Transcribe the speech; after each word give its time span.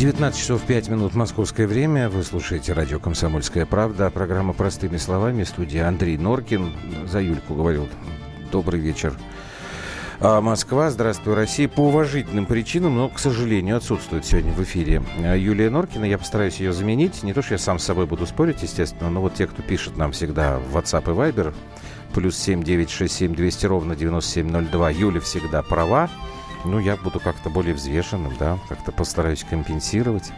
19 0.00 0.40
часов 0.40 0.62
5 0.62 0.88
минут 0.88 1.14
московское 1.14 1.66
время. 1.66 2.08
Вы 2.08 2.22
слушаете 2.22 2.72
радио 2.72 2.98
«Комсомольская 2.98 3.66
правда». 3.66 4.08
Программа 4.08 4.54
«Простыми 4.54 4.96
словами». 4.96 5.44
Студия 5.44 5.86
Андрей 5.86 6.16
Норкин. 6.16 6.72
За 7.06 7.20
Юльку 7.20 7.52
говорил. 7.54 7.86
Добрый 8.50 8.80
вечер. 8.80 9.12
А 10.18 10.40
Москва, 10.40 10.88
здравствуй, 10.88 11.34
Россия. 11.34 11.68
По 11.68 11.80
уважительным 11.80 12.46
причинам, 12.46 12.96
но, 12.96 13.10
к 13.10 13.18
сожалению, 13.18 13.76
отсутствует 13.76 14.24
сегодня 14.24 14.52
в 14.52 14.62
эфире 14.62 15.02
а 15.18 15.36
Юлия 15.36 15.68
Норкина. 15.68 16.06
Я 16.06 16.16
постараюсь 16.16 16.60
ее 16.60 16.72
заменить. 16.72 17.22
Не 17.22 17.34
то, 17.34 17.42
что 17.42 17.52
я 17.52 17.58
сам 17.58 17.78
с 17.78 17.84
собой 17.84 18.06
буду 18.06 18.24
спорить, 18.24 18.62
естественно, 18.62 19.10
но 19.10 19.20
вот 19.20 19.34
те, 19.34 19.46
кто 19.46 19.60
пишет 19.60 19.98
нам 19.98 20.12
всегда 20.12 20.60
в 20.60 20.78
WhatsApp 20.78 21.12
и 21.12 21.14
Viber, 21.14 21.54
плюс 22.14 22.38
7 22.38 22.62
967 22.62 23.34
200 23.34 23.66
ровно 23.66 23.94
9702, 23.94 24.90
Юля 24.92 25.20
всегда 25.20 25.62
права 25.62 26.08
ну, 26.64 26.78
я 26.78 26.96
буду 26.96 27.20
как-то 27.20 27.50
более 27.50 27.74
взвешенным, 27.74 28.32
да, 28.38 28.58
как-то 28.68 28.92
постараюсь 28.92 29.44
компенсировать. 29.48 30.32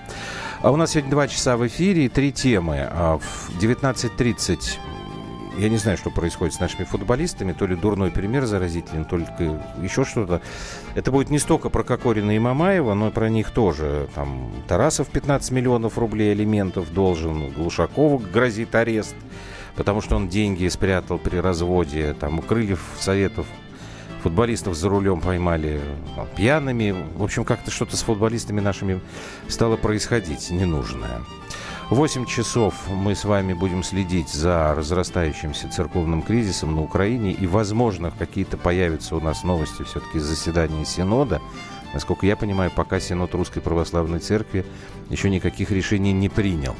А 0.60 0.70
у 0.70 0.76
нас 0.76 0.92
сегодня 0.92 1.10
два 1.10 1.28
часа 1.28 1.56
в 1.56 1.66
эфире 1.66 2.06
и 2.06 2.08
три 2.08 2.32
темы. 2.32 2.86
А 2.90 3.18
в 3.18 3.50
19.30 3.60 4.78
я 5.58 5.68
не 5.68 5.76
знаю, 5.76 5.98
что 5.98 6.10
происходит 6.10 6.54
с 6.54 6.60
нашими 6.60 6.84
футболистами, 6.84 7.52
то 7.52 7.66
ли 7.66 7.76
дурной 7.76 8.10
пример 8.10 8.46
заразителен, 8.46 9.04
только 9.04 9.62
еще 9.82 10.04
что-то. 10.04 10.40
Это 10.94 11.10
будет 11.10 11.30
не 11.30 11.38
столько 11.38 11.68
про 11.68 11.82
Кокорина 11.82 12.34
и 12.34 12.38
Мамаева, 12.38 12.94
но 12.94 13.08
и 13.08 13.10
про 13.10 13.28
них 13.28 13.50
тоже. 13.50 14.08
Там 14.14 14.50
Тарасов 14.66 15.08
15 15.08 15.50
миллионов 15.50 15.98
рублей 15.98 16.32
алиментов 16.32 16.92
должен, 16.92 17.50
Глушакову 17.50 18.18
грозит 18.18 18.74
арест, 18.74 19.14
потому 19.76 20.00
что 20.00 20.16
он 20.16 20.28
деньги 20.28 20.66
спрятал 20.68 21.18
при 21.18 21.36
разводе. 21.36 22.14
Там 22.18 22.38
у 22.38 22.42
Крыльев 22.42 22.80
Советов 22.98 23.46
футболистов 24.22 24.74
за 24.74 24.88
рулем 24.88 25.20
поймали 25.20 25.80
там, 26.16 26.26
пьяными. 26.36 26.94
В 27.16 27.22
общем, 27.22 27.44
как-то 27.44 27.70
что-то 27.70 27.96
с 27.96 28.02
футболистами 28.02 28.60
нашими 28.60 29.00
стало 29.48 29.76
происходить 29.76 30.50
ненужное. 30.50 31.20
8 31.90 32.24
часов 32.24 32.74
мы 32.88 33.14
с 33.14 33.24
вами 33.24 33.52
будем 33.52 33.82
следить 33.82 34.30
за 34.30 34.74
разрастающимся 34.74 35.68
церковным 35.68 36.22
кризисом 36.22 36.74
на 36.74 36.82
Украине. 36.82 37.32
И, 37.32 37.46
возможно, 37.46 38.10
какие-то 38.16 38.56
появятся 38.56 39.16
у 39.16 39.20
нас 39.20 39.44
новости 39.44 39.82
все-таки 39.82 40.18
из 40.18 40.24
заседания 40.24 40.84
Синода. 40.86 41.42
Насколько 41.92 42.24
я 42.26 42.36
понимаю, 42.36 42.70
пока 42.74 42.98
Синод 43.00 43.34
Русской 43.34 43.60
Православной 43.60 44.20
Церкви 44.20 44.64
еще 45.10 45.28
никаких 45.28 45.70
решений 45.70 46.12
не 46.12 46.30
принял. 46.30 46.74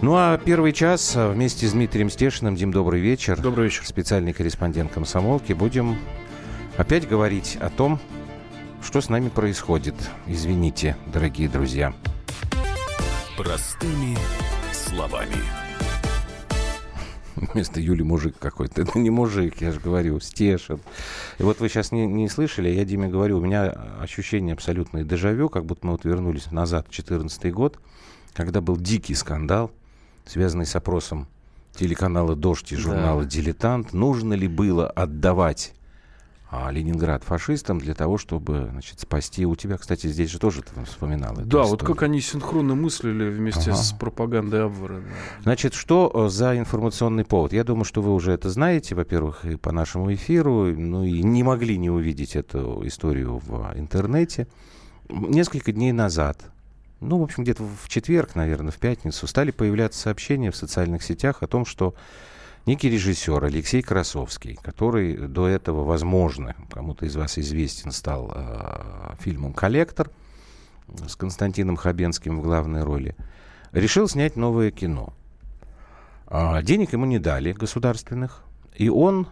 Ну 0.00 0.14
а 0.16 0.36
первый 0.38 0.72
час 0.72 1.14
вместе 1.14 1.68
с 1.68 1.72
Дмитрием 1.72 2.10
Стешиным. 2.10 2.56
Дим, 2.56 2.72
добрый 2.72 3.00
вечер. 3.00 3.40
Добрый 3.40 3.66
вечер. 3.66 3.86
Специальный 3.86 4.32
корреспондент 4.32 4.90
комсомолки. 4.90 5.52
Будем 5.52 5.96
опять 6.76 7.08
говорить 7.08 7.56
о 7.60 7.70
том, 7.70 8.00
что 8.82 9.00
с 9.00 9.08
нами 9.08 9.28
происходит. 9.28 9.94
Извините, 10.26 10.96
дорогие 11.12 11.48
друзья. 11.48 11.94
Простыми 13.36 14.16
словами. 14.72 15.36
Вместо 17.36 17.80
Юли 17.80 18.02
мужик 18.02 18.36
какой-то. 18.38 18.82
Это 18.82 18.98
не 18.98 19.10
мужик, 19.10 19.60
я 19.60 19.72
же 19.72 19.80
говорю, 19.80 20.20
стешен. 20.20 20.80
И 21.38 21.42
вот 21.42 21.60
вы 21.60 21.68
сейчас 21.68 21.92
не, 21.92 22.06
не 22.06 22.28
слышали, 22.28 22.68
я 22.68 22.84
Диме 22.84 23.08
говорю, 23.08 23.38
у 23.38 23.40
меня 23.40 23.70
ощущение 24.00 24.54
абсолютное 24.54 25.04
дежавю, 25.04 25.48
как 25.48 25.64
будто 25.64 25.86
мы 25.86 25.92
вот 25.92 26.04
вернулись 26.04 26.50
назад 26.50 26.86
в 26.86 26.90
2014 26.90 27.52
год, 27.52 27.78
когда 28.34 28.60
был 28.60 28.76
дикий 28.76 29.14
скандал, 29.14 29.70
связанный 30.26 30.66
с 30.66 30.76
опросом 30.76 31.28
телеканала 31.74 32.36
«Дождь» 32.36 32.70
и 32.72 32.76
журнала 32.76 33.22
да. 33.22 33.28
«Дилетант». 33.28 33.92
Нужно 33.92 34.34
ли 34.34 34.46
было 34.46 34.88
отдавать 34.88 35.72
Ленинград 36.70 37.24
фашистам 37.24 37.78
для 37.78 37.94
того, 37.94 38.18
чтобы 38.18 38.68
значит, 38.72 39.00
спасти. 39.00 39.46
У 39.46 39.56
тебя, 39.56 39.78
кстати, 39.78 40.06
здесь 40.06 40.30
же 40.30 40.38
тоже 40.38 40.62
ты 40.62 40.84
вспоминал. 40.84 41.34
Да, 41.34 41.42
историю. 41.42 41.66
вот 41.66 41.82
как 41.82 42.02
они 42.02 42.20
синхронно 42.20 42.74
мыслили 42.74 43.30
вместе 43.30 43.70
ага. 43.70 43.76
с 43.76 43.92
пропагандой 43.92 44.66
Абвара. 44.66 45.02
Значит, 45.42 45.72
что 45.72 46.10
э, 46.12 46.28
за 46.28 46.58
информационный 46.58 47.24
повод? 47.24 47.54
Я 47.54 47.64
думаю, 47.64 47.84
что 47.84 48.02
вы 48.02 48.12
уже 48.12 48.32
это 48.32 48.50
знаете, 48.50 48.94
во-первых, 48.94 49.46
и 49.46 49.56
по 49.56 49.72
нашему 49.72 50.12
эфиру, 50.12 50.66
ну 50.66 51.04
и 51.04 51.22
не 51.22 51.42
могли 51.42 51.78
не 51.78 51.88
увидеть 51.88 52.36
эту 52.36 52.86
историю 52.86 53.38
в 53.38 53.72
интернете. 53.74 54.46
Несколько 55.08 55.72
дней 55.72 55.92
назад 55.92 56.38
ну, 57.02 57.18
в 57.18 57.22
общем, 57.24 57.42
где-то 57.42 57.64
в 57.64 57.88
четверг, 57.88 58.36
наверное, 58.36 58.70
в 58.70 58.76
пятницу, 58.76 59.26
стали 59.26 59.50
появляться 59.50 59.98
сообщения 59.98 60.52
в 60.52 60.56
социальных 60.56 61.02
сетях 61.02 61.42
о 61.42 61.48
том, 61.48 61.66
что 61.66 61.94
некий 62.66 62.88
режиссер 62.90 63.44
Алексей 63.44 63.82
Красовский, 63.82 64.56
который 64.62 65.16
до 65.16 65.48
этого, 65.48 65.84
возможно, 65.84 66.54
кому-то 66.70 67.06
из 67.06 67.16
вас 67.16 67.38
известен, 67.38 67.92
стал 67.92 68.32
э, 68.34 69.14
фильмом 69.20 69.52
«Коллектор» 69.52 70.10
с 71.06 71.16
Константином 71.16 71.76
Хабенским 71.76 72.38
в 72.38 72.42
главной 72.42 72.82
роли, 72.82 73.16
решил 73.72 74.08
снять 74.08 74.36
новое 74.36 74.70
кино. 74.70 75.14
А 76.26 76.62
денег 76.62 76.92
ему 76.92 77.06
не 77.06 77.18
дали 77.18 77.52
государственных, 77.52 78.44
и 78.74 78.88
он 78.88 79.28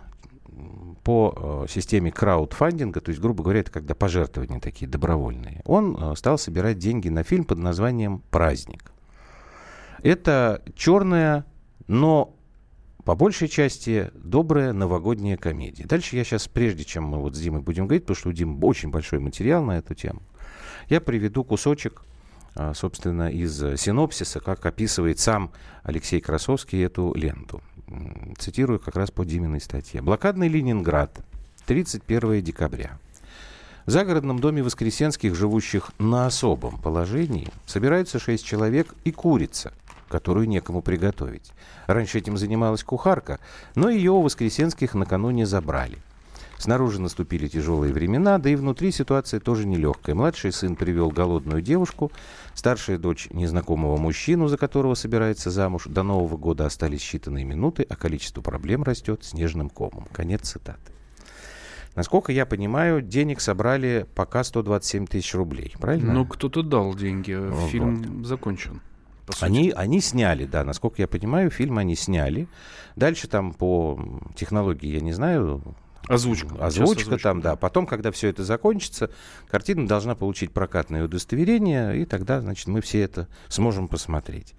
по 1.05 1.65
э, 1.67 1.71
системе 1.71 2.13
краудфандинга, 2.13 3.01
то 3.01 3.11
есть, 3.11 3.21
грубо 3.21 3.43
говоря, 3.43 3.61
это 3.61 3.71
когда 3.71 3.95
пожертвования 3.95 4.61
такие 4.61 4.89
добровольные, 4.89 5.63
он 5.65 5.97
э, 5.97 6.15
стал 6.17 6.37
собирать 6.39 6.79
деньги 6.79 7.09
на 7.09 7.23
фильм 7.23 7.45
под 7.45 7.59
названием 7.59 8.23
«Праздник». 8.31 8.93
Это 10.03 10.63
черная, 10.75 11.45
но 11.87 12.35
по 13.05 13.15
большей 13.15 13.49
части 13.49 14.11
добрая 14.15 14.73
новогодняя 14.73 15.37
комедия. 15.37 15.85
Дальше 15.85 16.17
я 16.17 16.25
сейчас, 16.25 16.49
прежде 16.49 16.85
чем 16.85 17.05
мы 17.05 17.19
вот 17.19 17.35
с 17.35 17.41
Димой 17.41 17.63
будем 17.63 17.87
говорить, 17.87 18.05
потому 18.05 18.17
что 18.17 18.29
у 18.29 18.33
Димы 18.33 18.59
очень 18.67 18.91
большой 18.91 19.21
материал 19.21 19.65
на 19.65 19.79
эту 19.79 19.95
тему, 19.95 20.23
я 20.89 21.01
приведу 21.01 21.45
кусочек, 21.45 22.03
а, 22.55 22.75
собственно, 22.75 23.31
из 23.31 23.57
синопсиса, 23.81 24.41
как 24.41 24.65
описывает 24.67 25.19
сам 25.19 25.53
Алексей 25.83 26.21
Красовский 26.21 26.85
эту 26.85 27.15
ленту. 27.15 27.63
Цитирую 28.39 28.81
как 28.81 28.97
раз 28.97 29.11
по 29.11 29.25
Диминой 29.25 29.61
статье. 29.61 30.03
«Блокадный 30.03 30.49
Ленинград, 30.49 31.25
31 31.67 32.43
декабря. 32.43 32.99
В 33.87 33.91
загородном 33.91 34.39
доме 34.39 34.63
Воскресенских, 34.63 35.35
живущих 35.35 35.91
на 35.99 36.27
особом 36.27 36.79
положении, 36.81 37.49
собираются 37.67 38.19
шесть 38.19 38.45
человек 38.45 38.95
и 39.05 39.11
курица– 39.11 39.73
которую 40.11 40.49
некому 40.49 40.83
приготовить. 40.83 41.53
Раньше 41.87 42.19
этим 42.19 42.37
занималась 42.37 42.85
кухарка, 42.85 43.39
но 43.75 43.89
ее 43.89 44.11
у 44.11 44.21
Воскресенских 44.21 44.95
накануне 44.95 45.47
забрали. 45.47 45.99
Снаружи 46.61 47.01
наступили 47.01 47.49
тяжелые 47.49 47.91
времена, 47.91 48.37
да 48.37 48.51
и 48.51 48.55
внутри 48.55 48.93
ситуация 48.93 49.41
тоже 49.41 49.67
нелегкая. 49.67 50.15
Младший 50.15 50.53
сын 50.53 50.77
привел 50.77 51.09
голодную 51.09 51.63
девушку, 51.63 52.13
старшая 52.55 52.99
дочь 52.99 53.29
незнакомого 53.31 53.97
мужчину, 53.97 54.47
за 54.47 54.59
которого 54.59 54.95
собирается 54.95 55.51
замуж. 55.51 55.85
До 55.87 56.03
Нового 56.03 56.37
года 56.37 56.67
остались 56.67 57.01
считанные 57.01 57.45
минуты, 57.45 57.87
а 57.89 57.97
количество 57.97 58.43
проблем 58.43 58.83
растет 58.83 59.25
снежным 59.25 59.71
комом. 59.71 60.07
Конец 60.13 60.51
цитаты. 60.51 60.93
Насколько 61.97 62.31
я 62.33 62.45
понимаю, 62.45 63.01
денег 63.01 63.41
собрали 63.41 64.07
пока 64.15 64.45
127 64.45 65.07
тысяч 65.07 65.35
рублей, 65.35 65.75
правильно? 65.81 66.13
Ну, 66.13 66.27
кто-то 66.27 66.63
дал 66.63 66.95
деньги. 66.95 67.39
Фильм 67.71 68.23
вот. 69.31 69.39
закончен 69.39 69.57
они, 69.59 69.73
они 69.75 70.01
сняли, 70.01 70.45
да, 70.45 70.65
насколько 70.65 71.03
я 71.03 71.09
понимаю, 71.09 71.51
фильм 71.51 71.79
они 71.79 71.97
сняли. 71.97 72.49
Дальше 72.97 73.29
там 73.29 73.53
по 73.53 73.99
технологии, 74.37 74.89
я 74.89 75.01
не 75.01 75.13
знаю, 75.13 75.63
Озвучка. 76.09 76.49
Озвучка, 76.49 76.65
озвучка 76.67 77.19
там, 77.19 77.41
да. 77.41 77.55
Потом, 77.55 77.87
когда 77.87 78.11
все 78.11 78.29
это 78.29 78.43
закончится, 78.43 79.11
картина 79.49 79.87
должна 79.87 80.17
получить 80.17 80.51
прокатное 80.51 81.05
удостоверение, 81.05 82.01
и 82.01 82.05
тогда, 82.05 82.41
значит, 82.41 82.67
мы 82.67 82.81
все 82.81 83.03
это 83.03 83.29
сможем 83.49 83.87
посмотреть. 83.87 84.55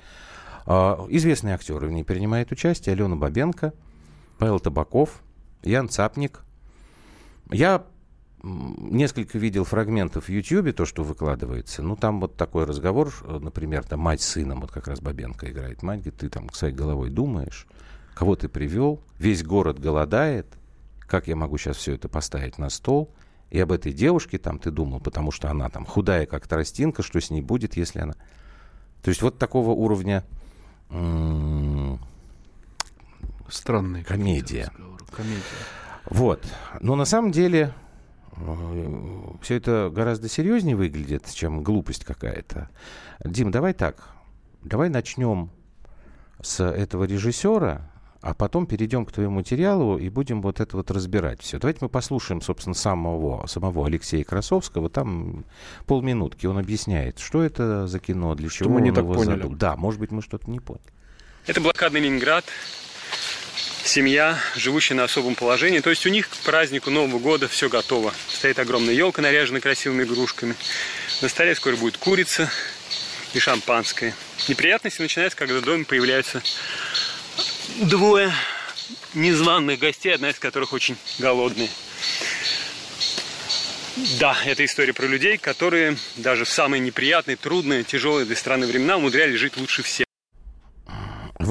А, 0.66 1.06
известные 1.10 1.56
актеры 1.56 1.88
в 1.88 1.92
ней 1.92 2.04
принимают 2.04 2.52
участие. 2.52 2.94
Алена 2.94 3.18
Бабенко, 3.18 3.74
Павел 4.38 4.62
Табаков, 4.62 5.22
Ян 5.64 5.90
Цапник. 5.90 6.42
Я 7.52 7.84
несколько 8.44 9.38
видел 9.38 9.64
фрагментов 9.64 10.26
в 10.26 10.30
Ютьюбе, 10.30 10.74
то, 10.74 10.86
что 10.86 11.04
выкладывается. 11.04 11.84
Ну, 11.84 11.96
там 11.96 12.20
вот 12.20 12.36
такой 12.36 12.66
разговор, 12.66 13.14
э, 13.24 13.40
например, 13.40 13.84
там 13.84 14.00
мать 14.00 14.22
с 14.22 14.28
сыном, 14.28 14.62
вот 14.62 14.72
как 14.72 14.88
раз 14.88 15.00
Бабенко 15.00 15.50
играет. 15.52 15.84
Мать 15.84 16.00
говорит, 16.00 16.20
ты 16.20 16.30
там 16.30 16.50
своей 16.52 16.74
головой 16.74 17.10
думаешь, 17.10 17.68
кого 18.14 18.36
ты 18.36 18.50
привел, 18.50 19.02
весь 19.20 19.44
город 19.44 19.80
голодает, 19.80 20.48
как 21.08 21.28
я 21.28 21.36
могу 21.36 21.58
сейчас 21.58 21.78
все 21.78 21.94
это 21.94 22.10
поставить 22.10 22.58
на 22.58 22.70
стол? 22.70 23.14
И 23.50 23.60
об 23.60 23.74
этой 23.74 23.92
девушке 23.92 24.38
там 24.38 24.60
ты 24.60 24.72
думал, 24.72 25.02
потому 25.02 25.32
что 25.32 25.52
она 25.52 25.70
там 25.70 25.86
худая, 25.86 26.26
как 26.26 26.48
тростинка, 26.48 27.04
что 27.04 27.20
с 27.20 27.30
ней 27.30 27.42
будет, 27.42 27.76
если 27.76 28.00
она... 28.00 28.14
То 29.04 29.10
есть 29.10 29.22
вот 29.22 29.38
такого 29.38 29.72
уровня... 29.72 30.24
Странная 33.50 34.04
комедия. 34.06 34.72
комедия. 35.12 35.42
Вот. 36.10 36.42
Но 36.80 36.96
на 36.96 37.04
самом 37.04 37.34
деле 37.34 37.74
все 39.42 39.56
это 39.56 39.92
гораздо 39.94 40.30
серьезнее 40.30 40.76
выглядит, 40.76 41.30
чем 41.34 41.64
глупость 41.64 42.06
какая-то. 42.06 42.70
Дим, 43.24 43.52
давай 43.52 43.74
так. 43.74 44.10
Давай 44.64 44.90
начнем 44.90 45.50
с 46.42 46.64
этого 46.64 47.04
режиссера, 47.06 47.92
а 48.22 48.34
потом 48.34 48.68
перейдем 48.68 49.06
к 49.06 49.12
твоему 49.12 49.36
материалу 49.38 49.98
и 49.98 50.10
будем 50.10 50.42
вот 50.42 50.60
это 50.60 50.78
вот 50.78 50.92
разбирать 50.92 51.42
все. 51.42 51.58
Давайте 51.60 51.80
мы 51.82 51.90
послушаем, 51.90 52.42
собственно, 52.42 52.76
самого, 52.76 53.48
самого 53.48 53.86
Алексея 53.86 54.24
Красовского. 54.24 54.90
Там 54.90 55.46
полминутки 55.88 56.46
он 56.46 56.60
объясняет, 56.60 57.20
что 57.20 57.42
это 57.42 57.88
за 57.88 58.00
кино, 58.00 58.36
для 58.36 58.50
что 58.50 58.66
чего 58.66 58.76
мы 58.76 58.82
не 58.82 58.92
так 58.92 59.06
поняли. 59.06 59.38
Задумал. 59.38 59.58
Да, 59.58 59.76
может 59.76 60.00
быть, 60.00 60.12
мы 60.12 60.22
что-то 60.22 60.50
не 60.50 60.60
поняли. 60.60 60.84
Это 61.48 61.60
блокадный 61.60 62.02
Ленинград, 62.02 62.46
семья, 63.84 64.40
живущая 64.56 64.96
на 64.96 65.04
особом 65.04 65.36
положении. 65.36 65.80
То 65.80 65.90
есть 65.90 66.06
у 66.06 66.10
них 66.10 66.30
к 66.30 66.38
празднику 66.38 66.90
Нового 66.90 67.20
года 67.20 67.48
все 67.48 67.70
готово. 67.70 68.14
Стоит 68.30 68.60
огромная 68.60 68.94
елка, 68.94 69.22
наряженная 69.22 69.62
красивыми 69.62 70.04
игрушками. 70.04 70.56
На 71.22 71.30
столе 71.30 71.56
скоро 71.56 71.76
будет 71.76 71.98
курица 71.98 72.52
и 73.34 73.40
шампанское. 73.40 74.16
Неприятности 74.48 75.02
начинаются, 75.02 75.38
когда 75.38 75.60
в 75.60 75.64
доме 75.64 75.86
появляются 75.86 76.42
двое 77.78 78.34
незваных 79.14 79.80
гостей, 79.80 80.14
одна 80.14 80.30
из 80.30 80.40
которых 80.40 80.74
очень 80.74 80.98
голодные. 81.20 81.70
Да, 84.20 84.38
это 84.46 84.64
история 84.66 84.94
про 84.94 85.06
людей, 85.06 85.38
которые 85.38 85.98
даже 86.16 86.46
в 86.46 86.50
самые 86.50 86.80
неприятные, 86.80 87.36
трудные, 87.36 87.84
тяжелые 87.84 88.26
для 88.26 88.36
страны 88.36 88.66
времена 88.66 88.98
умудрялись 88.98 89.40
жить 89.40 89.58
лучше 89.58 89.84
всех. 89.84 90.06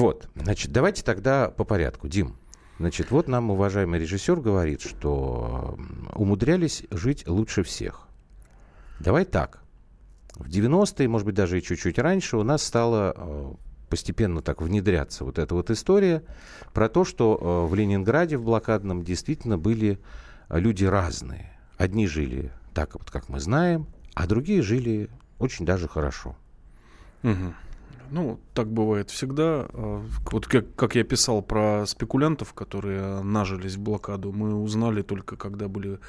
Вот, 0.01 0.27
значит, 0.35 0.71
давайте 0.71 1.03
тогда 1.03 1.49
по 1.49 1.63
порядку. 1.63 2.07
Дим, 2.07 2.35
значит, 2.79 3.11
вот 3.11 3.27
нам 3.27 3.51
уважаемый 3.51 3.99
режиссер 3.99 4.39
говорит, 4.39 4.81
что 4.81 5.77
умудрялись 6.15 6.83
жить 6.89 7.27
лучше 7.27 7.61
всех. 7.61 8.07
Давай 8.99 9.25
так. 9.25 9.61
В 10.33 10.47
90-е, 10.47 11.07
может 11.07 11.25
быть, 11.25 11.35
даже 11.35 11.59
и 11.59 11.61
чуть-чуть 11.61 11.99
раньше 11.99 12.37
у 12.37 12.43
нас 12.43 12.63
стало 12.63 13.13
э, 13.15 13.53
постепенно 13.89 14.41
так 14.41 14.63
внедряться 14.63 15.23
вот 15.23 15.37
эта 15.37 15.53
вот 15.53 15.69
история 15.69 16.23
про 16.73 16.89
то, 16.89 17.05
что 17.05 17.37
э, 17.39 17.69
в 17.69 17.75
Ленинграде, 17.75 18.37
в 18.37 18.43
блокадном, 18.43 19.03
действительно 19.03 19.59
были 19.59 19.99
э, 20.49 20.59
люди 20.59 20.85
разные. 20.85 21.51
Одни 21.77 22.07
жили 22.07 22.51
так, 22.73 22.95
вот 22.95 23.11
как 23.11 23.29
мы 23.29 23.39
знаем, 23.39 23.85
а 24.15 24.25
другие 24.25 24.63
жили 24.63 25.09
очень 25.37 25.65
даже 25.65 25.87
хорошо. 25.87 26.35
Угу. 27.21 27.53
Ну, 28.11 28.41
так 28.53 28.67
бывает 28.67 29.09
всегда. 29.09 29.67
А, 29.73 30.05
вот 30.31 30.45
как, 30.45 30.75
как 30.75 30.95
я 30.95 31.03
писал 31.03 31.41
про 31.41 31.85
спекулянтов, 31.87 32.53
которые 32.53 33.23
нажились 33.23 33.75
в 33.75 33.79
блокаду, 33.79 34.33
мы 34.33 34.53
узнали 34.53 35.01
только, 35.01 35.37
когда 35.37 35.69
были 35.69 35.99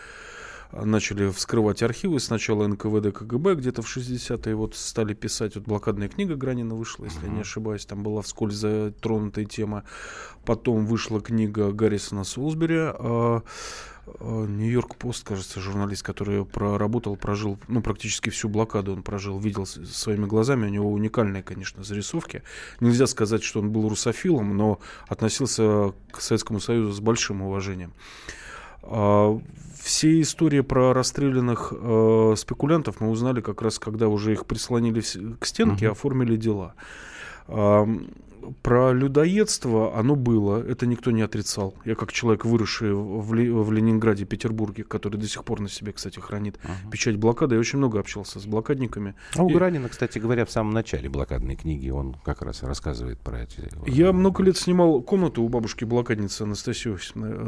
начали 0.73 1.31
вскрывать 1.31 1.83
архивы. 1.83 2.19
Сначала 2.21 2.67
НКВД, 2.67 3.13
КГБ 3.13 3.57
где-то 3.57 3.83
в 3.83 3.97
60-е 3.97 4.55
вот 4.55 4.75
стали 4.75 5.15
писать. 5.15 5.55
Вот 5.55 5.65
блокадная 5.65 6.09
книга 6.09 6.35
Гранина 6.35 6.75
вышла, 6.75 7.05
если 7.05 7.23
uh-huh. 7.23 7.27
я 7.27 7.33
не 7.33 7.41
ошибаюсь. 7.41 7.87
Там 7.87 8.03
была 8.03 8.23
вскользь 8.23 8.55
затронутая 8.55 9.45
тема. 9.45 9.85
Потом 10.45 10.87
вышла 10.87 11.21
книга 11.21 11.73
Гаррисона 11.73 12.25
Сулсбери. 12.25 12.79
А, 12.79 13.43
а, 14.07 14.47
Нью-Йорк 14.47 14.97
Пост, 14.97 15.25
кажется, 15.25 15.61
журналист, 15.61 16.03
который 16.03 16.45
проработал, 16.45 17.17
прожил, 17.17 17.59
ну, 17.69 17.83
практически 17.83 18.31
всю 18.31 18.49
блокаду 18.49 18.93
он 18.93 19.03
прожил, 19.03 19.39
видел 19.39 19.67
своими 19.67 20.27
глазами. 20.27 20.67
У 20.67 20.71
него 20.71 20.91
уникальные, 20.91 21.43
конечно, 21.43 21.85
зарисовки. 21.85 22.43
Нельзя 22.81 23.07
сказать, 23.07 23.43
что 23.43 23.61
он 23.61 23.71
был 23.71 23.89
русофилом, 23.89 24.57
но 24.57 24.81
относился 25.07 25.93
к 26.11 26.21
Советскому 26.21 26.61
Союзу 26.61 26.93
с 26.93 27.01
большим 27.01 27.43
уважением. 27.43 27.93
А, 28.83 29.39
все 29.83 30.21
истории 30.21 30.61
про 30.61 30.93
расстрелянных 30.93 31.73
э, 31.77 32.35
спекулянтов 32.37 33.01
мы 33.01 33.11
узнали 33.11 33.41
как 33.41 33.63
раз, 33.63 33.79
когда 33.79 34.09
уже 34.09 34.33
их 34.33 34.47
прислонили 34.47 35.01
к 35.01 35.45
стенке, 35.45 35.87
uh-huh. 35.87 35.91
оформили 35.91 36.37
дела. 36.37 36.75
Э, 38.43 38.53
про 38.63 38.93
людоедство 38.93 39.97
оно 39.99 40.17
было, 40.17 40.63
это 40.63 40.87
никто 40.87 41.11
не 41.11 41.23
отрицал. 41.23 41.75
Я 41.85 41.95
как 41.95 42.13
человек, 42.13 42.45
выросший 42.45 42.93
в, 42.95 43.35
Ли, 43.35 43.51
в 43.51 43.71
Ленинграде, 43.73 44.25
Петербурге, 44.25 44.85
который 44.85 45.17
до 45.17 45.29
сих 45.29 45.45
пор 45.45 45.61
на 45.61 45.69
себе, 45.69 45.93
кстати, 45.93 46.19
хранит 46.19 46.59
uh-huh. 46.63 46.91
печать 46.91 47.17
блокады, 47.17 47.55
я 47.55 47.61
очень 47.61 47.79
много 47.79 47.99
общался 47.99 48.41
с 48.41 48.47
блокадниками. 48.47 49.15
А 49.37 49.43
у 49.43 49.51
и... 49.51 49.55
Гранина, 49.55 49.89
кстати 49.89 50.19
говоря, 50.19 50.45
в 50.45 50.51
самом 50.51 50.73
начале 50.73 51.09
блокадной 51.09 51.57
книги 51.57 51.91
он 51.91 52.17
как 52.25 52.43
раз 52.43 52.63
рассказывает 52.63 53.19
про 53.19 53.43
эти... 53.43 53.69
Я 53.87 54.13
много 54.13 54.43
лет 54.43 54.57
снимал 54.57 55.03
комнату 55.03 55.43
у 55.43 55.49
бабушки 55.49 55.85
блокадницы 55.85 56.43
Анастасии 56.43 56.93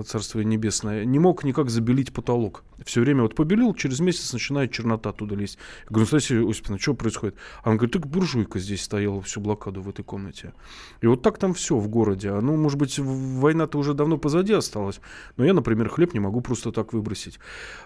Царство 0.03 0.41
Небесное. 0.41 1.05
Не 1.05 1.19
мог 1.19 1.45
никак 1.45 1.71
забелить 1.71 2.13
потолок. 2.13 2.65
Все 2.85 3.01
время 3.01 3.23
вот 3.23 3.35
побелил, 3.35 3.75
через 3.75 4.01
месяц 4.01 4.33
начинает 4.33 4.73
чернота 4.73 5.11
оттуда 5.11 5.35
лезть. 5.35 5.59
Я 5.85 5.89
говорю, 5.91 6.09
Анастасия 6.11 6.49
Осиповна, 6.49 6.79
что 6.79 6.95
происходит? 6.95 7.37
Она 7.63 7.77
говорит, 7.77 7.93
так 7.93 8.07
буржуйка 8.07 8.59
здесь 8.59 8.83
стояла 8.83 9.21
всю 9.23 9.41
блокаду 9.41 9.83
в 9.83 9.89
этой 9.89 10.05
комнате. 10.05 10.53
И 11.01 11.07
вот 11.07 11.23
так 11.23 11.39
там 11.39 11.55
все 11.55 11.77
в 11.77 11.89
городе. 11.89 12.31
А, 12.31 12.41
ну, 12.41 12.57
может 12.57 12.79
быть, 12.79 12.99
война-то 12.99 13.79
уже 13.79 13.95
давно 13.95 14.19
позади 14.19 14.53
осталась. 14.53 15.01
Но 15.37 15.45
я, 15.45 15.53
например, 15.53 15.89
хлеб 15.89 16.15
не 16.15 16.21
могу 16.21 16.41
просто 16.41 16.73
так 16.73 16.93
выбросить. 16.93 17.39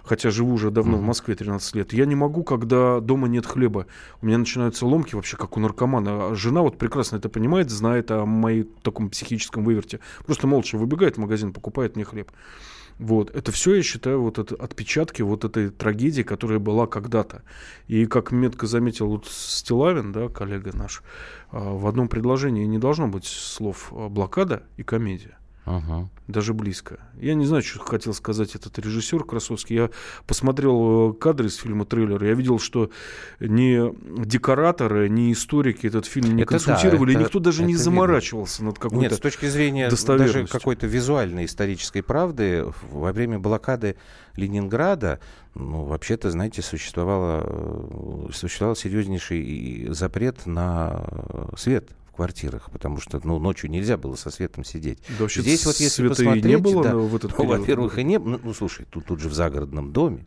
Хотя 0.04 0.30
живу 0.30 0.54
уже 0.54 0.70
давно 0.70 0.96
mm-hmm. 0.96 1.00
в 1.00 1.04
Москве, 1.04 1.34
13 1.34 1.74
лет. 1.74 1.92
Я 1.92 2.06
не 2.06 2.14
могу, 2.14 2.44
когда 2.44 3.00
дома 3.00 3.28
нет 3.28 3.46
хлеба. 3.46 3.86
У 4.22 4.26
меня 4.26 4.38
начинаются 4.38 4.86
ломки 4.86 5.14
вообще, 5.14 5.36
как 5.36 5.56
у 5.56 5.60
наркомана. 5.60 6.28
А 6.28 6.34
жена 6.34 6.62
вот 6.62 6.78
прекрасно 6.78 7.16
это 7.16 7.28
понимает, 7.28 7.70
знает 7.70 8.10
о 8.10 8.24
моей 8.26 8.64
таком 8.82 9.10
психическом 9.10 9.64
выверте. 9.64 10.00
Просто 10.24 10.46
молча 10.46 10.76
выбегает 10.76 11.16
в 11.16 11.20
магазин, 11.20 11.52
покупает 11.52 11.96
мне 11.96 12.04
хлеб. 12.04 12.30
Вот. 12.98 13.34
Это 13.34 13.52
все, 13.52 13.74
я 13.74 13.82
считаю, 13.82 14.22
вот 14.22 14.38
это 14.38 14.54
отпечатки 14.54 15.22
вот 15.22 15.44
этой 15.44 15.70
трагедии, 15.70 16.22
которая 16.22 16.58
была 16.58 16.86
когда-то. 16.86 17.42
И 17.86 18.06
как 18.06 18.32
метко 18.32 18.66
заметил 18.66 19.08
вот 19.08 19.26
Стилавин, 19.26 20.12
да, 20.12 20.28
коллега 20.28 20.76
наш, 20.76 21.02
а, 21.50 21.74
в 21.74 21.86
одном 21.86 22.08
предложении 22.08 22.64
не 22.66 22.78
должно 22.78 23.08
быть 23.08 23.24
слов 23.24 23.92
блокада 23.92 24.64
и 24.76 24.82
комедия. 24.82 25.38
Ага. 25.68 26.08
Даже 26.28 26.54
близко. 26.54 26.98
Я 27.20 27.34
не 27.34 27.44
знаю, 27.44 27.62
что 27.62 27.80
хотел 27.80 28.14
сказать 28.14 28.54
этот 28.54 28.78
режиссер 28.78 29.24
Красовский. 29.24 29.76
Я 29.76 29.90
посмотрел 30.26 31.10
э, 31.10 31.14
кадры 31.14 31.48
из 31.48 31.56
фильма 31.56 31.84
трейлер. 31.84 32.24
Я 32.24 32.32
видел, 32.32 32.58
что 32.58 32.90
ни 33.38 33.92
декораторы, 34.24 35.10
ни 35.10 35.30
историки 35.30 35.86
этот 35.86 36.06
фильм 36.06 36.36
не 36.36 36.42
это 36.42 36.52
консультировали. 36.52 37.12
Да, 37.12 37.20
это, 37.20 37.28
никто 37.28 37.38
даже 37.38 37.64
не 37.64 37.76
заморачивался 37.76 38.62
видно. 38.62 38.70
над 38.70 38.78
какой-то 38.78 39.02
Нет, 39.02 39.12
с 39.12 39.18
точки 39.18 39.46
зрения 39.46 39.90
даже 39.90 40.46
какой-то 40.46 40.86
визуальной 40.86 41.44
исторической 41.44 42.00
правды, 42.00 42.64
во 42.90 43.12
время 43.12 43.38
блокады 43.38 43.96
Ленинграда, 44.36 45.20
ну, 45.54 45.84
вообще-то, 45.84 46.30
знаете, 46.30 46.62
существовало, 46.62 47.44
э, 47.46 48.32
существовал 48.32 48.74
серьезнейший 48.74 49.88
запрет 49.90 50.46
на 50.46 51.04
свет 51.56 51.90
квартирах, 52.18 52.68
потому 52.72 52.98
что 52.98 53.20
ну, 53.22 53.38
ночью 53.38 53.70
нельзя 53.70 53.96
было 53.96 54.16
со 54.16 54.30
светом 54.30 54.64
сидеть. 54.64 54.98
Да, 55.20 55.28
Здесь 55.28 55.64
вот 55.64 55.76
если 55.76 56.08
посмотреть, 56.08 56.44
не 56.44 56.58
было 56.58 56.82
да, 56.82 56.96
в 56.96 57.14
этот 57.14 57.38
ну, 57.38 57.46
во-первых, 57.46 57.96
и 57.98 58.02
не 58.02 58.18
ну, 58.18 58.40
ну, 58.42 58.52
слушай, 58.52 58.86
тут, 58.90 59.06
тут 59.06 59.20
же 59.20 59.28
в 59.28 59.34
загородном 59.34 59.92
доме. 59.92 60.26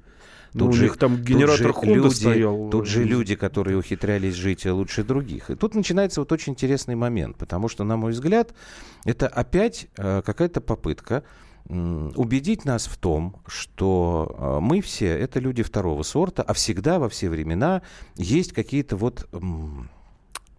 Тут 0.53 0.62
ну, 0.62 0.71
же, 0.71 0.83
у 0.83 0.83
них 0.86 0.98
там 0.98 1.17
генератор 1.17 1.71
Honda 1.71 1.93
люди, 1.93 2.13
стоял. 2.13 2.69
Тут 2.69 2.88
же 2.88 3.03
люди, 3.03 3.36
которые 3.36 3.77
ухитрялись 3.77 4.36
жить 4.36 4.65
лучше 4.65 5.03
других. 5.03 5.50
И 5.50 5.55
тут 5.55 5.75
начинается 5.75 6.21
вот 6.21 6.31
очень 6.31 6.53
интересный 6.53 6.95
момент, 6.95 7.36
потому 7.36 7.67
что, 7.67 7.83
на 7.83 7.98
мой 7.98 8.13
взгляд, 8.13 8.53
это 9.03 9.27
опять 9.27 9.88
э, 9.98 10.21
какая-то 10.25 10.62
попытка 10.62 11.24
убедить 11.67 12.65
нас 12.65 12.86
в 12.86 12.98
том, 12.98 13.36
что 13.48 14.36
э, 14.38 14.60
мы 14.62 14.81
все 14.81 15.07
это 15.07 15.39
люди 15.39 15.62
второго 15.62 16.03
сорта, 16.03 16.41
а 16.41 16.53
всегда 16.53 17.00
во 17.00 17.10
все 17.10 17.29
времена 17.29 17.81
есть 18.15 18.53
какие-то 18.53 18.95
вот 18.95 19.27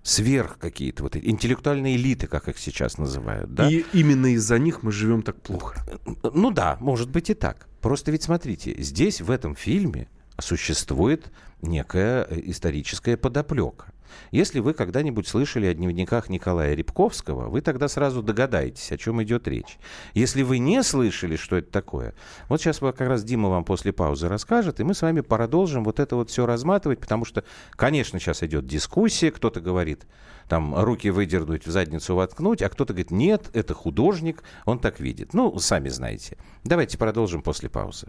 сверх 0.03 0.59
какие-то, 0.59 1.05
вот 1.05 1.17
интеллектуальные 1.17 1.97
элиты, 1.97 2.27
как 2.27 2.49
их 2.49 2.59
сейчас 2.59 2.99
называют. 2.99 3.55
Да? 3.55 3.69
И 3.69 3.85
именно 3.93 4.35
из-за 4.35 4.59
них 4.59 4.83
мы 4.83 4.93
живем 4.93 5.23
так 5.23 5.41
плохо. 5.41 5.85
Ну 6.23 6.51
да, 6.51 6.77
может 6.81 7.11
быть 7.11 7.31
и 7.31 7.35
так. 7.35 7.69
Просто 7.81 8.11
ведь 8.11 8.23
смотрите, 8.23 8.75
здесь 8.79 9.21
в 9.21 9.31
этом 9.31 9.55
фильме 9.55 10.09
существует 10.39 11.31
некая 11.61 12.27
э, 12.29 12.41
историческая 12.45 13.17
подоплека. 13.17 13.92
Если 14.31 14.61
вы 14.61 14.75
когда-нибудь 14.75 15.27
слышали 15.29 15.67
о 15.67 15.75
дневниках 15.75 16.29
Николая 16.29 16.75
Рябковского, 16.75 17.49
вы 17.49 17.61
тогда 17.61 17.89
сразу 17.89 18.23
догадаетесь, 18.23 18.93
о 18.93 18.99
чем 18.99 19.23
идет 19.23 19.49
речь. 19.49 19.79
Если 20.15 20.43
вы 20.43 20.59
не 20.59 20.83
слышали, 20.83 21.37
что 21.37 21.57
это 21.57 21.71
такое, 21.71 22.15
вот 22.49 22.61
сейчас 22.61 22.79
как 22.79 23.01
раз 23.01 23.25
Дима 23.25 23.49
вам 23.49 23.65
после 23.65 23.93
паузы 23.93 24.29
расскажет, 24.29 24.81
и 24.81 24.85
мы 24.85 24.95
с 24.95 25.03
вами 25.03 25.21
продолжим 25.21 25.85
вот 25.85 26.01
это 26.01 26.17
вот 26.17 26.31
все 26.31 26.47
разматывать, 26.47 27.01
потому 27.01 27.25
что, 27.25 27.45
конечно, 27.73 28.19
сейчас 28.19 28.43
идет 28.43 28.67
дискуссия, 28.67 29.31
кто-то 29.31 29.61
говорит, 29.61 30.07
там 30.49 30.75
руки 30.75 31.11
выдернуть, 31.11 31.67
в 31.67 31.71
задницу 31.71 32.15
воткнуть, 32.15 32.63
а 32.63 32.69
кто-то 32.69 32.93
говорит, 32.93 33.11
нет, 33.11 33.51
это 33.53 33.75
художник, 33.75 34.43
он 34.65 34.79
так 34.79 35.01
видит. 35.01 35.35
Ну, 35.35 35.59
сами 35.59 35.89
знаете. 35.89 36.37
Давайте 36.65 36.99
продолжим 36.99 37.43
после 37.43 37.69
паузы. 37.69 38.09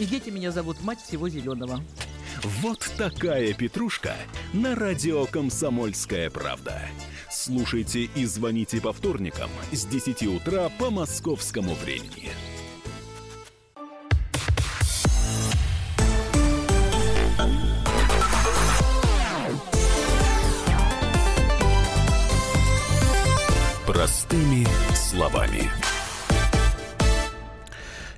И 0.00 0.06
дети 0.06 0.30
меня 0.30 0.50
зовут 0.50 0.82
мать 0.82 0.98
всего 1.02 1.28
зеленого. 1.28 1.84
Вот 2.62 2.90
такая 2.96 3.52
петрушка 3.52 4.16
на 4.54 4.74
радио 4.74 5.26
«Комсомольская 5.26 6.30
правда». 6.30 6.80
Слушайте 7.30 8.04
и 8.14 8.24
звоните 8.24 8.80
по 8.80 8.94
вторникам 8.94 9.50
с 9.72 9.84
10 9.84 10.22
утра 10.22 10.70
по 10.78 10.88
московскому 10.88 11.74
времени. 11.74 12.30
Простыми 23.86 24.66
словами. 24.94 25.70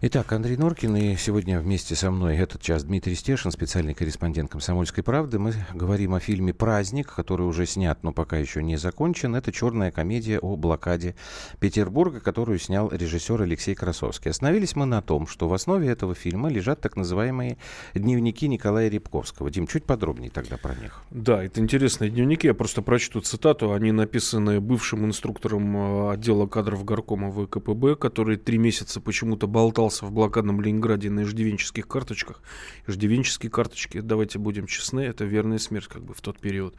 Итак, 0.04 0.32
Андрей 0.32 0.56
Норкин 0.56 0.96
и 0.96 1.14
сегодня 1.14 1.60
вместе 1.60 1.94
со 1.94 2.10
мной 2.10 2.36
этот 2.36 2.60
час 2.60 2.82
Дмитрий 2.82 3.14
Стешин, 3.14 3.52
специальный 3.52 3.94
корреспондент 3.94 4.50
«Комсомольской 4.50 5.04
правды». 5.04 5.38
Мы 5.38 5.54
говорим 5.74 6.14
о 6.14 6.18
фильме 6.18 6.52
«Праздник», 6.52 7.14
который 7.14 7.46
уже 7.46 7.66
снят, 7.66 8.02
но 8.02 8.12
пока 8.12 8.36
еще 8.36 8.64
не 8.64 8.76
закончен. 8.76 9.36
Это 9.36 9.52
черная 9.52 9.92
комедия 9.92 10.40
о 10.40 10.56
блокаде 10.56 11.14
Петербурга, 11.60 12.18
которую 12.18 12.58
снял 12.58 12.90
режиссер 12.90 13.42
Алексей 13.42 13.76
Красовский. 13.76 14.32
Остановились 14.32 14.74
мы 14.74 14.86
на 14.86 15.02
том, 15.02 15.28
что 15.28 15.48
в 15.48 15.54
основе 15.54 15.88
этого 15.88 16.16
фильма 16.16 16.48
лежат 16.48 16.80
так 16.80 16.96
называемые 16.96 17.58
дневники 17.94 18.48
Николая 18.48 18.88
Рябковского. 18.88 19.52
Дим, 19.52 19.68
чуть 19.68 19.84
подробнее 19.84 20.30
тогда 20.30 20.56
про 20.56 20.74
них. 20.74 21.00
Да, 21.12 21.44
это 21.44 21.60
интересные 21.60 22.10
дневники. 22.10 22.48
Я 22.48 22.54
просто 22.54 22.82
прочту 22.82 23.20
цитату. 23.20 23.70
Они 23.70 23.92
написаны 23.92 24.58
бывшим 24.58 25.06
инструктором 25.06 25.76
э, 25.76 26.12
отдела 26.14 26.48
кадров 26.48 26.84
горкома 26.84 27.30
ВКПБ, 27.30 27.94
который 27.94 28.36
три 28.36 28.58
месяца 28.58 29.00
почему-то 29.00 29.46
болтался 29.46 29.91
остался 29.92 30.06
в 30.06 30.12
блокадном 30.12 30.60
Ленинграде 30.60 31.10
на 31.10 31.22
иждивенческих 31.22 31.86
карточках. 31.86 32.40
Иждивенческие 32.86 33.50
карточки, 33.50 34.00
давайте 34.00 34.38
будем 34.38 34.66
честны, 34.66 35.00
это 35.00 35.24
верная 35.24 35.58
смерть 35.58 35.88
как 35.88 36.02
бы 36.02 36.14
в 36.14 36.20
тот 36.20 36.38
период. 36.38 36.74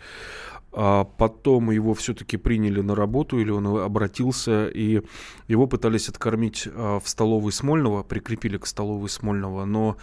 А 0.72 1.04
потом 1.04 1.72
его 1.72 1.94
все-таки 1.94 2.38
приняли 2.38 2.82
на 2.82 2.96
работу, 2.96 3.40
или 3.40 3.52
он 3.52 3.68
обратился, 3.68 4.68
и 4.68 5.02
его 5.48 5.68
пытались 5.68 6.10
откормить 6.10 6.68
а, 6.68 7.00
в 7.00 7.08
столовой 7.08 7.52
Смольного, 7.52 8.04
прикрепили 8.04 8.58
к 8.58 8.66
столовой 8.66 9.10
Смольного, 9.10 9.66
но 9.66 9.98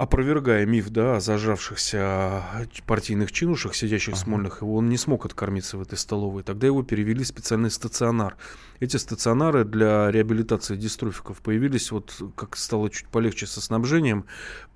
опровергая 0.00 0.64
миф 0.64 0.88
да, 0.88 1.16
о 1.16 1.20
зажавшихся 1.20 2.42
партийных 2.86 3.32
чинушах, 3.32 3.74
сидящих 3.74 4.14
ага. 4.14 4.22
смольных, 4.22 4.62
его 4.62 4.76
он 4.76 4.88
не 4.88 4.96
смог 4.96 5.26
откормиться 5.26 5.76
в 5.76 5.82
этой 5.82 5.98
столовой. 5.98 6.42
Тогда 6.42 6.66
его 6.66 6.82
перевели 6.82 7.22
в 7.22 7.26
специальный 7.26 7.70
стационар. 7.70 8.38
Эти 8.80 8.96
стационары 8.96 9.66
для 9.66 10.10
реабилитации 10.10 10.76
дистрофиков 10.76 11.42
появились, 11.42 11.92
вот 11.92 12.14
как 12.34 12.56
стало 12.56 12.88
чуть 12.88 13.08
полегче 13.08 13.46
со 13.46 13.60
снабжением, 13.60 14.24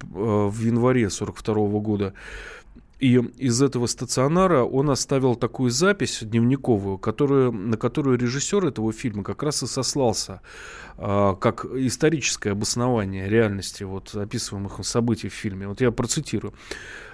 э, 0.02 0.04
в 0.04 0.61
январе 0.61 1.07
1942 1.07 1.81
года. 1.81 2.12
И 3.04 3.16
из 3.37 3.61
этого 3.61 3.87
стационара 3.87 4.64
он 4.64 4.88
оставил 4.88 5.34
такую 5.34 5.68
запись 5.68 6.20
дневниковую, 6.23 6.96
которую, 6.96 7.52
на 7.52 7.76
которую 7.76 8.18
режиссер 8.18 8.64
этого 8.64 8.94
фильма 8.94 9.23
как 9.23 9.42
раз 9.42 9.62
и 9.62 9.66
сослался, 9.66 10.40
э, 10.96 11.34
как 11.38 11.66
историческое 11.66 12.52
обоснование 12.52 13.28
реальности 13.28 13.82
вот, 13.82 14.14
описываемых 14.14 14.80
событий 14.87 15.28
в 15.28 15.34
фильме. 15.34 15.68
Вот 15.68 15.82
я 15.82 15.90
процитирую. 15.90 16.54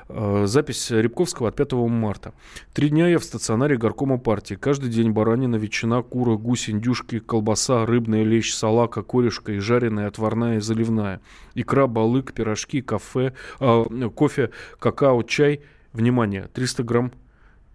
Э, 0.08 0.44
запись 0.46 0.92
Рябковского 0.92 1.48
от 1.48 1.56
5 1.56 1.72
марта. 1.88 2.34
Три 2.72 2.90
дня 2.90 3.08
я 3.08 3.18
в 3.18 3.24
стационаре 3.24 3.76
горкома 3.76 4.16
партии. 4.16 4.54
Каждый 4.54 4.90
день 4.90 5.10
баранина, 5.10 5.56
ветчина, 5.56 6.02
кура, 6.02 6.36
гусь, 6.36 6.70
индюшки, 6.70 7.18
колбаса, 7.18 7.84
рыбная 7.84 8.22
лещ, 8.22 8.52
салака, 8.52 9.02
корешка 9.02 9.50
и 9.50 9.58
жареная, 9.58 10.06
отварная 10.06 10.58
и 10.58 10.60
заливная. 10.60 11.20
Икра, 11.56 11.88
балык, 11.88 12.32
пирожки, 12.32 12.80
кафе, 12.80 13.32
э, 13.58 13.84
кофе, 14.14 14.50
какао, 14.78 15.24
чай. 15.24 15.62
Внимание, 15.92 16.48
300 16.52 16.82
грамм 16.82 17.12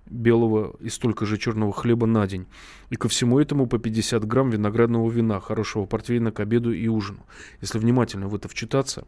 белого 0.06 0.76
и 0.80 0.90
столько 0.90 1.26
же 1.26 1.38
черного 1.38 1.74
хлеба 1.74 2.06
на 2.06 2.28
день. 2.28 2.46
И 2.90 2.96
ко 2.96 3.10
всему 3.10 3.40
этому 3.40 3.68
по 3.68 3.78
50 3.80 4.26
грамм 4.26 4.50
виноградного 4.50 5.10
вина, 5.10 5.40
хорошего 5.40 5.86
портвейна 5.86 6.32
к 6.32 6.40
обеду 6.40 6.72
и 6.72 6.88
ужину. 6.88 7.26
Если 7.62 7.80
внимательно 7.80 8.28
в 8.28 8.36
это 8.36 8.48
вчитаться, 8.48 9.06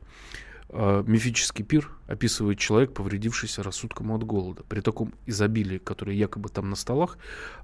э, 0.70 1.04
мифический 1.06 1.64
пир 1.64 1.92
описывает 2.08 2.58
человек, 2.58 2.94
повредившийся 2.94 3.64
рассудком 3.64 4.12
от 4.12 4.24
голода. 4.24 4.64
При 4.68 4.82
таком 4.82 5.14
изобилии, 5.26 5.78
которое 5.78 6.16
якобы 6.16 6.50
там 6.50 6.70
на 6.70 6.76
столах, 6.76 7.18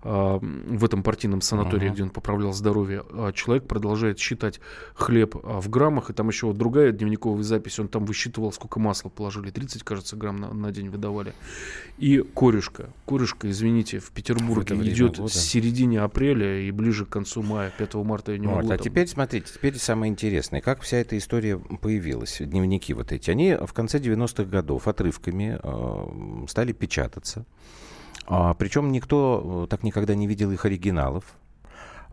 э, 0.03 0.39
в 0.39 0.85
этом 0.85 1.03
партийном 1.03 1.41
санатории, 1.41 1.89
uh-huh. 1.89 1.93
где 1.93 2.03
он 2.03 2.09
поправлял 2.09 2.53
здоровье, 2.53 3.03
э, 3.09 3.31
человек 3.33 3.67
продолжает 3.67 4.19
считать 4.19 4.59
хлеб 4.95 5.35
э, 5.35 5.39
в 5.43 5.69
граммах. 5.69 6.09
И 6.09 6.13
там 6.13 6.27
еще 6.27 6.47
вот 6.47 6.57
другая 6.57 6.91
дневниковая 6.91 7.43
запись, 7.43 7.79
он 7.79 7.87
там 7.87 8.05
высчитывал, 8.05 8.51
сколько 8.51 8.79
масла 8.79 9.09
положили. 9.09 9.49
30, 9.49 9.83
кажется, 9.83 10.15
грамм 10.15 10.37
на, 10.37 10.53
на 10.53 10.71
день 10.71 10.89
выдавали. 10.89 11.33
И 11.97 12.23
корешка. 12.35 12.89
Корешка, 13.05 13.49
извините, 13.49 13.99
в 13.99 14.11
Петербурге 14.11 14.75
в 14.75 14.83
идет 14.83 15.17
года. 15.17 15.29
с 15.31 15.35
середины 15.35 15.97
апреля 15.97 16.59
и 16.61 16.71
ближе 16.71 17.05
к 17.05 17.09
концу 17.09 17.41
мая. 17.41 17.71
5 17.77 17.93
марта 17.95 18.33
я 18.33 18.37
не 18.37 18.47
вот, 18.47 18.57
могу. 18.57 18.67
А 18.67 18.77
там... 18.77 18.83
теперь, 18.83 19.07
смотрите, 19.07 19.47
теперь 19.53 19.77
самое 19.77 20.11
интересное. 20.11 20.61
Как 20.61 20.81
вся 20.81 20.97
эта 20.97 21.17
история 21.17 21.57
появилась? 21.57 22.37
Дневники 22.39 22.93
вот 22.93 23.11
эти. 23.11 23.31
Они 23.31 23.55
в 23.55 23.71
конце 23.73 23.99
90-х 24.33 24.49
годов 24.49 24.87
отрывками 24.87 25.59
э, 25.61 26.45
стали 26.47 26.71
печататься. 26.71 27.45
А, 28.25 28.53
причем 28.53 28.91
никто 28.91 29.63
э, 29.65 29.67
так 29.69 29.83
никогда 29.83 30.15
не 30.15 30.27
видел 30.27 30.51
их 30.51 30.65
оригиналов. 30.65 31.23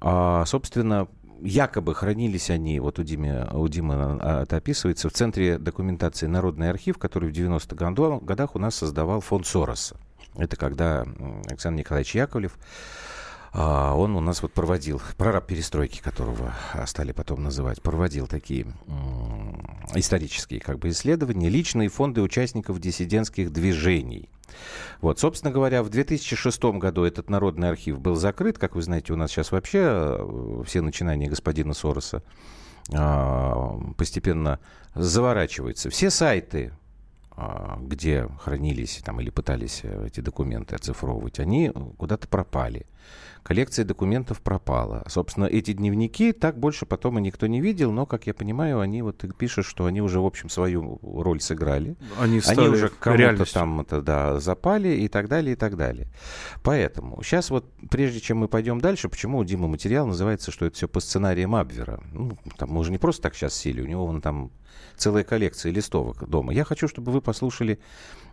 А, 0.01 0.45
собственно, 0.47 1.09
якобы 1.41 1.95
хранились 1.95 2.51
они, 2.51 2.81
вот 2.81 2.99
у 2.99 3.03
Димы, 3.03 3.49
у 3.53 3.69
Димы 3.69 3.95
а, 4.21 4.43
это 4.43 4.57
описывается, 4.57 5.09
в 5.09 5.13
Центре 5.13 5.59
документации 5.59 6.27
Народный 6.27 6.71
архив, 6.71 6.99
который 6.99 7.31
в 7.31 7.33
90-х 7.33 8.21
годах 8.21 8.55
у 8.57 8.59
нас 8.59 8.75
создавал 8.75 9.21
фонд 9.21 9.47
Сороса. 9.47 9.97
Это 10.37 10.57
когда 10.57 11.05
Александр 11.49 11.81
Николаевич 11.81 12.15
Яковлев 12.15 12.57
он 13.53 14.15
у 14.15 14.21
нас 14.21 14.43
вот 14.43 14.53
проводил, 14.53 15.01
прораб 15.17 15.47
перестройки, 15.47 16.01
которого 16.01 16.55
стали 16.87 17.13
потом 17.13 17.43
называть, 17.43 17.83
проводил 17.83 18.27
такие 18.27 18.67
исторические 19.95 20.61
как 20.61 20.79
бы 20.79 20.91
исследования, 20.91 21.49
личные 21.49 21.89
фонды 21.89 22.23
участников 22.23 22.79
диссидентских 22.81 23.53
движений. 23.53 24.29
Вот, 25.01 25.19
собственно 25.19 25.53
говоря, 25.53 25.83
в 25.83 25.89
2006 25.89 26.63
году 26.77 27.05
этот 27.05 27.31
народный 27.31 27.71
архив 27.71 28.01
был 28.01 28.17
закрыт. 28.17 28.59
Как 28.59 28.75
вы 28.75 28.83
знаете, 28.83 29.13
у 29.13 29.17
нас 29.17 29.31
сейчас 29.31 29.53
вообще 29.53 29.81
э, 29.83 30.63
все 30.67 30.81
начинания 30.81 31.29
господина 31.29 31.73
Сороса 31.73 32.23
а, 32.93 33.79
постепенно 33.97 34.59
заворачиваются. 34.95 35.91
Все 35.91 36.11
сайты 36.11 36.73
а, 37.43 37.79
где 37.81 38.29
хранились 38.41 39.01
там, 39.05 39.21
или 39.21 39.31
пытались 39.31 39.81
э, 39.83 40.07
эти 40.09 40.21
документы 40.21 40.75
оцифровывать, 40.75 41.41
они 41.41 41.73
куда-то 41.97 42.29
пропали. 42.29 42.87
Коллекция 43.43 43.85
документов 43.85 44.41
пропала. 44.43 45.03
Собственно, 45.09 45.47
эти 45.47 45.73
дневники 45.73 46.33
так 46.33 46.59
больше 46.59 46.85
потом 46.85 47.19
и 47.19 47.23
никто 47.23 47.47
не 47.47 47.61
видел, 47.61 47.91
но, 47.91 48.05
как 48.05 48.27
я 48.27 48.35
понимаю, 48.35 48.81
они 48.81 49.03
вот 49.03 49.25
пишут, 49.39 49.65
что 49.65 49.87
они 49.87 50.03
уже, 50.03 50.21
в 50.21 50.27
общем, 50.27 50.49
свою 50.49 50.99
роль 51.03 51.41
сыграли. 51.41 51.97
Они, 52.19 52.41
они 52.47 52.69
уже 52.69 52.91
кому-то 52.91 53.51
там 53.51 53.81
это, 53.81 54.03
да, 54.03 54.41
запали 54.41 54.89
и 54.91 55.09
так 55.09 55.29
далее, 55.29 55.55
и 55.55 55.57
так 55.57 55.77
далее. 55.77 56.09
Поэтому 56.63 57.23
сейчас 57.23 57.51
вот, 57.51 57.65
прежде 57.91 58.21
чем 58.21 58.39
мы 58.39 58.49
пойдем 58.49 58.81
дальше, 58.81 59.09
почему 59.09 59.39
у 59.39 59.45
Димы 59.45 59.69
материал 59.69 60.07
называется, 60.07 60.51
что 60.53 60.67
это 60.67 60.77
все 60.77 60.87
по 60.87 61.01
сценариям 61.01 61.55
Абвера? 61.55 62.01
Ну, 62.13 62.37
там 62.59 62.71
мы 62.71 62.81
уже 62.81 62.91
не 62.91 62.99
просто 62.99 63.23
так 63.23 63.35
сейчас 63.35 63.55
сели, 63.55 63.81
у 63.81 63.87
него 63.87 64.07
вон 64.07 64.21
там 64.21 64.51
целая 64.97 65.25
коллекция 65.25 65.73
листовок 65.73 66.29
дома. 66.29 66.53
Я 66.53 66.65
хочу, 66.65 66.87
чтобы 66.89 67.11
вы 67.11 67.21
послушали 67.21 67.81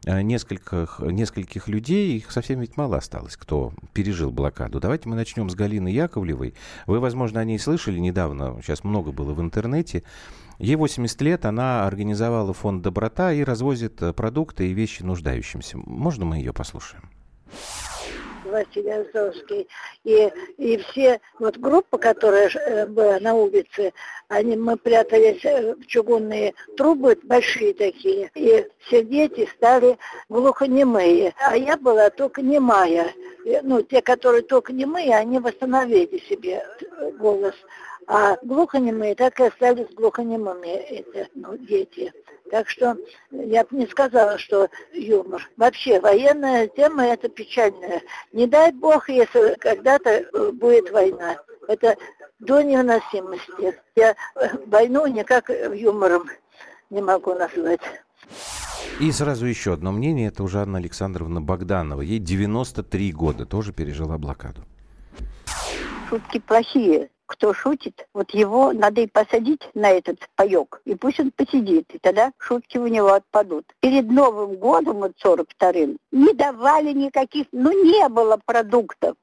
нескольких, 0.06 1.00
нескольких 1.00 1.68
людей, 1.68 2.18
их 2.18 2.32
совсем 2.32 2.60
ведь 2.60 2.78
мало 2.78 2.98
осталось, 2.98 3.38
кто 3.38 3.74
пережил 3.94 4.32
блокаду. 4.32 4.80
Давайте 4.80 5.10
мы 5.10 5.16
начнем 5.16 5.50
с 5.50 5.56
Галины 5.56 5.90
Яковлевой. 5.90 6.54
Вы, 6.86 7.00
возможно, 7.00 7.40
о 7.40 7.46
ней 7.46 7.60
слышали 7.60 8.00
недавно, 8.00 8.60
сейчас 8.62 8.84
много 8.84 9.12
было 9.12 9.34
в 9.34 9.42
интернете. 9.42 10.04
Ей 10.60 10.76
80 10.76 11.22
лет, 11.22 11.46
она 11.46 11.86
организовала 11.86 12.54
фонд 12.54 12.82
«Доброта» 12.82 13.32
и 13.32 13.44
развозит 13.44 14.02
э, 14.02 14.12
продукты 14.12 14.68
и 14.68 14.74
вещи 14.74 15.04
нуждающимся. 15.04 15.78
Можно 15.78 16.26
мы 16.26 16.38
ее 16.38 16.52
послушаем? 16.52 17.10
Василий 18.48 18.92
Азовский. 18.92 19.68
И, 20.04 20.32
и 20.58 20.78
все 20.78 21.20
вот 21.40 21.58
группы, 21.58 21.98
которые 21.98 22.50
э, 22.50 22.86
была 22.88 23.20
на 23.20 23.34
улице, 23.36 23.94
они, 24.28 24.56
мы 24.56 24.78
прятались 24.78 25.44
э, 25.46 25.76
в 25.76 25.86
чугунные 25.86 26.54
трубы, 26.76 27.18
большие 27.24 27.74
такие, 27.74 28.30
и 28.36 28.68
все 28.80 29.04
дети 29.04 29.48
стали 29.56 29.98
глухонемые. 30.30 31.34
А 31.40 31.56
я 31.56 31.78
была 31.78 32.10
только 32.10 32.42
немая. 32.42 33.14
Ну, 33.64 33.82
те, 33.82 34.02
которые 34.02 34.44
только 34.44 34.74
немые, 34.74 35.16
они 35.16 35.40
восстановили 35.40 36.18
себе 36.28 36.64
голос. 37.18 37.56
А 38.08 38.38
глухонемые 38.42 39.16
так 39.16 39.38
и 39.42 39.48
остались 39.48 39.94
глухонемыми 39.94 40.68
эти 40.68 41.30
ну, 41.36 41.58
дети. 41.58 42.14
Так 42.50 42.70
что 42.70 42.96
я 43.32 43.66
бы 43.66 43.76
не 43.76 43.86
сказала, 43.86 44.38
что 44.38 44.70
юмор. 44.94 45.50
Вообще, 45.58 46.00
военная 46.00 46.70
тема– 46.70 47.04
это 47.06 47.28
печальная. 47.28 48.02
Не 48.32 48.48
дай 48.48 48.72
бог, 48.72 49.10
если 49.10 49.58
когда-то 49.60 50.10
э, 50.10 50.52
будет 50.54 50.90
война. 50.92 51.36
Это 51.68 51.98
до 52.40 52.62
невыносимости. 52.62 53.78
Я 53.98 54.16
э, 54.36 54.48
войну 54.68 55.06
никак 55.08 55.50
юмором 55.50 56.30
не 56.90 57.02
могу 57.02 57.34
назвать. 57.34 57.82
И 59.02 59.12
сразу 59.12 59.46
еще 59.46 59.74
одно 59.74 59.92
мнение. 59.92 60.30
Это 60.30 60.44
уже 60.44 60.60
Анна 60.60 60.78
Александровна 60.78 61.42
Богданова. 61.42 62.00
Ей 62.00 62.20
93 62.20 63.12
года. 63.12 63.46
Тоже 63.46 63.74
пережила 63.74 64.18
блокаду. 64.18 64.62
Шутки 66.10 66.40
плохие 66.40 67.10
кто 67.28 67.54
шутит, 67.54 68.08
вот 68.14 68.32
его 68.32 68.74
надо 68.74 69.02
и 69.02 69.08
посадить 69.08 69.70
на 69.76 69.92
этот 69.92 70.20
паек, 70.36 70.82
и 70.86 70.96
пусть 70.96 71.20
он 71.20 71.32
посидит, 71.32 71.94
и 71.94 72.00
тогда 72.00 72.32
шутки 72.40 72.78
у 72.78 72.88
него 72.88 73.14
отпадут. 73.14 73.66
Перед 73.82 74.10
Новым 74.10 74.56
годом, 74.56 74.98
вот 74.98 75.12
42-м, 75.24 75.98
не 76.12 76.34
давали 76.34 76.94
никаких, 76.94 77.48
ну 77.52 77.72
не 77.84 78.08
было 78.10 78.40
продуктов. 78.44 79.16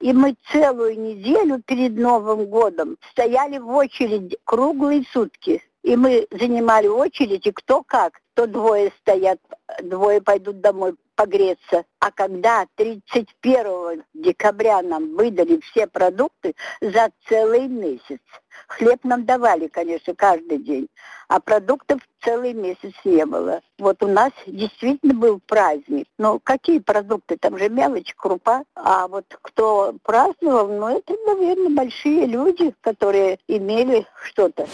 И 0.00 0.12
мы 0.12 0.34
целую 0.50 1.00
неделю 1.00 1.62
перед 1.64 1.96
Новым 1.96 2.46
годом 2.46 2.96
стояли 3.12 3.58
в 3.58 3.68
очереди 3.68 4.36
круглые 4.44 5.04
сутки. 5.12 5.62
И 5.82 5.96
мы 5.96 6.26
занимали 6.30 6.86
очередь, 6.86 7.46
и 7.46 7.52
кто 7.52 7.82
как. 7.82 8.20
То 8.34 8.46
двое 8.46 8.92
стоят, 9.00 9.38
двое 9.82 10.20
пойдут 10.22 10.60
домой 10.60 10.94
погреться. 11.16 11.84
А 12.00 12.10
когда 12.10 12.66
31 12.76 14.04
декабря 14.14 14.80
нам 14.82 15.14
выдали 15.16 15.60
все 15.60 15.86
продукты 15.86 16.54
за 16.80 17.10
целый 17.28 17.68
месяц, 17.68 18.20
хлеб 18.68 19.00
нам 19.04 19.24
давали, 19.24 19.68
конечно, 19.68 20.14
каждый 20.14 20.58
день, 20.58 20.88
а 21.28 21.40
продуктов 21.40 22.00
целый 22.24 22.54
месяц 22.54 22.94
не 23.04 23.26
было. 23.26 23.60
Вот 23.78 24.02
у 24.02 24.08
нас 24.08 24.32
действительно 24.46 25.14
был 25.14 25.40
праздник. 25.46 26.06
Но 26.18 26.38
какие 26.38 26.78
продукты? 26.78 27.36
Там 27.36 27.58
же 27.58 27.68
мелочь, 27.68 28.14
крупа. 28.16 28.64
А 28.74 29.08
вот 29.08 29.26
кто 29.42 29.94
праздновал, 30.02 30.68
ну 30.68 30.88
это, 30.96 31.14
наверное, 31.26 31.70
большие 31.70 32.26
люди, 32.26 32.74
которые 32.80 33.38
имели 33.46 34.06
что-то. 34.24 34.66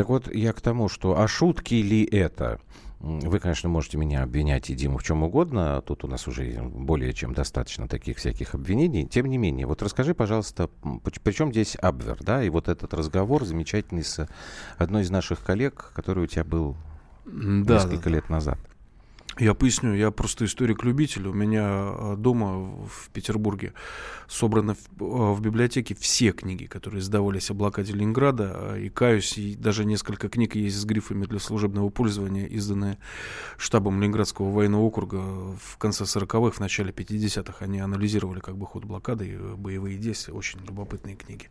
Так 0.00 0.08
вот, 0.08 0.34
я 0.34 0.54
к 0.54 0.62
тому, 0.62 0.88
что 0.88 1.20
а 1.20 1.28
шутки 1.28 1.74
ли 1.74 2.06
это? 2.06 2.58
Вы, 3.00 3.38
конечно, 3.38 3.68
можете 3.68 3.98
меня 3.98 4.22
обвинять 4.22 4.70
и 4.70 4.74
Диму 4.74 4.96
в 4.96 5.02
чем 5.02 5.22
угодно. 5.22 5.82
Тут 5.82 6.04
у 6.04 6.06
нас 6.06 6.26
уже 6.26 6.62
более 6.62 7.12
чем 7.12 7.34
достаточно 7.34 7.86
таких 7.86 8.16
всяких 8.16 8.54
обвинений. 8.54 9.06
Тем 9.06 9.26
не 9.26 9.36
менее, 9.36 9.66
вот 9.66 9.82
расскажи, 9.82 10.14
пожалуйста, 10.14 10.70
при 11.22 11.32
чем 11.32 11.52
здесь 11.52 11.76
Абвер, 11.76 12.16
да, 12.22 12.42
и 12.42 12.48
вот 12.48 12.68
этот 12.68 12.94
разговор 12.94 13.44
замечательный 13.44 14.02
с 14.02 14.26
одной 14.78 15.02
из 15.02 15.10
наших 15.10 15.44
коллег, 15.44 15.92
который 15.94 16.24
у 16.24 16.26
тебя 16.26 16.44
был 16.44 16.78
да, 17.26 17.74
несколько 17.74 18.04
да, 18.04 18.10
лет 18.10 18.30
назад. 18.30 18.58
Я 19.38 19.54
поясню, 19.54 19.94
я 19.94 20.10
просто 20.10 20.44
историк-любитель. 20.44 21.28
У 21.28 21.32
меня 21.32 21.62
а, 21.64 22.16
дома 22.16 22.86
в 22.86 23.10
Петербурге 23.12 23.74
собраны 24.26 24.74
в, 24.74 24.80
а, 25.00 25.32
в 25.32 25.40
библиотеке 25.40 25.94
все 25.94 26.32
книги, 26.32 26.66
которые 26.66 27.00
издавались 27.00 27.50
о 27.50 27.54
блокаде 27.54 27.92
Ленинграда. 27.92 28.50
А, 28.52 28.76
и 28.76 28.88
каюсь, 28.88 29.38
и 29.38 29.54
даже 29.54 29.84
несколько 29.84 30.28
книг 30.28 30.56
есть 30.56 30.76
с 30.76 30.84
грифами 30.84 31.26
для 31.26 31.38
служебного 31.38 31.90
пользования, 31.90 32.46
изданные 32.46 32.98
штабом 33.56 34.00
Ленинградского 34.00 34.50
военного 34.50 34.82
округа 34.82 35.16
в 35.16 35.78
конце 35.78 36.04
40-х, 36.04 36.56
в 36.56 36.60
начале 36.60 36.90
50-х. 36.90 37.64
Они 37.64 37.78
анализировали 37.78 38.40
как 38.40 38.58
бы 38.58 38.66
ход 38.66 38.84
блокады 38.84 39.28
и 39.28 39.36
боевые 39.36 39.96
действия. 39.96 40.34
Очень 40.34 40.58
любопытные 40.66 41.14
книги. 41.14 41.46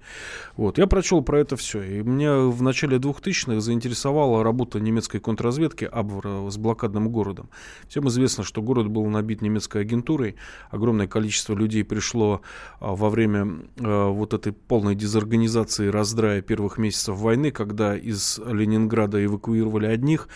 Вот. 0.57 0.77
Я 0.77 0.85
прочел 0.85 1.21
про 1.21 1.39
это 1.39 1.55
все. 1.55 1.81
И 1.81 2.03
меня 2.03 2.39
в 2.39 2.61
начале 2.61 2.97
2000-х 2.97 3.61
заинтересовала 3.61 4.43
работа 4.43 4.81
немецкой 4.81 5.19
контрразведки 5.19 5.85
Абвера 5.85 6.49
с 6.49 6.57
блокадным 6.57 7.09
городом. 7.09 7.49
Всем 7.87 8.07
известно, 8.07 8.43
что 8.43 8.61
город 8.61 8.87
был 8.87 9.05
набит 9.05 9.41
немецкой 9.41 9.81
агентурой. 9.81 10.35
Огромное 10.69 11.07
количество 11.07 11.53
людей 11.53 11.83
пришло 11.83 12.41
а, 12.79 12.95
во 12.95 13.09
время 13.09 13.47
а, 13.79 14.09
вот 14.09 14.33
этой 14.33 14.53
полной 14.53 14.95
дезорганизации, 14.95 15.87
раздрая 15.87 16.41
первых 16.41 16.77
месяцев 16.77 17.15
войны, 17.17 17.51
когда 17.51 17.95
из 17.95 18.39
Ленинграда 18.39 19.23
эвакуировали 19.23 19.85
одних, 19.85 20.27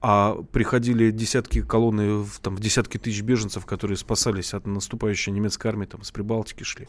а 0.00 0.42
приходили 0.52 1.10
десятки 1.10 1.60
колонны, 1.60 2.24
там, 2.40 2.56
десятки 2.56 2.98
тысяч 2.98 3.22
беженцев, 3.22 3.66
которые 3.66 3.96
спасались 3.96 4.54
от 4.54 4.66
наступающей 4.66 5.32
немецкой 5.32 5.68
армии, 5.68 5.86
там, 5.86 6.02
с 6.04 6.12
Прибалтики 6.12 6.62
шли, 6.62 6.86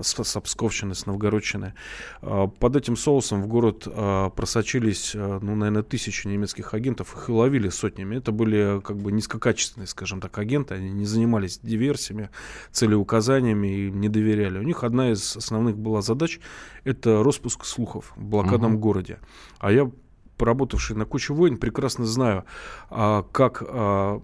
с, 0.00 0.22
с 0.22 0.40
Псковщины, 0.40 0.94
с 0.94 1.06
Новгородщины. 1.06 1.74
А, 2.22 2.46
под 2.46 2.76
этим 2.76 2.96
соусом 2.96 3.42
в 3.42 3.48
город 3.48 3.86
а, 3.86 4.30
просочились, 4.30 5.12
а, 5.16 5.40
ну, 5.40 5.56
наверное, 5.56 5.82
тысячи 5.82 6.28
немецких 6.28 6.74
агентов, 6.74 7.16
их 7.16 7.28
и 7.28 7.32
ловили 7.32 7.68
сотнями. 7.70 8.16
Это 8.16 8.30
были, 8.30 8.80
как 8.82 8.98
бы, 8.98 9.10
низкокачественные, 9.10 9.88
скажем 9.88 10.20
так, 10.20 10.38
агенты, 10.38 10.74
они 10.74 10.90
не 10.92 11.06
занимались 11.06 11.58
диверсиями, 11.58 12.30
целеуказаниями 12.70 13.86
и 13.86 13.90
не 13.90 14.08
доверяли. 14.08 14.58
У 14.58 14.62
них 14.62 14.84
одна 14.84 15.10
из 15.10 15.36
основных 15.36 15.76
была 15.76 16.02
задач– 16.02 16.38
это 16.84 17.24
распуск 17.24 17.64
слухов 17.64 18.12
в 18.14 18.24
блокадном 18.24 18.74
угу. 18.74 18.80
городе. 18.82 19.18
А 19.58 19.72
я 19.72 19.90
поработавший 20.36 20.96
на 20.96 21.04
куче 21.04 21.32
войн, 21.32 21.56
прекрасно 21.56 22.06
знаю, 22.06 22.44
а, 22.90 23.24
как 23.32 23.62
а, 23.66 24.20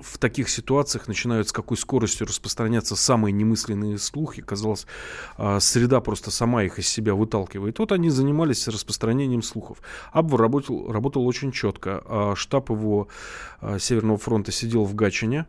в 0.00 0.18
таких 0.18 0.48
ситуациях 0.48 1.08
начинают 1.08 1.48
с 1.48 1.52
какой 1.52 1.76
скоростью 1.76 2.26
распространяться 2.26 2.96
самые 2.96 3.32
немысленные 3.32 3.98
слухи. 3.98 4.42
Казалось, 4.42 4.86
а, 5.36 5.60
среда 5.60 6.00
просто 6.00 6.30
сама 6.30 6.62
их 6.62 6.78
из 6.78 6.88
себя 6.88 7.14
выталкивает. 7.14 7.78
Вот 7.78 7.92
они 7.92 8.10
занимались 8.10 8.68
распространением 8.68 9.42
слухов. 9.42 9.78
Абвар 10.12 10.40
работал, 10.40 10.92
работал 10.92 11.26
очень 11.26 11.52
четко. 11.52 12.34
Штаб 12.36 12.70
его 12.70 13.08
Северного 13.78 14.18
фронта 14.18 14.52
сидел 14.52 14.84
в 14.84 14.94
Гатчине. 14.94 15.46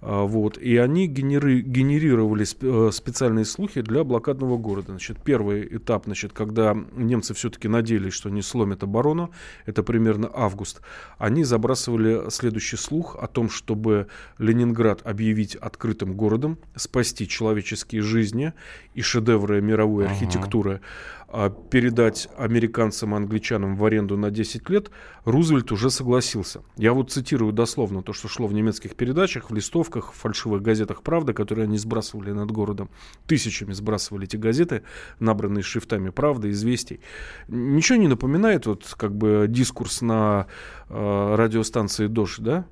А, 0.00 0.24
вот, 0.24 0.58
и 0.58 0.76
они 0.76 1.08
генери, 1.08 1.60
генерировали 1.60 2.44
э, 2.44 2.90
специальные 2.92 3.44
слухи 3.44 3.80
для 3.80 4.04
блокадного 4.04 4.56
города. 4.56 4.92
Значит, 4.92 5.18
первый 5.24 5.76
этап, 5.76 6.04
значит, 6.04 6.32
когда 6.32 6.76
немцы 6.94 7.34
все-таки 7.34 7.66
надеялись, 7.66 8.12
что 8.12 8.28
они 8.28 8.42
сломят 8.42 8.84
оборону, 8.84 9.32
это 9.66 9.82
примерно 9.82 10.30
август, 10.32 10.82
они 11.18 11.42
забрасывали 11.42 12.30
следующий 12.30 12.76
слух 12.76 13.16
о 13.20 13.26
том, 13.26 13.50
чтобы 13.50 14.06
Ленинград 14.38 15.00
объявить 15.04 15.56
открытым 15.56 16.14
городом, 16.14 16.58
спасти 16.76 17.26
человеческие 17.26 18.02
жизни 18.02 18.52
и 18.94 19.02
шедевры 19.02 19.60
мировой 19.60 20.04
ага. 20.04 20.14
архитектуры. 20.14 20.80
А, 21.30 21.50
передать 21.50 22.26
американцам 22.38 23.12
и 23.12 23.16
англичанам 23.18 23.76
в 23.76 23.84
аренду 23.84 24.16
на 24.16 24.30
10 24.30 24.70
лет, 24.70 24.90
Рузвельт 25.26 25.70
уже 25.72 25.90
согласился. 25.90 26.62
Я 26.78 26.94
вот 26.94 27.10
цитирую 27.10 27.52
дословно 27.52 28.02
то, 28.02 28.14
что 28.14 28.28
шло 28.28 28.46
в 28.46 28.54
немецких 28.54 28.96
передачах, 28.96 29.50
в 29.50 29.54
листовках, 29.54 30.12
в 30.12 30.16
фальшивых 30.16 30.62
газетах 30.62 31.02
«Правда», 31.02 31.34
которые 31.34 31.64
они 31.64 31.76
сбрасывали 31.76 32.32
над 32.32 32.50
городом. 32.50 32.88
Тысячами 33.26 33.74
сбрасывали 33.74 34.24
эти 34.24 34.36
газеты, 34.36 34.84
набранные 35.20 35.62
шрифтами 35.62 36.08
«Правда», 36.08 36.50
«Известий». 36.50 37.00
Ничего 37.48 37.98
не 37.98 38.08
напоминает 38.08 38.64
вот 38.64 38.94
как 38.96 39.14
бы 39.14 39.44
дискурс 39.50 40.00
на 40.00 40.46
э, 40.88 41.34
радиостанции 41.36 42.06
«Дождь», 42.06 42.40
да? 42.40 42.64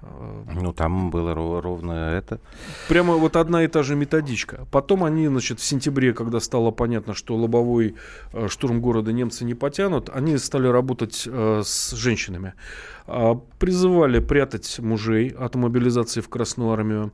Ну, 0.00 0.72
там 0.72 1.10
было 1.10 1.34
ровно 1.34 1.92
это. 1.92 2.40
Прямо 2.88 3.14
вот 3.14 3.34
одна 3.36 3.64
и 3.64 3.66
та 3.66 3.82
же 3.82 3.96
методичка. 3.96 4.66
Потом 4.70 5.02
они, 5.02 5.26
значит, 5.26 5.58
в 5.58 5.64
сентябре, 5.64 6.12
когда 6.12 6.38
стало 6.40 6.70
понятно, 6.70 7.14
что 7.14 7.36
лобовой 7.36 7.96
э, 8.32 8.48
штурм 8.48 8.80
города 8.80 9.12
немцы 9.12 9.44
не 9.44 9.54
потянут, 9.54 10.08
они 10.08 10.38
стали 10.38 10.68
работать 10.68 11.24
э, 11.26 11.62
с 11.64 11.92
женщинами. 11.92 12.54
Э, 13.08 13.34
призывали 13.58 14.20
прятать 14.20 14.78
мужей 14.78 15.30
от 15.30 15.56
мобилизации 15.56 16.20
в 16.20 16.28
Красную 16.28 16.70
Армию. 16.70 17.12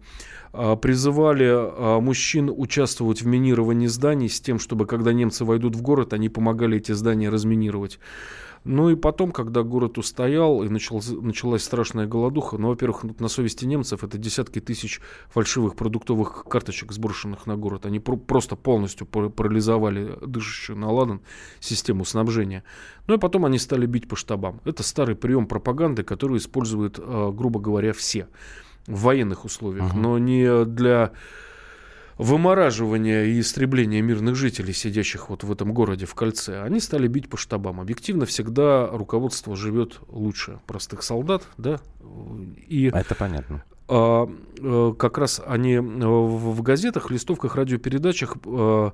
Э, 0.53 0.77
призывали 0.77 1.47
э, 1.47 2.01
мужчин 2.01 2.53
участвовать 2.55 3.23
в 3.23 3.27
минировании 3.27 3.87
зданий 3.87 4.29
с 4.29 4.40
тем, 4.40 4.59
чтобы, 4.59 4.87
когда 4.87 5.14
немцы 5.14 5.44
войдут 5.47 5.75
в 5.75 5.81
город, 5.81 6.12
они 6.12 6.29
помогали 6.29 6.77
эти 6.77 6.92
здания 6.92 7.31
разминировать. 7.31 7.99
Ну 8.64 8.88
и 8.88 8.96
потом, 8.96 9.31
когда 9.31 9.62
город 9.62 9.98
устоял 9.98 10.62
и 10.62 10.68
начал, 10.70 11.03
началась 11.20 11.62
страшная 11.62 12.07
голодуха, 12.07 12.57
ну, 12.57 12.68
во-первых, 12.68 13.05
на 13.20 13.29
совести 13.29 13.66
немцев 13.66 14.03
это 14.03 14.16
десятки 14.16 14.61
тысяч 14.61 15.00
фальшивых 15.29 15.77
продуктовых 15.77 16.44
карточек, 16.44 16.92
сброшенных 16.92 17.46
на 17.46 17.57
город. 17.57 17.85
Они 17.85 18.00
про- 18.00 18.16
просто 18.16 18.57
полностью 18.57 19.07
парализовали 19.07 20.18
дышащую 20.27 20.79
на 20.79 20.90
ладан 20.90 21.20
систему 21.61 22.07
снабжения. 22.07 22.64
Ну 23.07 23.14
и 23.14 23.18
потом 23.18 23.44
они 23.44 23.59
стали 23.59 23.85
бить 23.85 24.09
по 24.09 24.16
штабам. 24.16 24.62
Это 24.64 24.83
старый 24.83 25.14
прием 25.14 25.46
пропаганды, 25.46 26.03
который 26.03 26.38
используют, 26.38 26.98
э, 26.98 27.33
грубо 27.35 27.61
говоря, 27.61 27.92
все 27.92 28.29
в 28.87 29.03
военных 29.03 29.44
условиях, 29.44 29.92
uh-huh. 29.92 29.98
но 29.98 30.18
не 30.18 30.64
для 30.64 31.12
вымораживания 32.18 33.24
и 33.24 33.40
истребления 33.40 34.03
мирных 34.03 34.37
жителей, 34.37 34.72
сидящих 34.72 35.31
вот 35.31 35.44
в 35.44 35.50
этом 35.50 35.72
городе 35.72 36.07
в 36.07 36.14
кольце, 36.14 36.62
они 36.62 36.81
стали 36.81 37.09
бить 37.09 37.29
по 37.29 37.37
штабам. 37.37 37.81
Объективно 37.81 38.27
всегда 38.27 38.87
руководство 38.88 39.57
живет 39.57 40.00
лучше 40.09 40.61
простых 40.66 41.03
солдат, 41.03 41.42
да? 41.57 41.81
И, 42.68 42.90
Это 42.94 43.14
понятно. 43.14 43.64
А, 43.88 44.29
а, 44.61 44.92
как 44.94 45.18
раз 45.18 45.40
они 45.44 45.79
в, 45.79 46.53
в 46.53 46.62
газетах, 46.62 47.11
листовках, 47.11 47.57
радиопередачах 47.57 48.37
а, 48.46 48.92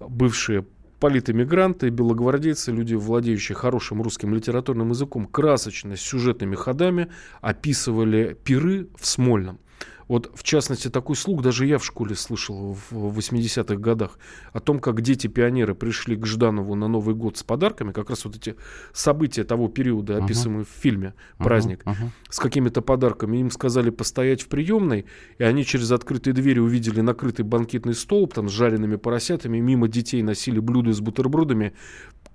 бывшие 0.00 0.64
политэмигранты, 1.00 1.90
белогвардейцы, 1.90 2.72
люди, 2.72 2.94
владеющие 2.94 3.56
хорошим 3.56 4.02
русским 4.02 4.34
литературным 4.34 4.90
языком, 4.90 5.26
красочно, 5.26 5.96
с 5.96 6.00
сюжетными 6.00 6.56
ходами 6.56 7.08
описывали 7.40 8.36
пиры 8.44 8.88
в 8.96 9.06
Смольном. 9.06 9.60
Вот, 10.08 10.30
в 10.34 10.42
частности, 10.42 10.88
такой 10.88 11.16
слух 11.16 11.42
даже 11.42 11.66
я 11.66 11.78
в 11.78 11.84
школе 11.84 12.14
слышал 12.14 12.76
в 12.90 13.18
80-х 13.18 13.76
годах 13.76 14.18
о 14.52 14.60
том, 14.60 14.80
как 14.80 15.02
дети-пионеры 15.02 15.74
пришли 15.74 16.16
к 16.16 16.26
Жданову 16.26 16.74
на 16.74 16.88
Новый 16.88 17.14
год 17.14 17.36
с 17.36 17.42
подарками, 17.42 17.92
как 17.92 18.08
раз 18.08 18.24
вот 18.24 18.36
эти 18.36 18.56
события 18.92 19.44
того 19.44 19.68
периода, 19.68 20.16
описанные 20.16 20.62
uh-huh. 20.62 20.68
в 20.78 20.82
фильме 20.82 21.14
«Праздник», 21.36 21.82
uh-huh. 21.84 21.92
Uh-huh. 21.92 22.10
с 22.30 22.38
какими-то 22.38 22.80
подарками. 22.80 23.36
Им 23.36 23.50
сказали 23.50 23.90
постоять 23.90 24.40
в 24.40 24.48
приемной, 24.48 25.04
и 25.36 25.44
они 25.44 25.64
через 25.64 25.92
открытые 25.92 26.32
двери 26.32 26.58
увидели 26.58 27.02
накрытый 27.02 27.44
банкетный 27.44 27.94
столб 27.94 28.32
там 28.32 28.48
с 28.48 28.52
жареными 28.52 28.96
поросятами, 28.96 29.58
мимо 29.58 29.88
детей 29.88 30.22
носили 30.22 30.58
блюда 30.58 30.92
с 30.94 31.00
бутербродами, 31.00 31.74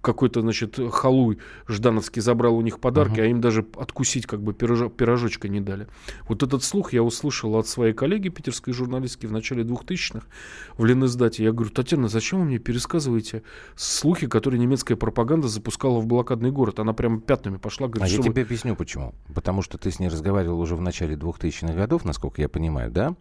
какой-то, 0.04 0.42
значит, 0.42 0.78
халуй 0.92 1.40
Ждановский 1.68 2.22
забрал 2.22 2.56
у 2.56 2.62
них 2.62 2.80
подарки, 2.80 3.20
uh-huh. 3.20 3.24
а 3.24 3.28
им 3.28 3.42
даже 3.42 3.66
откусить 3.78 4.28
как 4.28 4.44
бы 4.44 4.54
пирожок, 4.54 4.96
пирожочка 4.96 5.48
не 5.48 5.62
дали. 5.62 5.88
Вот 6.28 6.44
этот 6.44 6.64
слух 6.64 6.94
я 6.94 7.02
услышал 7.02 7.56
от 7.56 7.68
своей 7.68 7.94
коллеги 7.94 8.30
питерской 8.30 8.74
журналистки 8.74 9.26
в 9.26 9.32
начале 9.32 9.64
2000-х 9.64 10.28
в 10.78 10.86
Ленэздате. 10.86 11.44
Я 11.44 11.54
говорю, 11.54 11.72
Татьяна, 11.72 12.10
зачем 12.10 12.40
вы 12.40 12.46
мне 12.46 12.60
пересказываете 12.60 13.44
слухи, 13.76 14.28
которые 14.28 14.60
немецкая 14.60 14.96
пропаганда 14.96 15.48
запускала 15.48 16.00
в 16.00 16.06
блокадный 16.06 16.52
город? 16.52 16.80
Она 16.80 16.94
прямо 16.94 17.22
пятнами 17.22 17.58
пошла. 17.58 17.88
Говорит, 17.88 18.12
а 18.12 18.16
я 18.16 18.22
вы... 18.22 18.24
тебе 18.30 18.42
объясню, 18.44 18.76
почему. 18.76 19.16
Потому 19.34 19.62
что 19.62 19.78
ты 19.78 19.90
с 19.90 20.00
ней 20.00 20.10
разговаривал 20.10 20.60
уже 20.60 20.76
в 20.76 20.82
начале 20.82 21.16
2000-х 21.16 21.74
годов, 21.74 22.04
насколько 22.04 22.42
я 22.42 22.50
понимаю, 22.50 22.92
да? 22.92 23.16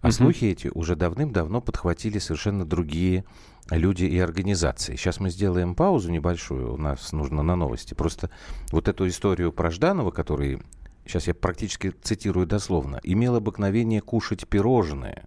А 0.00 0.08
uh-huh. 0.08 0.12
слухи 0.12 0.44
эти 0.46 0.68
уже 0.68 0.96
давным-давно 0.96 1.60
подхватили 1.60 2.18
совершенно 2.18 2.64
другие 2.64 3.24
люди 3.70 4.04
и 4.04 4.18
организации. 4.18 4.96
Сейчас 4.96 5.20
мы 5.20 5.30
сделаем 5.30 5.74
паузу 5.74 6.10
небольшую, 6.10 6.74
у 6.74 6.76
нас 6.76 7.12
нужно 7.12 7.42
на 7.42 7.56
новости. 7.56 7.94
Просто 7.94 8.30
вот 8.70 8.88
эту 8.88 9.08
историю 9.08 9.52
про 9.52 9.70
Жданова, 9.70 10.10
который, 10.10 10.62
сейчас 11.06 11.26
я 11.26 11.34
практически 11.34 11.92
цитирую 12.02 12.46
дословно, 12.46 13.00
имел 13.02 13.36
обыкновение 13.36 14.00
кушать 14.00 14.46
пирожные 14.46 15.26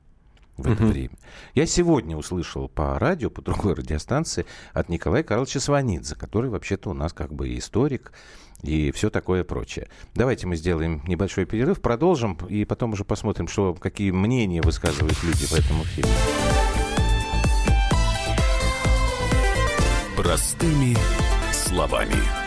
в 0.57 0.71
это 0.71 0.85
время. 0.85 1.15
Я 1.53 1.65
сегодня 1.65 2.17
услышал 2.17 2.67
по 2.67 2.97
радио, 2.97 3.29
по 3.29 3.41
другой 3.41 3.75
радиостанции 3.75 4.45
от 4.73 4.89
Николая 4.89 5.23
Карловича 5.23 5.59
Сванидзе, 5.59 6.15
который 6.15 6.49
вообще-то 6.49 6.89
у 6.89 6.93
нас 6.93 7.13
как 7.13 7.33
бы 7.33 7.55
историк, 7.57 8.11
и 8.63 8.91
все 8.91 9.09
такое 9.09 9.43
прочее. 9.43 9.87
Давайте 10.15 10.47
мы 10.47 10.55
сделаем 10.55 11.01
небольшой 11.07 11.45
перерыв, 11.45 11.81
продолжим, 11.81 12.37
и 12.49 12.65
потом 12.65 12.93
уже 12.93 13.03
посмотрим, 13.03 13.47
что, 13.47 13.73
какие 13.73 14.11
мнения 14.11 14.61
высказывают 14.61 15.21
люди 15.23 15.47
по 15.49 15.55
этому 15.55 15.83
фильму. 15.83 16.11
Простыми 20.15 20.95
словами. 21.51 22.46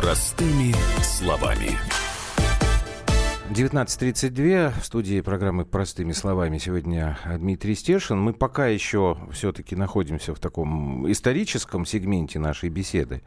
Простыми 0.00 0.72
словами. 1.02 1.76
19.32 3.50 4.80
в 4.80 4.84
студии 4.84 5.20
программы 5.20 5.64
«Простыми 5.64 6.12
словами» 6.12 6.58
сегодня 6.58 7.18
Дмитрий 7.38 7.74
Стешин. 7.74 8.20
Мы 8.20 8.32
пока 8.32 8.68
еще 8.68 9.18
все-таки 9.32 9.74
находимся 9.74 10.36
в 10.36 10.38
таком 10.38 11.10
историческом 11.10 11.84
сегменте 11.84 12.38
нашей 12.38 12.68
беседы. 12.68 13.22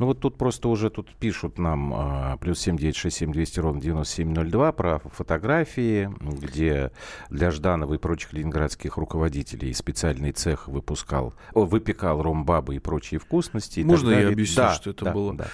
Ну 0.00 0.06
вот 0.06 0.18
тут 0.18 0.36
просто 0.36 0.68
уже 0.68 0.90
тут 0.90 1.14
пишут 1.14 1.58
нам 1.58 1.92
а, 1.94 2.36
плюс 2.38 2.58
7967 2.58 3.32
200 3.32 3.60
ровно 3.60 3.80
9702 3.80 4.72
про 4.72 4.98
фотографии, 4.98 6.10
где 6.20 6.90
для 7.30 7.52
Жданова 7.52 7.94
и 7.94 7.98
прочих 7.98 8.32
ленинградских 8.32 8.96
руководителей 8.96 9.72
специальный 9.74 10.32
цех 10.32 10.66
выпускал, 10.66 11.34
о, 11.52 11.66
выпекал 11.66 12.20
ромбабы 12.20 12.74
и 12.74 12.78
прочие 12.80 13.20
вкусности. 13.20 13.78
И 13.78 13.84
Можно 13.84 14.10
я 14.10 14.28
объясню, 14.28 14.56
да, 14.56 14.74
что 14.74 14.90
это 14.90 15.04
да, 15.04 15.12
было? 15.12 15.34
Да. 15.34 15.46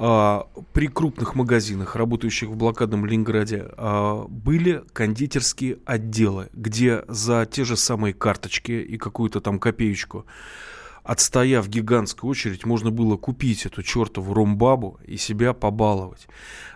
А, 0.00 0.46
при 0.72 0.86
крупных 0.86 1.34
магазинах, 1.34 1.96
работающих 1.96 2.50
в 2.50 2.54
блокадном 2.54 3.04
Ленинграде, 3.04 3.66
а, 3.76 4.26
были 4.28 4.84
кондитерские 4.92 5.78
отделы, 5.84 6.50
где 6.52 7.02
за 7.08 7.46
те 7.50 7.64
же 7.64 7.76
самые 7.76 8.14
карточки 8.14 8.70
и 8.70 8.96
какую-то 8.96 9.40
там 9.40 9.58
копеечку 9.58 10.24
отстояв 11.02 11.66
гигантскую 11.68 12.30
очередь, 12.30 12.66
можно 12.66 12.90
было 12.90 13.16
купить 13.16 13.64
эту 13.64 13.82
чертову 13.82 14.34
ромбабу 14.34 15.00
и 15.06 15.16
себя 15.16 15.54
побаловать. 15.54 16.28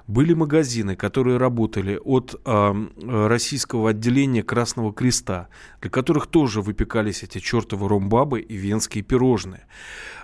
Были 0.06 0.34
магазины, 0.34 0.96
которые 0.96 1.36
работали 1.36 1.98
от 2.02 2.40
э, 2.44 2.86
российского 3.28 3.90
отделения 3.90 4.42
Красного 4.42 4.92
Креста, 4.92 5.48
для 5.80 5.90
которых 5.90 6.26
тоже 6.26 6.60
выпекались 6.60 7.22
эти 7.22 7.38
чертовы 7.38 7.88
ромбабы 7.88 8.40
и 8.40 8.56
венские 8.56 9.04
пирожные. 9.04 9.66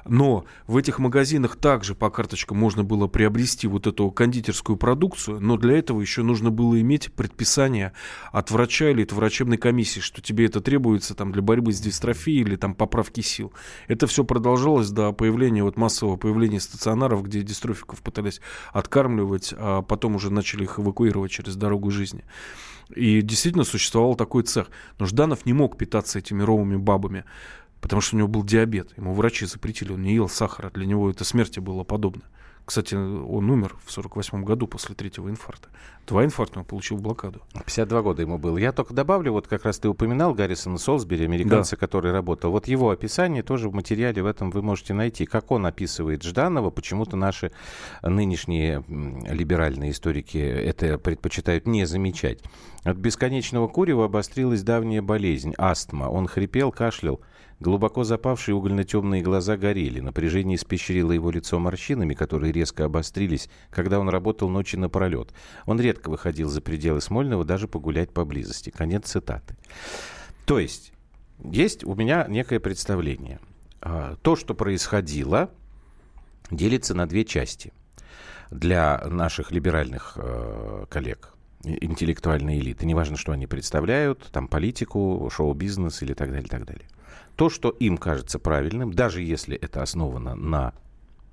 Но 0.04 0.46
в 0.66 0.76
этих 0.76 0.98
магазинах 0.98 1.56
также 1.56 1.94
по 1.94 2.10
карточкам 2.10 2.56
можно 2.56 2.82
было 2.82 3.06
приобрести 3.08 3.66
вот 3.66 3.86
эту 3.86 4.10
кондитерскую 4.10 4.76
продукцию, 4.76 5.40
но 5.40 5.56
для 5.56 5.78
этого 5.78 6.00
еще 6.00 6.22
нужно 6.22 6.50
было 6.50 6.80
иметь 6.80 7.12
предписание 7.12 7.92
от 8.32 8.50
врача 8.50 8.90
или 8.90 9.02
от 9.02 9.12
врачебной 9.12 9.58
комиссии, 9.58 10.00
что 10.00 10.22
тебе 10.22 10.46
это 10.46 10.60
требуется 10.60 11.14
там, 11.14 11.30
для 11.30 11.42
борьбы 11.42 11.72
с 11.72 11.80
дистрофией 11.80 12.40
или 12.40 12.56
там, 12.56 12.74
поправки 12.74 13.20
сил. 13.20 13.52
Это 13.86 14.06
все 14.06 14.24
продолжалось 14.24 14.90
до 14.90 15.12
появления, 15.12 15.62
вот 15.62 15.76
массового 15.76 16.16
появления 16.16 16.60
стационаров, 16.60 17.22
где 17.24 17.42
дистрофиков 17.42 18.00
пытались 18.00 18.40
откармливать, 18.72 19.52
а 19.68 19.82
потом 19.82 20.16
уже 20.16 20.30
начали 20.30 20.64
их 20.64 20.78
эвакуировать 20.78 21.30
через 21.30 21.56
дорогу 21.56 21.90
жизни. 21.90 22.24
И 22.94 23.20
действительно 23.20 23.64
существовал 23.64 24.14
такой 24.14 24.44
цех. 24.44 24.70
Но 24.98 25.06
Жданов 25.06 25.44
не 25.44 25.52
мог 25.52 25.76
питаться 25.76 26.18
этими 26.18 26.42
ровыми 26.42 26.76
бабами 26.76 27.24
потому 27.80 28.02
что 28.02 28.16
у 28.16 28.18
него 28.18 28.28
был 28.28 28.44
диабет. 28.44 28.92
Ему 28.96 29.14
врачи 29.14 29.46
запретили, 29.46 29.92
он 29.92 30.02
не 30.02 30.14
ел 30.14 30.28
сахара. 30.28 30.70
Для 30.70 30.86
него 30.86 31.10
это 31.10 31.24
смерти 31.24 31.60
было 31.60 31.84
подобно. 31.84 32.22
Кстати, 32.68 32.94
он 32.94 33.48
умер 33.48 33.76
в 33.82 33.90
48 33.90 34.44
году 34.44 34.66
после 34.66 34.94
третьего 34.94 35.30
инфаркта. 35.30 35.70
Два 36.06 36.22
инфаркта 36.22 36.58
он 36.58 36.66
получил 36.66 36.98
блокаду. 36.98 37.40
52 37.54 38.02
года 38.02 38.20
ему 38.20 38.36
было. 38.36 38.58
Я 38.58 38.72
только 38.72 38.92
добавлю, 38.92 39.32
вот 39.32 39.48
как 39.48 39.64
раз 39.64 39.78
ты 39.78 39.88
упоминал 39.88 40.34
Гаррисона 40.34 40.76
Солсбери, 40.76 41.24
американца, 41.24 41.76
да. 41.76 41.80
который 41.80 42.12
работал. 42.12 42.50
Вот 42.50 42.68
его 42.68 42.90
описание 42.90 43.42
тоже 43.42 43.70
в 43.70 43.74
материале 43.74 44.22
в 44.22 44.26
этом 44.26 44.50
вы 44.50 44.60
можете 44.60 44.92
найти. 44.92 45.24
Как 45.24 45.50
он 45.50 45.64
описывает 45.64 46.22
Жданова, 46.22 46.68
почему-то 46.68 47.16
наши 47.16 47.52
нынешние 48.02 48.84
либеральные 48.86 49.92
историки 49.92 50.36
это 50.36 50.98
предпочитают 50.98 51.66
не 51.66 51.86
замечать. 51.86 52.40
От 52.84 52.98
бесконечного 52.98 53.68
курева 53.68 54.04
обострилась 54.04 54.62
давняя 54.62 55.00
болезнь, 55.00 55.54
астма. 55.56 56.10
Он 56.10 56.26
хрипел, 56.26 56.70
кашлял. 56.70 57.22
Глубоко 57.60 58.04
запавшие 58.04 58.54
угольно-темные 58.54 59.20
глаза 59.20 59.56
горели. 59.56 59.98
Напряжение 59.98 60.56
испещрило 60.56 61.10
его 61.10 61.30
лицо 61.30 61.58
морщинами, 61.58 62.14
которые 62.14 62.52
резко 62.52 62.84
обострились, 62.84 63.48
когда 63.70 63.98
он 63.98 64.08
работал 64.08 64.48
ночи 64.48 64.76
напролет. 64.76 65.32
Он 65.66 65.80
редко 65.80 66.08
выходил 66.08 66.48
за 66.48 66.60
пределы 66.60 67.00
Смольного 67.00 67.44
даже 67.44 67.66
погулять 67.66 68.12
поблизости. 68.12 68.70
Конец 68.70 69.06
цитаты. 69.06 69.56
То 70.46 70.60
есть, 70.60 70.92
есть 71.42 71.82
у 71.84 71.94
меня 71.96 72.26
некое 72.28 72.60
представление. 72.60 73.40
А, 73.80 74.16
то, 74.22 74.36
что 74.36 74.54
происходило, 74.54 75.50
делится 76.50 76.94
на 76.94 77.06
две 77.06 77.24
части. 77.24 77.72
Для 78.50 79.02
наших 79.04 79.50
либеральных 79.50 80.14
э, 80.16 80.86
коллег, 80.88 81.34
интеллектуальной 81.64 82.58
элиты, 82.58 82.86
неважно, 82.86 83.16
что 83.16 83.32
они 83.32 83.46
представляют, 83.46 84.28
там 84.32 84.48
политику, 84.48 85.28
шоу-бизнес 85.32 86.02
или 86.02 86.14
так 86.14 86.30
далее, 86.30 86.48
так 86.48 86.64
далее 86.64 86.86
то, 87.38 87.48
что 87.48 87.70
им 87.70 87.98
кажется 87.98 88.40
правильным, 88.40 88.92
даже 88.92 89.22
если 89.22 89.56
это 89.56 89.80
основано 89.80 90.34
на 90.34 90.74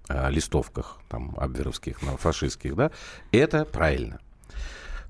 э, 0.08 0.30
листовках 0.30 1.00
там, 1.10 1.34
абверовских, 1.36 2.04
на 2.04 2.16
фашистских, 2.16 2.76
да, 2.76 2.92
это 3.32 3.66
правильно. 3.66 4.20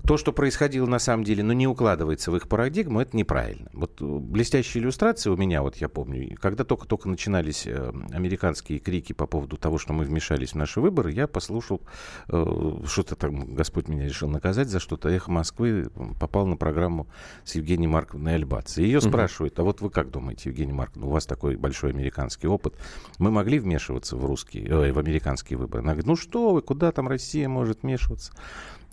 То, 0.06 0.16
что 0.16 0.32
происходило 0.32 0.86
на 0.86 0.98
самом 0.98 1.24
деле, 1.24 1.42
но 1.42 1.52
не 1.52 1.66
укладывается 1.66 2.30
в 2.30 2.36
их 2.36 2.48
парадигму, 2.48 3.00
это 3.00 3.16
неправильно. 3.16 3.68
Вот 3.72 4.00
э, 4.00 4.04
блестящая 4.04 4.82
иллюстрация 4.82 5.32
у 5.32 5.36
меня, 5.36 5.62
вот 5.62 5.76
я 5.76 5.88
помню, 5.88 6.36
когда 6.40 6.64
только-только 6.64 7.08
начинались 7.08 7.66
э, 7.66 7.92
американские 8.12 8.78
крики 8.78 9.12
по 9.12 9.26
поводу 9.26 9.56
того, 9.56 9.78
что 9.78 9.92
мы 9.92 10.04
вмешались 10.04 10.52
в 10.52 10.54
наши 10.54 10.80
выборы, 10.80 11.12
я 11.12 11.26
послушал, 11.26 11.80
э, 12.28 12.72
что-то 12.86 13.16
там 13.16 13.54
Господь 13.54 13.88
меня 13.88 14.04
решил 14.04 14.28
наказать 14.28 14.68
за 14.68 14.78
что-то. 14.78 15.08
Эхо 15.08 15.30
Москвы 15.30 15.90
попал 16.20 16.46
на 16.46 16.56
программу 16.56 17.08
с 17.44 17.56
Евгенией 17.56 17.88
Марковной 17.88 18.36
Альбац. 18.36 18.78
Ее 18.78 18.98
угу. 18.98 19.08
спрашивают, 19.08 19.58
а 19.58 19.64
вот 19.64 19.80
вы 19.80 19.90
как 19.90 20.10
думаете, 20.10 20.50
Евгения 20.50 20.72
Марковна, 20.72 21.06
у 21.06 21.10
вас 21.10 21.26
такой 21.26 21.56
большой 21.56 21.90
американский 21.90 22.46
опыт, 22.46 22.74
мы 23.18 23.30
могли 23.30 23.58
вмешиваться 23.58 24.16
в 24.16 24.24
русские, 24.24 24.68
э, 24.68 24.92
в 24.92 24.98
американские 24.98 25.58
выборы? 25.58 25.82
Она 25.82 25.92
говорит, 25.92 26.06
ну 26.06 26.16
что 26.16 26.52
вы, 26.52 26.62
куда 26.62 26.92
там 26.92 27.08
Россия 27.08 27.48
может 27.48 27.82
вмешиваться? 27.82 28.32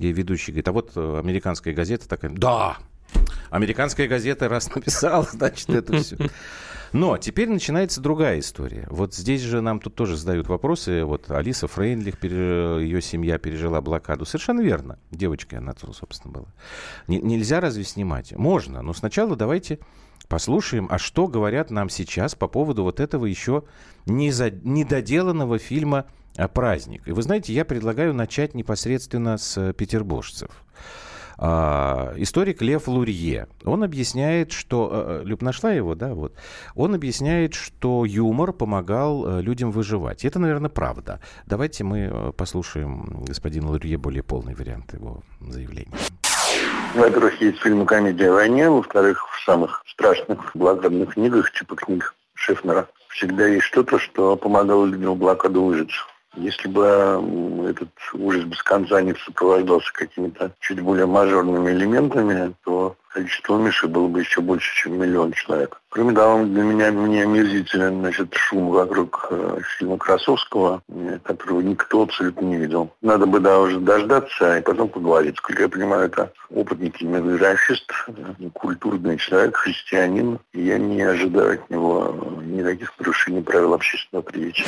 И 0.03 0.11
ведущий 0.11 0.51
говорит, 0.51 0.67
а 0.67 0.71
вот 0.73 0.91
э, 0.95 1.19
американская 1.19 1.73
газета 1.73 2.09
такая, 2.09 2.31
да, 2.31 2.77
американская 3.49 4.07
газета 4.07 4.49
раз 4.49 4.73
написала, 4.73 5.23
значит, 5.31 5.69
это 5.69 5.97
все. 5.97 6.17
Но 6.91 7.17
теперь 7.17 7.49
начинается 7.49 8.01
другая 8.01 8.39
история. 8.39 8.85
Вот 8.91 9.15
здесь 9.15 9.41
же 9.41 9.61
нам 9.61 9.79
тут 9.79 9.95
тоже 9.95 10.15
задают 10.15 10.47
вопросы. 10.47 11.03
Вот 11.03 11.31
Алиса 11.31 11.67
Фрейндлих, 11.67 12.23
ее 12.23 13.01
семья 13.01 13.39
пережила 13.39 13.81
блокаду. 13.81 14.25
Совершенно 14.25 14.61
верно. 14.61 14.99
Девочкой 15.09 15.57
она, 15.57 15.73
собственно, 15.91 16.31
была. 16.31 16.47
Н- 17.07 17.25
нельзя 17.25 17.61
разве 17.61 17.83
снимать? 17.83 18.33
Можно. 18.33 18.83
Но 18.83 18.93
сначала 18.93 19.35
давайте 19.35 19.79
послушаем, 20.27 20.87
а 20.91 20.99
что 20.99 21.27
говорят 21.27 21.71
нам 21.71 21.89
сейчас 21.89 22.35
по 22.35 22.47
поводу 22.47 22.83
вот 22.83 22.99
этого 22.99 23.25
еще 23.25 23.63
недоделанного 24.05 25.57
фильма 25.57 26.05
«Праздник». 26.53 27.07
И 27.07 27.11
вы 27.11 27.21
знаете, 27.21 27.53
я 27.53 27.65
предлагаю 27.65 28.13
начать 28.13 28.53
непосредственно 28.53 29.37
с 29.37 29.73
петербуржцев. 29.73 30.49
А, 31.37 32.13
историк 32.17 32.61
Лев 32.61 32.87
Лурье, 32.87 33.47
он 33.65 33.83
объясняет, 33.83 34.51
что... 34.51 34.89
А, 34.91 35.23
Люб 35.23 35.41
нашла 35.41 35.71
его, 35.71 35.95
да, 35.95 36.13
вот. 36.13 36.33
Он 36.75 36.95
объясняет, 36.95 37.53
что 37.53 38.05
юмор 38.05 38.53
помогал 38.53 39.25
э, 39.25 39.41
людям 39.41 39.71
выживать. 39.71 40.25
Это, 40.25 40.39
наверное, 40.39 40.69
правда. 40.69 41.19
Давайте 41.45 41.83
мы 41.83 42.09
э, 42.11 42.31
послушаем 42.31 43.23
господина 43.25 43.69
Лурье 43.69 43.97
более 43.97 44.23
полный 44.23 44.53
вариант 44.53 44.93
его 44.93 45.21
заявления. 45.41 45.91
Во-первых, 46.93 47.41
есть 47.41 47.59
фильм 47.59 47.85
«Комедия 47.85 48.29
о 48.29 48.33
войне», 48.33 48.69
во-вторых, 48.69 49.27
в 49.31 49.43
самых 49.43 49.83
страшных 49.87 50.51
блокадных 50.53 51.15
книгах, 51.15 51.51
типа 51.51 51.75
книг 51.75 52.15
Шефнера, 52.35 52.87
всегда 53.09 53.47
есть 53.47 53.65
что-то, 53.65 53.97
что 53.97 54.35
помогало 54.35 54.85
людям 54.85 55.13
в 55.13 55.17
блокаду 55.17 55.63
выжить. 55.63 55.91
Если 56.35 56.67
бы 56.67 57.67
этот 57.69 57.89
ужас 58.13 58.43
без 58.43 58.61
конца 58.63 59.01
не 59.01 59.13
сопровождался 59.13 59.91
какими-то 59.93 60.51
чуть 60.59 60.79
более 60.79 61.05
мажорными 61.05 61.71
элементами, 61.71 62.53
то 62.63 62.95
количество 63.13 63.53
умерших 63.53 63.91
было 63.91 64.07
бы 64.07 64.21
еще 64.21 64.41
больше, 64.41 64.75
чем 64.75 64.99
миллион 64.99 65.33
человек. 65.33 65.79
Кроме 65.89 66.13
того, 66.13 66.43
для 66.43 66.63
меня 66.63 66.91
мне 66.91 67.23
омерзителен 67.23 67.99
значит, 67.99 68.33
шум 68.33 68.69
вокруг 68.69 69.27
э, 69.29 69.59
фильма 69.77 69.97
Красовского, 69.99 70.81
э, 70.89 71.19
которого 71.23 71.61
никто 71.61 72.01
абсолютно 72.01 72.45
не 72.45 72.57
видел. 72.57 72.91
Надо 73.01 73.27
бы 73.27 73.39
да, 73.39 73.59
уже 73.59 73.79
дождаться 73.79 74.57
и 74.57 74.61
потом 74.61 74.89
поговорить. 74.89 75.37
Сколько 75.37 75.63
я 75.63 75.69
понимаю, 75.69 76.05
это 76.05 76.33
опытный 76.49 76.89
кинематографист, 76.89 77.91
э, 78.07 78.49
культурный 78.53 79.17
человек, 79.17 79.55
христианин. 79.55 80.39
И 80.53 80.63
я 80.63 80.79
не 80.79 81.03
ожидаю 81.03 81.53
от 81.53 81.69
него 81.69 82.15
никаких 82.41 82.91
нарушений 82.97 83.41
правил 83.43 83.75
общественного 83.75 84.23
приличия. 84.23 84.65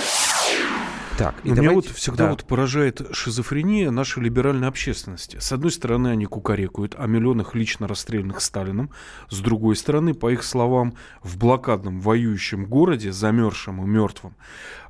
Так, 1.18 1.36
и 1.46 1.52
Меня 1.52 1.70
давайте... 1.70 1.90
вот 1.90 1.98
всегда 1.98 2.26
да. 2.26 2.30
вот 2.32 2.44
поражает 2.44 3.02
шизофрения 3.14 3.90
нашей 3.90 4.22
либеральной 4.22 4.68
общественности. 4.68 5.38
С 5.40 5.54
одной 5.54 5.72
стороны, 5.72 6.10
они 6.10 6.26
кукарекают 6.26 6.96
о 6.98 7.08
миллионах 7.08 7.56
лично 7.56 7.88
расстрелянных 7.88 8.42
Сталином. 8.42 8.90
С 9.30 9.40
другой 9.40 9.78
стороны, 9.78 10.14
по 10.14 10.30
их 10.32 10.44
словам, 10.44 10.96
в 11.24 11.38
блокадном 11.38 12.02
воюющем 12.02 12.66
городе, 12.66 13.14
замерзшем 13.14 13.82
и 13.82 13.88
мертвом, 13.88 14.36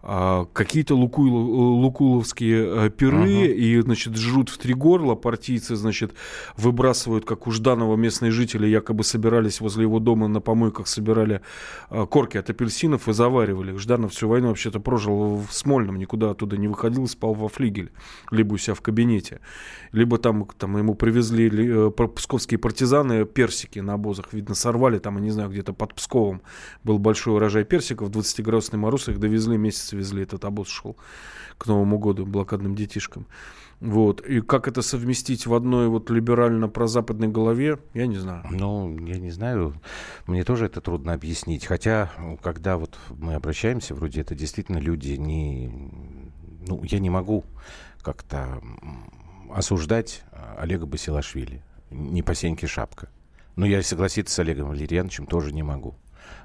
а, 0.07 0.45
какие-то 0.53 0.95
лукул, 0.95 1.25
лукуловские 1.25 2.85
э, 2.85 2.89
пиры 2.91 3.47
uh-huh. 3.47 3.53
и, 3.53 3.81
значит, 3.81 4.15
жрут 4.15 4.49
в 4.49 4.59
три 4.59 4.75
горла. 4.75 5.15
Партийцы, 5.15 5.75
значит, 5.75 6.13
выбрасывают, 6.57 7.25
как 7.25 7.47
у 7.47 7.51
Жданова 7.51 7.95
местные 7.95 8.29
жители 8.29 8.67
якобы 8.67 9.03
собирались 9.03 9.61
возле 9.61 9.81
его 9.83 9.99
дома 9.99 10.27
на 10.27 10.41
помойках, 10.41 10.87
собирали 10.87 11.41
а, 11.89 12.05
корки 12.05 12.37
от 12.37 12.51
апельсинов 12.51 13.09
и 13.09 13.13
заваривали 13.13 13.73
их. 13.73 13.79
Жданов 13.79 14.11
всю 14.11 14.27
войну 14.27 14.49
вообще-то 14.49 14.79
прожил 14.79 15.37
в 15.37 15.51
Смольном, 15.51 15.97
никуда 15.97 16.14
оттуда 16.23 16.57
не 16.57 16.67
выходил, 16.67 17.07
спал 17.07 17.33
во 17.33 17.47
флигеле, 17.47 17.91
либо 18.31 18.53
у 18.53 18.57
себя 18.57 18.73
в 18.73 18.81
кабинете. 18.81 19.39
Либо 19.91 20.17
там, 20.17 20.47
там 20.57 20.77
ему 20.77 20.95
привезли 20.95 21.49
э, 21.51 21.91
псковские 21.91 22.57
партизаны 22.57 23.25
персики 23.25 23.79
на 23.79 23.93
обозах, 23.93 24.33
видно, 24.33 24.55
сорвали, 24.55 24.99
там, 24.99 25.15
я 25.17 25.21
не 25.21 25.31
знаю, 25.31 25.49
где-то 25.49 25.73
под 25.73 25.93
Псковом 25.95 26.41
был 26.83 26.99
большой 26.99 27.35
урожай 27.35 27.65
персиков, 27.65 28.09
20-градусный 28.09 28.77
мороз, 28.77 29.07
их 29.09 29.19
довезли 29.19 29.57
месяц 29.57 29.93
везли, 29.93 30.23
этот 30.23 30.45
обоз 30.45 30.67
шел 30.67 30.97
к 31.57 31.67
Новому 31.67 31.99
году 31.99 32.25
блокадным 32.25 32.75
детишкам. 32.75 33.27
Вот. 33.85 34.21
И 34.21 34.41
как 34.41 34.67
это 34.67 34.81
совместить 34.81 35.45
в 35.45 35.53
одной 35.53 35.89
вот 35.89 36.09
либерально-прозападной 36.09 37.27
голове, 37.27 37.77
я 37.93 38.07
не 38.07 38.17
знаю. 38.17 38.43
Ну, 38.49 38.97
я 39.05 39.19
не 39.19 39.29
знаю. 39.29 39.75
Мне 40.25 40.43
тоже 40.43 40.65
это 40.65 40.81
трудно 40.81 41.13
объяснить. 41.13 41.65
Хотя, 41.67 42.11
когда 42.41 42.77
вот 42.77 42.97
мы 43.09 43.35
обращаемся, 43.35 43.93
вроде 43.93 44.21
это 44.21 44.33
действительно 44.33 44.79
люди 44.79 45.13
не... 45.13 45.91
Ну, 46.67 46.81
я 46.83 46.97
не 46.97 47.11
могу 47.11 47.45
как-то 48.01 48.59
осуждать 49.53 50.23
Олега 50.57 50.87
Басилашвили. 50.87 51.61
Не 51.91 52.23
по 52.23 52.33
сеньке 52.33 52.65
шапка. 52.65 53.09
Но 53.55 53.67
я 53.67 53.83
согласиться 53.83 54.33
с 54.33 54.39
Олегом 54.39 54.69
Валерьяновичем 54.69 55.27
тоже 55.27 55.53
не 55.53 55.61
могу. 55.61 55.95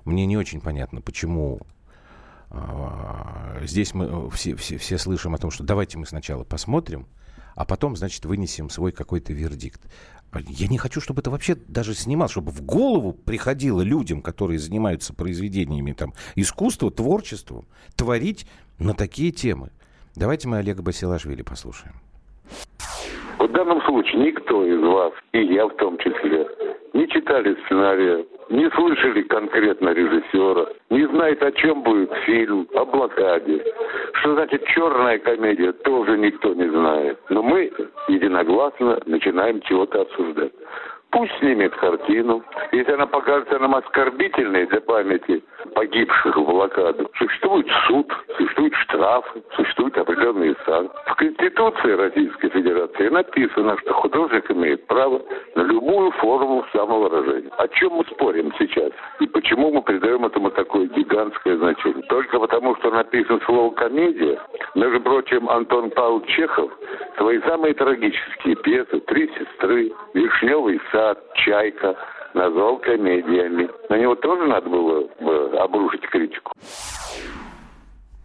Мне 0.05 0.27
не 0.27 0.37
очень 0.37 0.61
понятно, 0.61 1.01
почему 1.01 1.61
а, 2.51 3.61
здесь 3.63 3.95
мы 3.95 4.05
э, 4.05 4.29
все, 4.35 4.55
все, 4.57 4.77
все 4.77 4.99
слышим 4.99 5.35
о 5.35 5.39
том, 5.39 5.51
что 5.51 5.65
давайте 5.65 5.97
мы 5.97 6.05
сначала 6.05 6.45
посмотрим, 6.45 7.07
а 7.55 7.65
потом, 7.65 7.97
значит, 7.97 8.25
вынесем 8.25 8.71
свой 8.71 8.93
какой-то 8.93 9.33
вердикт. 9.33 9.81
Я 10.47 10.69
не 10.69 10.79
хочу, 10.79 11.01
чтобы 11.01 11.21
это 11.21 11.31
вообще 11.31 11.57
даже 11.57 11.95
снимал, 11.95 12.29
чтобы 12.29 12.53
в 12.53 12.63
голову 12.63 13.13
приходило 13.13 13.83
людям, 13.83 14.23
которые 14.23 14.59
занимаются 14.59 15.13
произведениями 15.13 15.93
там, 15.93 16.15
искусства, 16.37 16.91
творчеством, 16.91 17.67
творить 17.97 18.47
на 18.79 18.95
такие 18.95 19.33
темы. 19.33 19.71
Давайте 20.15 20.49
мы 20.49 20.59
Олега 20.59 20.83
Басилашвили 20.83 21.43
послушаем. 21.43 21.95
В 23.39 23.49
данном 23.49 23.81
случае 23.83 24.27
никто 24.27 24.65
из 24.65 24.81
вас, 24.81 25.13
и 25.33 25.55
я 25.55 25.67
в 25.67 25.75
том 25.77 25.99
числе, 25.99 26.47
не 26.93 27.09
читали 27.09 27.57
сценария, 27.65 28.25
не 28.49 28.69
слышали 28.71 29.23
конкретно 29.23 29.91
режиссера, 29.91 30.67
не 30.91 31.07
знает, 31.07 31.43
о 31.43 31.53
чем 31.53 31.83
будет 31.83 32.13
фильм, 32.27 32.69
о 32.75 32.85
блокаде. 32.85 33.65
Что 34.15 34.35
значит 34.35 34.65
черная 34.67 35.19
комедия, 35.19 35.73
тоже 35.73 36.19
никто 36.19 36.53
не 36.55 36.69
знает. 36.69 37.19
Но 37.29 37.43
мы 37.43 37.71
единогласно 38.09 39.01
начинаем 39.07 39.61
чего-то 39.63 40.03
обсуждать. 40.03 40.53
Пусть 41.13 41.37
снимет 41.41 41.75
картину. 41.75 42.45
Если 42.71 42.93
она 42.93 43.07
покажется 43.07 43.59
нам 43.59 43.75
оскорбительной 43.75 44.67
для 44.67 44.81
памяти 44.81 45.43
погибших 45.75 46.37
в 46.37 46.45
блокаду, 46.45 47.11
существует 47.19 47.67
суд, 47.89 48.07
существуют 48.37 48.75
штрафы, 48.75 49.43
существуют 49.57 49.99
определенные 49.99 50.55
санкции. 50.65 50.97
В 51.07 51.15
Конституции 51.17 51.93
Российской 51.93 52.51
Федерации 52.51 53.09
написано, 53.09 53.77
что 53.79 53.93
художник 53.95 54.51
имеет 54.53 54.87
право 54.87 55.21
на 55.57 55.63
любую 55.63 56.13
форму 56.13 56.65
самовыражения. 56.73 57.51
О 57.59 57.67
чем 57.69 57.95
мы 57.95 58.05
спорим 58.05 58.53
сейчас? 58.59 58.93
И 59.19 59.27
почему 59.27 59.73
мы 59.73 59.83
придаем 59.83 60.25
этому 60.25 60.51
такое 60.53 60.87
гигантское 60.87 61.57
значение? 61.57 62.03
Только 62.05 62.39
потому, 62.39 62.77
что 62.77 62.91
написано 62.91 63.41
слово 63.47 63.75
«комедия». 63.75 64.39
Между 64.77 65.01
прочим, 65.01 65.51
Антон 65.51 65.91
Павлович 65.91 66.29
Чехов 66.37 66.71
свои 67.21 67.39
самые 67.43 67.75
трагические 67.75 68.57
пьесы 68.57 68.99
«Три 69.01 69.29
сестры», 69.29 69.93
«Вишневый 70.15 70.81
сад», 70.91 71.19
«Сад», 71.19 71.19
«Чайка» 71.35 71.97
назвал 72.35 72.79
комедиями. 72.79 73.69
На 73.89 73.99
него 73.99 74.15
тоже 74.15 74.47
надо 74.47 74.69
было 74.69 75.63
обрушить 75.63 76.03
критику. 76.03 76.53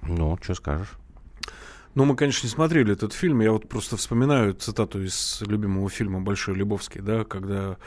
Ну, 0.07 0.37
что 0.41 0.53
скажешь? 0.53 0.93
Ну, 1.95 2.05
мы, 2.05 2.15
конечно, 2.15 2.45
не 2.45 2.51
смотрели 2.51 2.93
этот 2.93 3.13
фильм. 3.13 3.41
Я 3.41 3.51
вот 3.51 3.67
просто 3.67 3.97
вспоминаю 3.97 4.53
цитату 4.53 5.01
из 5.01 5.41
любимого 5.45 5.89
фильма 5.89 6.21
«Большой 6.21 6.55
Любовский», 6.55 7.01
да, 7.01 7.23
когда 7.23 7.77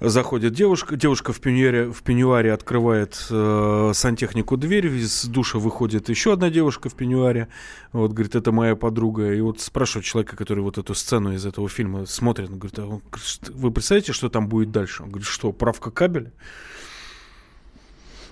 Заходит 0.00 0.52
девушка, 0.52 0.94
девушка 0.94 1.32
в 1.32 1.40
пеньюаре, 1.40 1.90
в 1.90 2.04
пеньюаре 2.04 2.52
открывает 2.52 3.26
э, 3.30 3.90
сантехнику 3.92 4.56
дверь, 4.56 4.86
из 4.86 5.24
душа 5.24 5.58
выходит 5.58 6.08
еще 6.08 6.34
одна 6.34 6.50
девушка 6.50 6.88
в 6.88 6.94
пеньюаре, 6.94 7.48
вот, 7.92 8.12
говорит, 8.12 8.36
это 8.36 8.52
моя 8.52 8.76
подруга, 8.76 9.32
и 9.32 9.40
вот 9.40 9.60
спрашивает 9.60 10.04
человека, 10.04 10.36
который 10.36 10.60
вот 10.60 10.78
эту 10.78 10.94
сцену 10.94 11.32
из 11.32 11.44
этого 11.44 11.68
фильма 11.68 12.06
смотрит, 12.06 12.48
он 12.48 12.58
говорит, 12.58 12.78
а 12.78 12.86
он, 12.86 13.02
вы 13.48 13.72
представляете, 13.72 14.12
что 14.12 14.28
там 14.28 14.46
будет 14.46 14.70
дальше? 14.70 15.02
Он 15.02 15.08
говорит, 15.08 15.26
что, 15.26 15.50
правка 15.50 15.90
кабеля? 15.90 16.32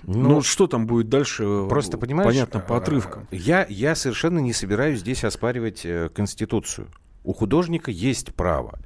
Ну, 0.03 0.29
ну, 0.29 0.41
что 0.41 0.67
там 0.67 0.87
будет 0.87 1.09
дальше? 1.09 1.65
Просто 1.67 1.97
понимаешь, 1.97 2.29
понятно 2.29 2.61
по 2.61 2.77
отрывкам. 2.77 3.27
Я, 3.29 3.65
я 3.67 3.93
совершенно 3.95 4.39
не 4.39 4.53
собираюсь 4.53 4.99
здесь 4.99 5.25
оспаривать 5.25 5.81
э, 5.83 6.07
Конституцию. 6.15 6.87
У 7.25 7.33
художника 7.33 7.91
есть 7.91 8.33
право 8.33 8.79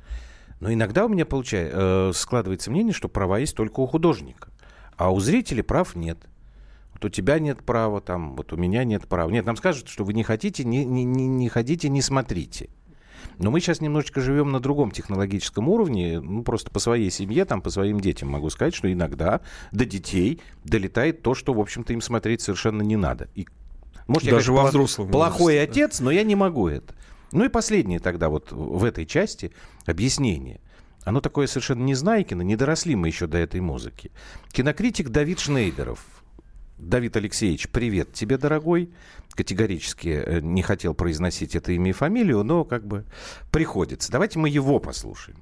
Но 0.62 0.72
иногда 0.72 1.06
у 1.06 1.10
меня 1.10 1.26
получается, 1.26 1.78
э, 1.78 2.12
складывается 2.14 2.70
мнение, 2.70 2.94
что 2.94 3.10
права 3.10 3.40
есть 3.40 3.56
только 3.56 3.80
у 3.80 3.88
художника, 3.88 4.50
а 4.96 5.12
у 5.12 5.20
зрителей 5.20 5.64
прав 5.64 5.96
нет. 5.96 6.20
Вот 6.94 7.04
у 7.04 7.10
тебя 7.10 7.40
нет 7.40 7.64
права, 7.64 8.00
там, 8.00 8.36
вот 8.36 8.54
у 8.54 8.58
меня 8.58 8.84
нет 8.84 9.08
права. 9.08 9.32
Нет, 9.32 9.44
нам 9.44 9.58
скажут, 9.58 9.90
что 9.90 10.04
вы 10.04 10.14
не 10.14 10.24
хотите, 10.24 10.64
не, 10.64 10.86
не, 10.86 11.04
не, 11.04 11.28
не 11.28 11.50
ходите, 11.50 11.90
не 11.90 12.04
смотрите. 12.04 12.70
Но 13.40 13.50
мы 13.50 13.60
сейчас 13.60 13.82
немножечко 13.82 14.22
живем 14.22 14.52
на 14.52 14.60
другом 14.60 14.92
технологическом 14.92 15.68
уровне, 15.68 16.20
ну, 16.20 16.44
просто 16.44 16.70
по 16.70 16.78
своей 16.78 17.10
семье, 17.10 17.46
там, 17.46 17.64
по 17.64 17.72
своим 17.72 18.00
детям 18.00 18.30
могу 18.30 18.52
сказать, 18.52 18.76
что 18.76 18.92
иногда 18.92 19.42
до 19.72 19.86
детей 19.86 20.42
долетает 20.64 21.24
то, 21.24 21.34
что, 21.34 21.54
в 21.54 21.60
общем-то, 21.60 21.92
им 21.94 22.02
смотреть 22.02 22.42
совершенно 22.42 22.84
не 22.84 22.98
надо. 22.98 23.30
И, 23.34 23.48
может, 24.06 24.30
Даже 24.30 24.52
я, 24.52 24.58
во 24.58 24.70
взрослом 24.70 25.10
плохой 25.10 25.56
возрасте, 25.56 25.84
отец, 25.86 26.00
но 26.02 26.12
я 26.12 26.22
не 26.22 26.36
могу 26.36 26.68
это. 26.68 26.94
Ну 27.32 27.46
и 27.46 27.50
последнее 27.50 28.00
тогда 28.00 28.30
вот 28.30 28.52
в 28.52 28.84
этой 28.84 29.06
части 29.06 29.52
объяснение. 29.86 30.60
Оно 31.04 31.20
такое 31.20 31.48
совершенно 31.48 31.84
незнайкино, 31.84 32.42
не 32.42 32.56
доросли 32.56 32.96
мы 32.96 33.08
еще 33.08 33.28
до 33.28 33.38
этой 33.38 33.60
музыки. 33.60 34.12
Кинокритик 34.52 35.10
Давид 35.10 35.40
Шнейдеров. 35.40 36.06
Давид 36.78 37.16
Алексеевич, 37.16 37.70
привет 37.70 38.14
тебе, 38.14 38.38
дорогой. 38.38 38.90
Категорически 39.36 40.10
э, 40.10 40.40
не 40.42 40.62
хотел 40.62 40.94
произносить 40.94 41.56
это 41.56 41.72
имя 41.72 41.90
и 41.92 41.94
фамилию, 41.94 42.44
но 42.44 42.64
как 42.64 42.86
бы 42.86 43.06
приходится. 43.52 44.12
Давайте 44.12 44.40
мы 44.40 44.50
его 44.50 44.80
послушаем. 44.80 45.38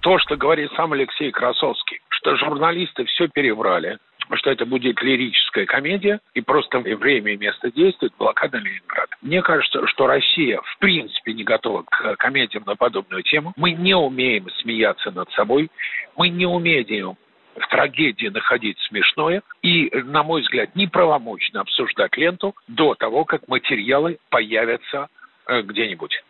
То, 0.00 0.18
что 0.18 0.36
говорит 0.36 0.70
сам 0.76 0.92
Алексей 0.92 1.30
Красовский, 1.30 2.00
что 2.08 2.36
журналисты 2.36 3.04
все 3.04 3.28
переврали, 3.28 3.98
что 4.36 4.50
это 4.50 4.66
будет 4.66 5.02
лирическая 5.02 5.66
комедия, 5.66 6.20
и 6.34 6.40
просто 6.40 6.78
время 6.78 7.32
и 7.32 7.36
место 7.36 7.70
действует 7.70 8.12
блокада 8.18 8.58
Ленинграда. 8.58 9.16
Мне 9.20 9.42
кажется, 9.42 9.86
что 9.86 10.06
Россия 10.06 10.60
в 10.60 10.78
принципе 10.78 11.32
не 11.32 11.44
готова 11.44 11.82
к 11.82 12.16
комедиям 12.16 12.64
на 12.66 12.76
подобную 12.76 13.22
тему. 13.22 13.52
Мы 13.56 13.72
не 13.72 13.94
умеем 13.94 14.48
смеяться 14.60 15.10
над 15.10 15.30
собой, 15.32 15.70
мы 16.16 16.28
не 16.28 16.46
умеем 16.46 17.16
в 17.56 17.68
трагедии 17.68 18.28
находить 18.28 18.78
смешное 18.88 19.42
и, 19.62 19.90
на 19.92 20.22
мой 20.22 20.42
взгляд, 20.42 20.74
неправомочно 20.74 21.60
обсуждать 21.60 22.16
ленту 22.16 22.54
до 22.66 22.94
того, 22.94 23.24
как 23.24 23.46
материалы 23.48 24.18
появятся 24.30 25.08
э, 25.46 25.62
где-нибудь. 25.62 26.22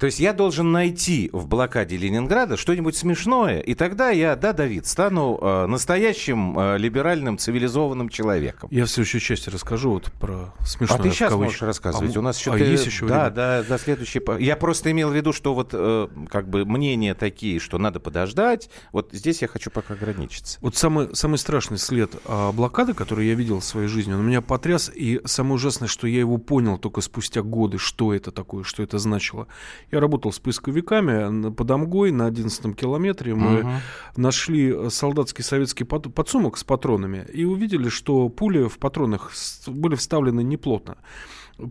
То 0.00 0.06
есть 0.06 0.18
я 0.18 0.32
должен 0.32 0.72
найти 0.72 1.28
в 1.30 1.46
блокаде 1.46 1.98
Ленинграда 1.98 2.56
что-нибудь 2.56 2.96
смешное, 2.96 3.60
и 3.60 3.74
тогда 3.74 4.08
я, 4.08 4.34
да, 4.34 4.54
Давид, 4.54 4.86
стану 4.86 5.38
э, 5.38 5.66
настоящим 5.66 6.58
э, 6.58 6.78
либеральным 6.78 7.36
цивилизованным 7.36 8.08
человеком. 8.08 8.70
Я 8.72 8.86
в 8.86 8.88
следующей 8.88 9.20
части 9.20 9.50
расскажу 9.50 9.90
вот 9.90 10.10
про 10.12 10.54
смешное. 10.64 10.98
А 10.98 11.02
ты 11.02 11.10
сейчас 11.10 11.34
можешь 11.34 11.60
рассказывать. 11.60 12.16
А, 12.16 12.18
У 12.18 12.22
нас 12.22 12.38
еще 12.38 12.54
а 12.54 12.56
ты- 12.56 12.64
есть 12.64 12.86
еще 12.86 13.06
да, 13.06 13.24
время? 13.24 13.30
да, 13.30 13.62
до 13.62 13.78
следующей. 13.78 14.22
Я 14.42 14.56
просто 14.56 14.90
имел 14.90 15.10
в 15.10 15.14
виду, 15.14 15.34
что 15.34 15.52
вот 15.52 15.72
э, 15.74 16.08
как 16.30 16.48
бы 16.48 16.64
мнения 16.64 17.14
такие, 17.14 17.60
что 17.60 17.76
надо 17.76 18.00
подождать. 18.00 18.70
Вот 18.92 19.10
здесь 19.12 19.42
я 19.42 19.48
хочу 19.48 19.70
пока 19.70 19.92
ограничиться. 19.92 20.56
Вот 20.62 20.76
самый, 20.76 21.14
самый 21.14 21.36
страшный 21.36 21.76
след 21.76 22.10
а, 22.24 22.52
блокады, 22.52 22.94
который 22.94 23.26
я 23.26 23.34
видел 23.34 23.60
в 23.60 23.64
своей 23.64 23.88
жизни, 23.88 24.14
он 24.14 24.26
меня 24.26 24.40
потряс, 24.40 24.90
и 24.94 25.20
самое 25.26 25.56
ужасное, 25.56 25.88
что 25.88 26.06
я 26.06 26.20
его 26.20 26.38
понял 26.38 26.78
только 26.78 27.02
спустя 27.02 27.42
годы, 27.42 27.76
что 27.76 28.14
это 28.14 28.32
такое, 28.32 28.64
что 28.64 28.82
это 28.82 28.98
значило. 28.98 29.46
Я 29.92 30.00
работал 30.00 30.32
с 30.32 30.38
поисковиками 30.38 31.50
под 31.50 31.70
Амгой 31.70 32.12
на 32.12 32.26
11 32.26 32.74
километре. 32.76 33.34
Мы 33.34 33.62
Мгм. 33.62 33.70
нашли 34.16 34.72
э, 34.72 34.88
солдатский 34.90 35.42
советский 35.44 35.84
под- 35.84 36.14
подсумок 36.14 36.56
с 36.58 36.64
патронами 36.64 37.26
и 37.32 37.44
увидели, 37.44 37.88
что 37.88 38.28
пули 38.28 38.68
в 38.68 38.78
патронах 38.78 39.32
были 39.66 39.96
вставлены 39.96 40.42
неплотно. 40.42 40.96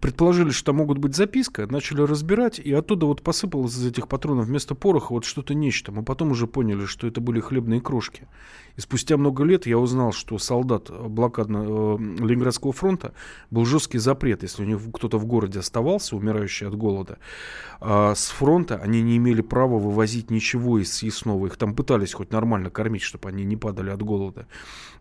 Предположили, 0.02 0.52
что 0.52 0.68
там 0.68 0.78
могут 0.78 0.98
быть 0.98 1.16
записка, 1.16 1.66
начали 1.68 2.02
разбирать, 2.02 2.60
и 2.60 2.72
оттуда 2.74 3.06
вот 3.06 3.22
посыпалось 3.22 3.74
из 3.74 3.86
этих 3.86 4.08
патронов 4.08 4.46
вместо 4.46 4.76
пороха 4.76 5.14
вот 5.14 5.26
что-то 5.26 5.54
нечто. 5.54 5.92
Мы 5.92 6.04
потом 6.04 6.32
уже 6.32 6.48
поняли, 6.48 6.86
что 6.86 7.08
это 7.08 7.22
были 7.22 7.40
хлебные 7.40 7.82
крошки. 7.82 8.28
И 8.76 8.82
спустя 8.82 9.18
много 9.18 9.44
лет 9.44 9.66
я 9.66 9.78
узнал, 9.78 10.12
что 10.12 10.38
солдат 10.38 10.90
блокадного 10.90 11.98
э, 11.98 12.02
Ленинградского 12.02 12.72
фронта 12.72 13.14
был 13.52 13.66
жесткий 13.66 13.98
запрет, 13.98 14.44
если 14.44 14.64
у 14.64 14.66
них 14.66 14.80
кто-то 14.94 15.18
в 15.18 15.26
городе 15.26 15.60
оставался, 15.60 16.16
умирающий 16.16 16.68
от 16.68 16.76
голода, 16.76 17.18
а 17.82 18.16
с 18.16 18.30
фронта 18.30 18.78
они 18.78 19.02
не 19.02 19.18
имели 19.18 19.42
права 19.42 19.78
вывозить 19.78 20.30
ничего 20.30 20.80
из 20.80 20.94
съестного. 20.94 21.48
Их 21.48 21.58
там 21.58 21.74
пытались 21.74 22.14
хоть 22.14 22.32
нормально 22.32 22.70
кормить, 22.70 23.02
чтобы 23.02 23.30
они 23.30 23.44
не 23.44 23.58
падали 23.58 23.90
от 23.90 24.02
голода. 24.02 24.48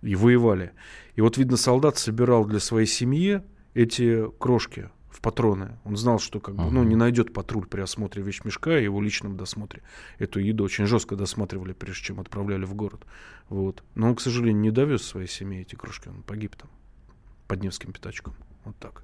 И 0.03 0.15
воевали. 0.15 0.73
И 1.17 1.21
вот, 1.21 1.37
видно, 1.37 1.57
солдат 1.57 1.99
собирал 1.99 2.45
для 2.45 2.61
своей 2.61 2.87
семьи 2.87 3.43
эти 3.75 4.31
крошки 4.39 4.91
в 5.11 5.21
патроны. 5.21 5.79
Он 5.85 5.97
знал, 5.97 6.19
что 6.19 6.39
как 6.39 6.55
бы, 6.55 6.71
ну, 6.71 6.85
не 6.85 6.95
найдет 6.95 7.33
патруль 7.33 7.67
при 7.67 7.81
осмотре 7.81 8.23
вещмешка 8.23 8.79
и 8.79 8.85
его 8.85 9.01
личном 9.01 9.37
досмотре. 9.37 9.83
Эту 10.19 10.39
еду 10.39 10.65
очень 10.65 10.87
жестко 10.87 11.17
досматривали, 11.17 11.73
прежде 11.73 12.05
чем 12.05 12.21
отправляли 12.21 12.65
в 12.65 12.75
город. 12.75 13.05
Вот. 13.49 13.83
Но 13.95 14.09
он, 14.09 14.15
к 14.15 14.21
сожалению, 14.21 14.61
не 14.61 14.71
довез 14.71 15.03
своей 15.03 15.29
семье 15.29 15.63
эти 15.63 15.75
крошки. 15.75 16.09
Он 16.09 16.23
погиб 16.23 16.57
там 16.57 16.71
под 17.47 17.63
Невским 17.63 17.93
пятачком. 17.93 18.35
Вот 18.65 18.77
так. 18.77 19.03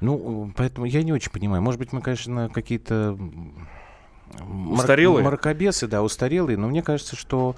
Ну, 0.00 0.52
поэтому 0.56 0.86
я 0.86 1.02
не 1.02 1.12
очень 1.12 1.30
понимаю. 1.30 1.62
Может 1.62 1.78
быть, 1.78 1.92
мы, 1.92 2.00
конечно, 2.00 2.48
какие-то 2.48 3.16
Устарелые? 4.70 5.24
Мракобесы, 5.24 5.86
да, 5.86 6.02
устарелые, 6.02 6.56
но 6.58 6.68
мне 6.68 6.82
кажется, 6.82 7.16
что 7.16 7.56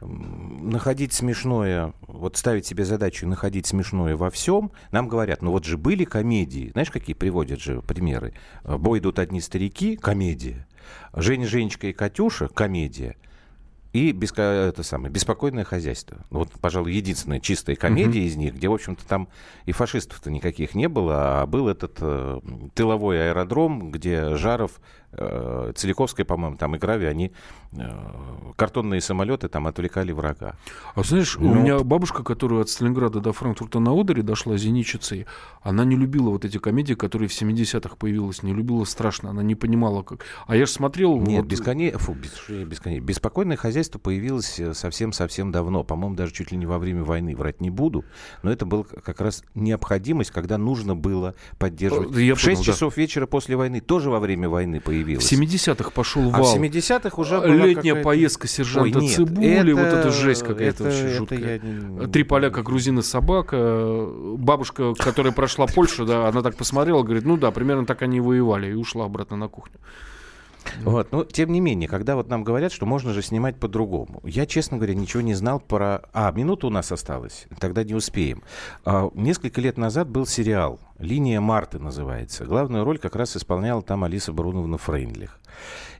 находить 0.00 1.12
смешное, 1.12 1.92
вот 2.06 2.36
ставить 2.36 2.66
себе 2.66 2.84
задачу 2.84 3.26
находить 3.26 3.66
смешное 3.66 4.16
во 4.16 4.30
всем, 4.30 4.70
нам 4.90 5.08
говорят, 5.08 5.42
ну 5.42 5.50
вот 5.50 5.64
же 5.64 5.78
были 5.78 6.04
комедии, 6.04 6.70
знаешь, 6.72 6.90
какие 6.90 7.14
приводят 7.14 7.60
же 7.60 7.80
примеры? 7.82 8.34
Бой 8.64 8.98
идут 8.98 9.18
одни 9.18 9.40
старики, 9.40 9.96
комедия. 9.96 10.66
Женя, 11.14 11.46
Женечка 11.46 11.86
и 11.88 11.92
Катюша, 11.92 12.48
комедия. 12.48 13.16
И 13.94 14.12
беско- 14.12 14.68
это 14.68 14.82
самое, 14.82 15.10
беспокойное 15.10 15.64
хозяйство. 15.64 16.18
Ну, 16.30 16.40
Вот, 16.40 16.50
пожалуй, 16.60 16.92
единственная 16.92 17.40
чистая 17.40 17.74
комедия 17.74 18.20
из 18.20 18.36
них, 18.36 18.54
где, 18.54 18.68
в 18.68 18.74
общем-то, 18.74 19.06
там 19.06 19.28
и 19.64 19.72
фашистов-то 19.72 20.30
никаких 20.30 20.74
не 20.74 20.88
было, 20.88 21.40
а 21.40 21.46
был 21.46 21.68
этот 21.68 21.96
э, 22.00 22.40
тыловой 22.74 23.30
аэродром, 23.30 23.90
где 23.90 24.36
Жаров, 24.36 24.80
Целиковская, 25.12 26.26
по-моему, 26.26 26.56
там 26.56 26.76
играли, 26.76 27.06
они 27.06 27.32
э, 27.72 27.80
картонные 28.56 29.00
самолеты 29.00 29.48
там 29.48 29.66
отвлекали 29.66 30.12
врага. 30.12 30.54
А 30.94 31.02
знаешь, 31.02 31.36
у 31.36 31.42
Ну, 31.42 31.54
меня 31.54 31.78
бабушка, 31.80 32.22
которая 32.22 32.60
от 32.62 32.68
Сталинграда 32.68 33.20
до 33.20 33.32
Франкфурта 33.32 33.80
на 33.80 33.98
Одере 33.98 34.22
дошла 34.22 34.56
зенитчицей, 34.56 35.26
она 35.62 35.84
не 35.84 35.96
любила 35.96 36.30
вот 36.30 36.44
эти 36.44 36.58
комедии, 36.58 36.94
которые 36.94 37.28
в 37.28 37.32
70-х 37.32 37.96
появилась, 37.96 38.42
не 38.42 38.52
любила 38.52 38.84
страшно, 38.84 39.30
она 39.30 39.42
не 39.42 39.54
понимала, 39.54 40.02
как... 40.02 40.24
А 40.46 40.56
я 40.56 40.66
же 40.66 40.72
смотрел... 40.72 41.16
Нет, 41.18 41.42
вот- 41.42 41.46
бесконе... 41.50 41.92
Фу, 41.92 42.14
бесконе- 42.14 43.00
Беспокойное 43.00 43.56
хозяйство 43.56 43.98
появилось 43.98 44.60
э, 44.60 44.74
совсем-совсем 44.74 45.50
давно. 45.52 45.84
По-моему, 45.84 46.16
даже 46.16 46.32
чуть 46.32 46.52
ли 46.52 46.58
не 46.58 46.66
во 46.66 46.78
время 46.78 47.04
войны. 47.04 47.34
Врать 47.34 47.60
не 47.60 47.70
буду. 47.70 48.04
Но 48.42 48.50
это 48.52 48.66
была 48.66 48.84
как 48.84 49.20
раз 49.20 49.42
необходимость, 49.54 50.30
когда 50.30 50.58
нужно 50.58 50.94
было 50.94 51.34
поддерживать. 51.58 52.16
Э, 52.16 52.22
я 52.22 52.34
в 52.34 52.40
6 52.40 52.46
понял, 52.58 52.66
да. 52.66 52.72
часов 52.72 52.96
вечера 52.96 53.26
после 53.26 53.56
войны 53.56 53.80
тоже 53.80 54.10
во 54.10 54.20
время 54.20 54.48
войны 54.48 54.80
В 55.02 55.04
появилось. 55.04 55.32
70-х 55.32 55.90
пошел 55.90 56.22
А 56.32 56.38
вал. 56.38 56.54
в 56.54 56.60
70-х 56.60 57.20
уже 57.20 57.38
была 57.38 57.48
Летняя 57.66 57.94
поездка 57.96 58.48
сержанта 58.48 58.98
Ой, 58.98 59.04
нет, 59.06 59.14
Цибули, 59.16 59.72
вот 59.72 59.82
это- 59.82 59.96
это 59.98 60.10
жесть 60.10 60.42
какая-то 60.42 60.64
это- 60.64 60.84
вообще 60.84 61.00
это 61.06 61.14
жуткая. 61.16 61.60
я 62.00 62.06
Три 62.08 62.22
поляка, 62.24 62.62
грузин 62.62 62.98
и 62.98 63.02
собака. 63.02 64.06
Бабушка, 64.36 64.94
которая 64.94 65.32
прошла 65.32 65.66
Польшу, 65.66 66.04
да, 66.06 66.28
она 66.28 66.42
так 66.42 66.56
посмотрела, 66.56 67.02
говорит, 67.02 67.24
ну 67.24 67.36
да, 67.36 67.50
примерно 67.50 67.86
так 67.86 68.02
они 68.02 68.18
и 68.18 68.20
воевали, 68.20 68.70
и 68.70 68.74
ушла 68.74 69.04
обратно 69.06 69.36
на 69.36 69.48
кухню. 69.48 69.78
Вот, 70.82 71.12
но 71.12 71.24
тем 71.24 71.52
не 71.52 71.60
менее, 71.60 71.88
когда 71.88 72.16
вот 72.16 72.28
нам 72.28 72.44
говорят, 72.44 72.72
что 72.72 72.86
можно 72.86 73.12
же 73.12 73.22
снимать 73.22 73.58
по-другому, 73.58 74.20
я, 74.24 74.46
честно 74.46 74.76
говоря, 74.76 74.94
ничего 74.94 75.22
не 75.22 75.34
знал 75.34 75.60
про... 75.60 76.02
А, 76.12 76.30
минута 76.32 76.66
у 76.66 76.70
нас 76.70 76.92
осталась, 76.92 77.46
тогда 77.58 77.84
не 77.84 77.94
успеем. 77.94 78.42
А, 78.84 79.10
несколько 79.14 79.60
лет 79.60 79.76
назад 79.76 80.08
был 80.08 80.26
сериал 80.26 80.80
«Линия 80.98 81.40
Марты» 81.40 81.78
называется. 81.78 82.44
Главную 82.44 82.84
роль 82.84 82.98
как 82.98 83.16
раз 83.16 83.36
исполняла 83.36 83.82
там 83.82 84.04
Алиса 84.04 84.32
Бруновна 84.32 84.78
Фрейндлих. 84.78 85.38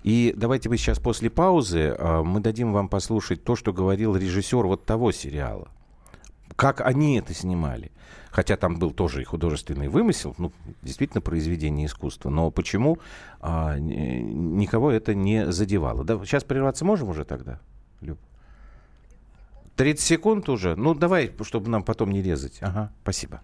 И 0.02 0.32
давайте 0.36 0.68
мы 0.68 0.76
сейчас 0.76 0.98
после 0.98 1.30
паузы 1.30 1.94
а, 1.98 2.22
мы 2.22 2.40
дадим 2.40 2.72
вам 2.72 2.88
послушать 2.88 3.44
то, 3.44 3.56
что 3.56 3.72
говорил 3.72 4.16
режиссер 4.16 4.66
вот 4.66 4.84
того 4.84 5.12
сериала. 5.12 5.68
Как 6.56 6.80
они 6.80 7.18
это 7.18 7.34
снимали. 7.34 7.92
Хотя 8.30 8.56
там 8.56 8.78
был 8.78 8.90
тоже 8.90 9.22
и 9.22 9.24
художественный 9.24 9.88
вымысел, 9.88 10.34
ну, 10.38 10.52
действительно 10.82 11.20
произведение 11.20 11.86
искусства. 11.86 12.30
Но 12.30 12.50
почему 12.50 12.98
а, 13.40 13.78
ни- 13.78 14.20
никого 14.20 14.90
это 14.90 15.14
не 15.14 15.50
задевало? 15.50 16.04
Да, 16.04 16.18
сейчас 16.24 16.44
прерваться 16.44 16.84
можем 16.84 17.08
уже 17.08 17.24
тогда, 17.24 17.58
Люб? 18.00 18.18
30 19.76 20.04
секунд 20.04 20.48
уже? 20.48 20.74
Ну, 20.76 20.94
давай, 20.94 21.32
чтобы 21.42 21.70
нам 21.70 21.82
потом 21.82 22.10
не 22.10 22.22
резать. 22.22 22.58
Ага, 22.60 22.90
спасибо. 23.02 23.40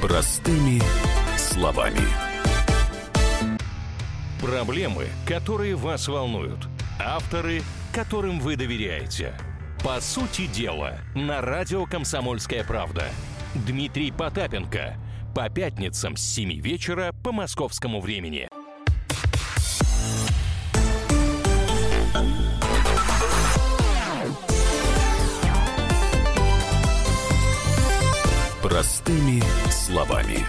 Простыми 0.00 0.80
словами. 1.36 2.00
Проблемы, 4.40 5.06
которые 5.26 5.74
вас 5.74 6.08
волнуют. 6.08 6.68
Авторы, 7.00 7.62
которым 7.92 8.40
вы 8.40 8.56
доверяете. 8.56 9.32
По 9.84 10.00
сути 10.00 10.46
дела, 10.46 10.98
на 11.14 11.40
радио 11.40 11.86
«Комсомольская 11.86 12.64
правда». 12.64 13.04
Дмитрий 13.54 14.10
Потапенко 14.10 14.96
По 15.34 15.48
пятницам 15.48 16.16
с 16.16 16.22
7 16.22 16.60
вечера 16.60 17.14
по 17.22 17.30
московскому 17.32 18.00
времени. 18.00 18.48
Простыми 28.60 29.42
словами. 29.70 30.44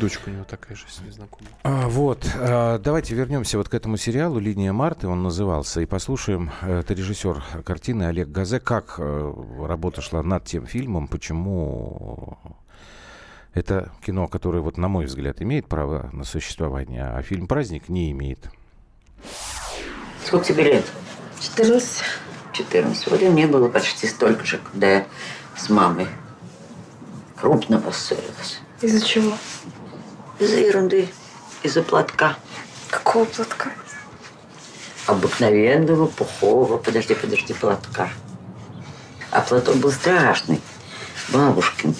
Дочка 0.00 0.28
у 0.28 0.30
него 0.30 0.44
такая 0.44 0.76
же, 0.76 0.84
незнакомая. 1.06 1.52
А, 1.62 1.88
вот, 1.88 2.28
а, 2.34 2.78
давайте 2.78 3.14
вернемся 3.14 3.56
вот 3.56 3.68
к 3.68 3.74
этому 3.74 3.96
сериалу 3.96 4.38
«Линия 4.38 4.72
Марты», 4.72 5.08
он 5.08 5.22
назывался, 5.22 5.80
и 5.80 5.86
послушаем, 5.86 6.50
э, 6.60 6.80
это 6.80 6.92
режиссер 6.92 7.42
картины 7.64 8.04
Олег 8.04 8.28
Газе, 8.28 8.60
как 8.60 8.96
э, 8.98 9.34
работа 9.66 10.02
шла 10.02 10.22
над 10.22 10.44
тем 10.44 10.66
фильмом, 10.66 11.08
почему 11.08 12.38
это 13.54 13.90
кино, 14.04 14.28
которое, 14.28 14.60
вот, 14.60 14.76
на 14.76 14.88
мой 14.88 15.06
взгляд, 15.06 15.40
имеет 15.40 15.66
право 15.66 16.10
на 16.12 16.24
существование, 16.24 17.04
а 17.04 17.22
фильм 17.22 17.46
«Праздник» 17.46 17.88
не 17.88 18.12
имеет. 18.12 18.50
Сколько 20.26 20.44
тебе 20.44 20.64
лет? 20.64 20.84
14. 21.40 22.02
14. 22.52 23.06
Вот 23.10 23.22
и 23.22 23.28
мне 23.30 23.46
было 23.46 23.68
почти 23.68 24.06
столько 24.06 24.44
же, 24.44 24.58
когда 24.58 24.90
я 24.90 25.06
с 25.56 25.70
мамой 25.70 26.06
крупно 27.40 27.80
поссорилась. 27.80 28.60
Из-за 28.82 29.04
чего? 29.04 29.32
Из-за 30.38 30.56
ерунды, 30.56 31.08
из-за 31.62 31.82
платка. 31.82 32.36
Какого 32.90 33.24
платка? 33.24 33.70
Обыкновенного, 35.06 36.06
пухового, 36.06 36.76
подожди, 36.76 37.14
подожди, 37.14 37.54
платка. 37.54 38.10
А 39.30 39.40
платок 39.40 39.76
был 39.76 39.90
страшный, 39.90 40.60
бабушкин, 41.28 41.94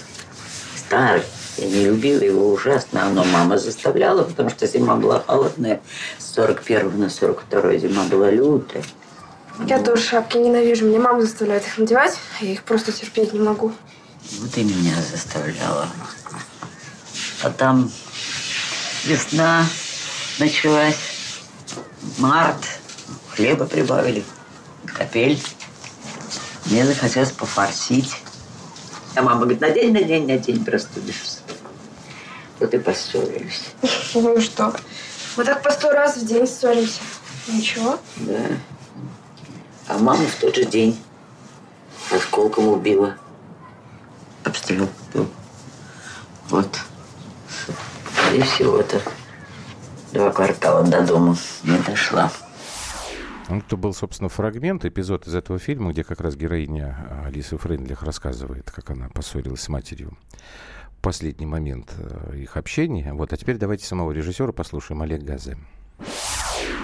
старый. 0.77 1.23
Я 1.57 1.67
не 1.67 1.85
любила 1.87 2.21
его 2.21 2.53
ужасно, 2.53 3.09
но 3.09 3.25
мама 3.25 3.57
заставляла, 3.57 4.25
потому 4.25 4.51
что 4.51 4.67
зима 4.67 4.97
была 4.97 5.23
холодная. 5.27 5.81
С 6.19 6.35
41 6.35 7.01
на 7.01 7.09
42 7.09 7.77
зима 7.77 8.05
была 8.05 8.31
лютая. 8.31 8.85
Я 9.67 9.83
тоже 9.83 10.03
шапки 10.03 10.37
ненавижу. 10.37 10.85
Мне 10.85 10.99
мама 10.99 11.23
заставляет 11.23 11.65
их 11.67 11.79
надевать, 11.79 12.19
а 12.39 12.45
я 12.45 12.53
их 12.53 12.63
просто 12.63 12.93
терпеть 12.93 13.33
не 13.33 13.41
могу. 13.41 13.73
Вот 14.41 14.57
и 14.59 14.65
меня 14.65 14.95
заставляла. 15.11 15.89
А 17.43 17.51
там 17.51 17.91
весна 19.07 19.65
началась, 20.39 20.99
март, 22.19 22.81
хлеба 23.31 23.67
прибавили, 23.67 24.25
капель. 24.85 25.41
Мне 26.67 26.85
захотелось 26.85 27.31
пофорсить. 27.31 28.17
А 29.15 29.23
мама 29.23 29.43
говорит, 29.43 29.61
надень, 29.61 29.93
надень, 29.93 30.27
надень, 30.27 30.65
простудишься. 30.65 31.39
Вот 32.59 32.75
и 32.75 32.79
поссорились. 32.79 33.63
Ну 34.15 34.37
и 34.37 34.41
что? 34.41 34.75
Мы 35.37 35.45
так 35.45 35.63
по 35.63 35.71
сто 35.71 35.91
раз 35.91 36.17
в 36.17 36.27
день 36.27 36.47
ссоримся. 36.47 37.01
Ничего? 37.49 38.01
Да. 38.17 38.41
А 39.89 39.99
маму 39.99 40.27
в 40.27 40.35
тот 40.37 40.57
же 40.57 40.65
день 40.65 40.99
осколком 42.11 42.69
убила. 42.69 43.17
Обстрел 44.43 44.89
был. 45.13 45.29
Вот. 46.49 46.81
И 48.37 48.41
всего-то 48.43 49.01
два 50.13 50.31
квартала 50.31 50.85
до 50.85 51.07
дома 51.07 51.35
не 51.65 51.79
дошла. 51.79 52.29
Ну, 53.49 53.59
это 53.61 53.79
был, 53.79 53.95
собственно, 53.95 54.29
фрагмент, 54.29 54.85
эпизод 54.85 55.27
из 55.27 55.35
этого 55.35 55.59
фильма, 55.59 55.93
где 55.93 56.05
как 56.05 56.21
раз 56.21 56.37
героиня 56.37 56.99
а, 56.99 57.29
Алисы 57.29 57.57
Фрейндлих 57.57 58.03
рассказывает, 58.03 58.71
как 58.71 58.91
она 58.91 59.09
поссорилась 59.09 59.63
с 59.63 59.71
матерью. 59.71 60.19
Последний 61.01 61.47
момент 61.47 61.95
э, 61.97 62.37
их 62.37 62.59
общения. 62.59 63.15
Вот, 63.15 63.33
а 63.33 63.39
теперь 63.39 63.57
давайте 63.57 63.87
самого 63.87 64.13
режиссера 64.13 64.53
послушаем 64.53 65.01
Олег 65.01 65.23
Газе. 65.23 65.57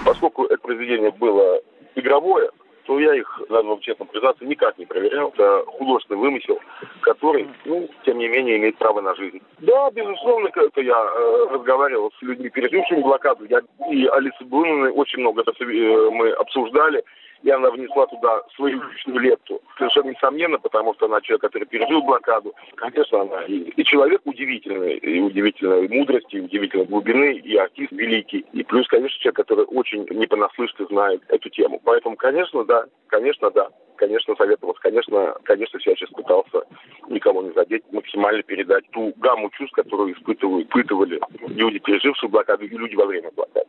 Поскольку 0.06 0.46
это 0.46 0.56
произведение 0.56 1.10
было 1.10 1.60
игровое, 1.96 2.48
то 2.84 2.98
я 2.98 3.14
их, 3.14 3.40
надо 3.48 3.68
вам 3.68 3.80
честно 3.80 4.06
признаться, 4.06 4.44
никак 4.44 4.78
не 4.78 4.86
проверял. 4.86 5.30
Это 5.30 5.64
художественный 5.66 6.20
вымысел, 6.20 6.58
который, 7.00 7.48
ну, 7.64 7.88
тем 8.04 8.18
не 8.18 8.28
менее, 8.28 8.58
имеет 8.58 8.76
право 8.78 9.00
на 9.00 9.14
жизнь. 9.14 9.40
Да, 9.58 9.90
безусловно, 9.90 10.48
это 10.48 10.80
я 10.80 10.96
э, 10.96 11.46
разговаривал 11.50 12.12
с 12.18 12.22
людьми, 12.22 12.50
пережившими 12.50 13.02
блокаду. 13.02 13.44
Я 13.46 13.60
и 13.90 14.06
Алисы 14.06 14.44
Буниной 14.44 14.90
очень 14.90 15.20
много 15.20 15.42
это 15.42 15.52
э, 15.64 16.10
мы 16.10 16.30
обсуждали 16.30 17.02
и 17.42 17.50
она 17.50 17.70
внесла 17.70 18.06
туда 18.06 18.42
свою 18.54 18.82
личную 18.82 19.20
лепту. 19.20 19.60
Совершенно 19.78 20.10
несомненно, 20.10 20.58
потому 20.58 20.94
что 20.94 21.06
она 21.06 21.20
человек, 21.20 21.42
который 21.42 21.64
пережил 21.64 22.02
блокаду. 22.02 22.54
Конечно, 22.76 23.22
она 23.22 23.42
и, 23.44 23.58
и 23.58 23.84
человек 23.84 24.20
удивительный, 24.24 24.96
и 24.96 25.20
удивительной 25.20 25.88
мудрости, 25.88 26.36
и 26.36 26.40
удивительной 26.40 26.86
глубины, 26.86 27.34
и 27.34 27.56
артист 27.56 27.92
великий. 27.92 28.44
И 28.52 28.62
плюс, 28.62 28.86
конечно, 28.88 29.18
человек, 29.20 29.36
который 29.36 29.64
очень 29.64 30.06
не 30.10 30.26
понаслышке 30.26 30.84
знает 30.86 31.22
эту 31.28 31.48
тему. 31.50 31.80
Поэтому, 31.84 32.16
конечно, 32.16 32.64
да, 32.64 32.84
конечно, 33.08 33.50
да 33.50 33.68
конечно, 34.02 34.34
советовался. 34.34 34.80
Конечно, 34.82 35.34
конечно, 35.44 35.78
сейчас 35.78 36.10
пытался 36.10 36.66
никого 37.08 37.42
не 37.42 37.52
задеть, 37.52 37.84
максимально 37.92 38.42
передать 38.42 38.84
ту 38.90 39.14
гамму 39.18 39.48
чувств, 39.50 39.76
которую 39.76 40.12
испытывали, 40.14 40.64
испытывали 40.64 41.20
люди, 41.46 41.78
пережившие 41.78 42.28
блокаду, 42.28 42.64
и 42.64 42.68
люди 42.68 42.96
во 42.96 43.06
время 43.06 43.30
блокады. 43.30 43.64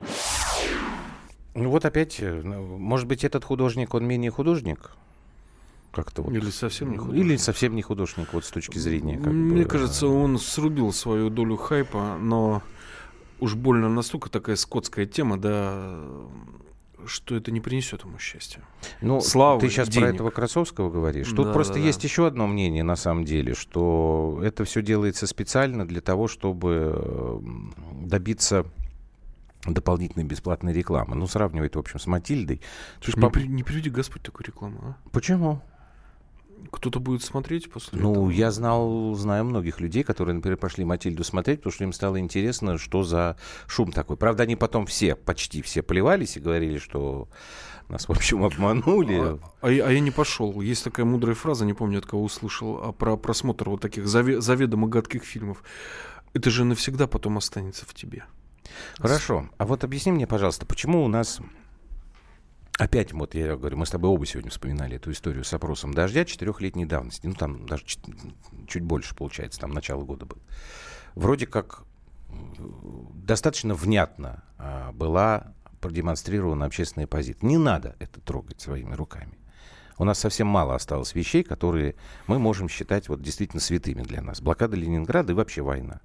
Ну 1.56 1.70
вот 1.70 1.86
опять, 1.86 2.18
э, 2.20 2.42
ну, 2.44 2.78
может 2.78 3.08
быть, 3.08 3.24
этот 3.24 3.44
художник, 3.44 3.94
он 3.94 4.06
менее 4.06 4.32
художник? 4.32 4.92
Как-то 5.92 6.24
вот. 6.24 6.34
Или 6.34 6.50
совсем 6.50 6.92
не 6.92 6.98
художник. 6.98 7.24
Или 7.26 7.38
совсем 7.38 7.76
не 7.76 7.84
художник, 7.84 8.34
вот 8.34 8.46
с 8.46 8.50
точки 8.50 8.80
зрения. 8.80 9.18
Как 9.18 9.32
Мне 9.32 9.64
бы, 9.64 9.70
кажется, 9.70 10.08
он 10.08 10.40
срубил 10.40 10.92
свою 10.92 11.30
долю 11.30 11.56
хайпа, 11.56 12.18
но 12.20 12.64
уж 13.40 13.54
больно 13.54 13.90
настолько 13.90 14.30
такая 14.32 14.56
скотская 14.56 15.06
тема, 15.06 15.38
да, 15.38 16.00
что 17.06 17.36
это 17.36 17.52
не 17.52 17.60
принесет 17.60 18.04
ему 18.04 18.18
счастья. 18.18 18.62
Ну, 19.02 19.22
Славы, 19.22 19.62
ты 19.62 19.70
сейчас 19.70 19.90
денег. 19.90 20.08
про 20.08 20.16
этого 20.16 20.30
Красовского 20.32 20.90
говоришь. 20.90 21.28
Тут 21.30 21.48
Да, 21.48 21.54
просто 21.54 21.74
да, 21.76 21.80
есть 21.82 22.02
да. 22.02 22.08
еще 22.08 22.26
одно 22.26 22.48
мнение, 22.48 22.82
на 22.84 22.96
самом 22.96 23.24
деле, 23.26 23.54
что 23.54 24.40
это 24.42 24.64
все 24.66 24.82
делается 24.82 25.28
специально 25.28 25.88
для 25.88 26.02
того, 26.02 26.28
чтобы 26.28 26.94
э, 26.96 27.40
добиться 28.02 28.66
дополнительной 29.66 30.26
бесплатной 30.26 30.74
рекламы. 30.74 31.16
Ну, 31.16 31.28
сравнивает, 31.28 31.76
в 31.76 31.80
общем, 31.80 32.00
с 32.00 32.08
Матильдой. 32.08 32.62
Слушай, 33.02 33.18
не, 33.18 33.22
по- 33.22 33.30
при- 33.30 33.48
не 33.48 33.64
приведи 33.64 33.90
Господь 33.90 34.22
такую 34.24 34.46
рекламу, 34.48 34.80
а? 34.84 35.10
Почему? 35.12 35.62
Кто-то 36.72 37.00
будет 37.02 37.24
смотреть 37.24 37.70
после 37.70 38.00
Ну, 38.00 38.12
этого? 38.12 38.30
я 38.30 38.50
знал, 38.52 39.14
знаю 39.16 39.44
многих 39.46 39.82
людей, 39.82 40.04
которые, 40.04 40.36
например, 40.36 40.58
пошли 40.58 40.86
Матильду 40.86 41.24
смотреть, 41.24 41.60
потому 41.60 41.74
что 41.74 41.84
им 41.84 41.92
стало 41.94 42.20
интересно, 42.20 42.78
что 42.78 43.04
за 43.04 43.36
шум 43.68 43.92
такой. 43.92 44.16
Правда, 44.16 44.44
они 44.44 44.56
потом 44.56 44.86
все, 44.86 45.16
почти 45.16 45.62
все 45.62 45.82
плевались 45.82 46.38
и 46.38 46.40
говорили, 46.40 46.78
что 46.78 47.28
нас, 47.90 48.08
в 48.08 48.12
общем, 48.12 48.44
обманули. 48.46 49.20
А, 49.20 49.40
а 49.62 49.72
я, 49.72 49.88
а 49.88 49.92
я 49.92 50.00
не 50.00 50.12
пошел. 50.12 50.62
Есть 50.62 50.86
такая 50.86 51.06
мудрая 51.06 51.36
фраза, 51.36 51.66
не 51.66 51.74
помню, 51.74 52.00
от 52.00 52.06
кого 52.06 52.24
услышал, 52.24 52.80
а 52.82 52.92
про 52.94 53.18
просмотр 53.18 53.70
вот 53.70 53.82
таких 53.82 54.06
заве- 54.06 54.40
заведомо 54.40 54.88
гадких 54.88 55.24
фильмов. 55.26 55.64
Это 56.34 56.50
же 56.50 56.64
навсегда 56.64 57.08
потом 57.08 57.38
останется 57.38 57.86
в 57.86 57.94
тебе. 57.94 58.24
Хорошо. 58.98 59.50
А 59.58 59.66
вот 59.66 59.84
объясни 59.84 60.12
мне, 60.12 60.28
пожалуйста, 60.28 60.66
почему 60.66 61.04
у 61.04 61.08
нас... 61.08 61.40
Опять, 62.80 63.14
вот 63.14 63.36
я 63.36 63.56
говорю, 63.56 63.78
мы 63.78 63.86
с 63.86 63.92
тобой 63.92 64.10
оба 64.10 64.26
сегодня 64.26 64.50
вспоминали 64.50 64.96
эту 64.96 65.12
историю 65.12 65.44
с 65.44 65.54
опросом 65.54 65.94
дождя 65.94 66.26
четырехлетней 66.26 66.86
давности. 66.86 67.28
Ну, 67.28 67.36
там 67.36 67.68
даже 67.68 67.86
чет- 67.86 68.10
чуть 68.68 68.82
больше, 68.82 69.16
получается, 69.16 69.60
там 69.60 69.72
начало 69.72 70.04
года 70.04 70.26
было. 70.26 70.42
Вроде 71.14 71.46
как 71.46 71.84
э, 72.30 72.34
достаточно 73.14 73.76
внятно 73.76 74.44
а, 74.58 74.92
была 74.92 75.54
продемонстрирована 75.82 76.66
общественная 76.66 77.06
позиция. 77.06 77.46
Не 77.46 77.58
надо 77.58 77.96
это 78.00 78.20
трогать 78.22 78.62
своими 78.62 78.96
руками. 78.96 79.38
У 79.98 80.06
нас 80.06 80.18
совсем 80.18 80.48
мало 80.48 80.76
осталось 80.76 81.14
вещей, 81.14 81.44
которые 81.44 81.96
мы 82.26 82.40
можем 82.40 82.70
считать 82.70 83.10
вот 83.10 83.22
действительно 83.22 83.60
святыми 83.60 84.02
для 84.02 84.22
нас. 84.22 84.42
Блокада 84.42 84.76
Ленинграда 84.76 85.34
и 85.34 85.36
вообще 85.36 85.62
война. 85.62 86.02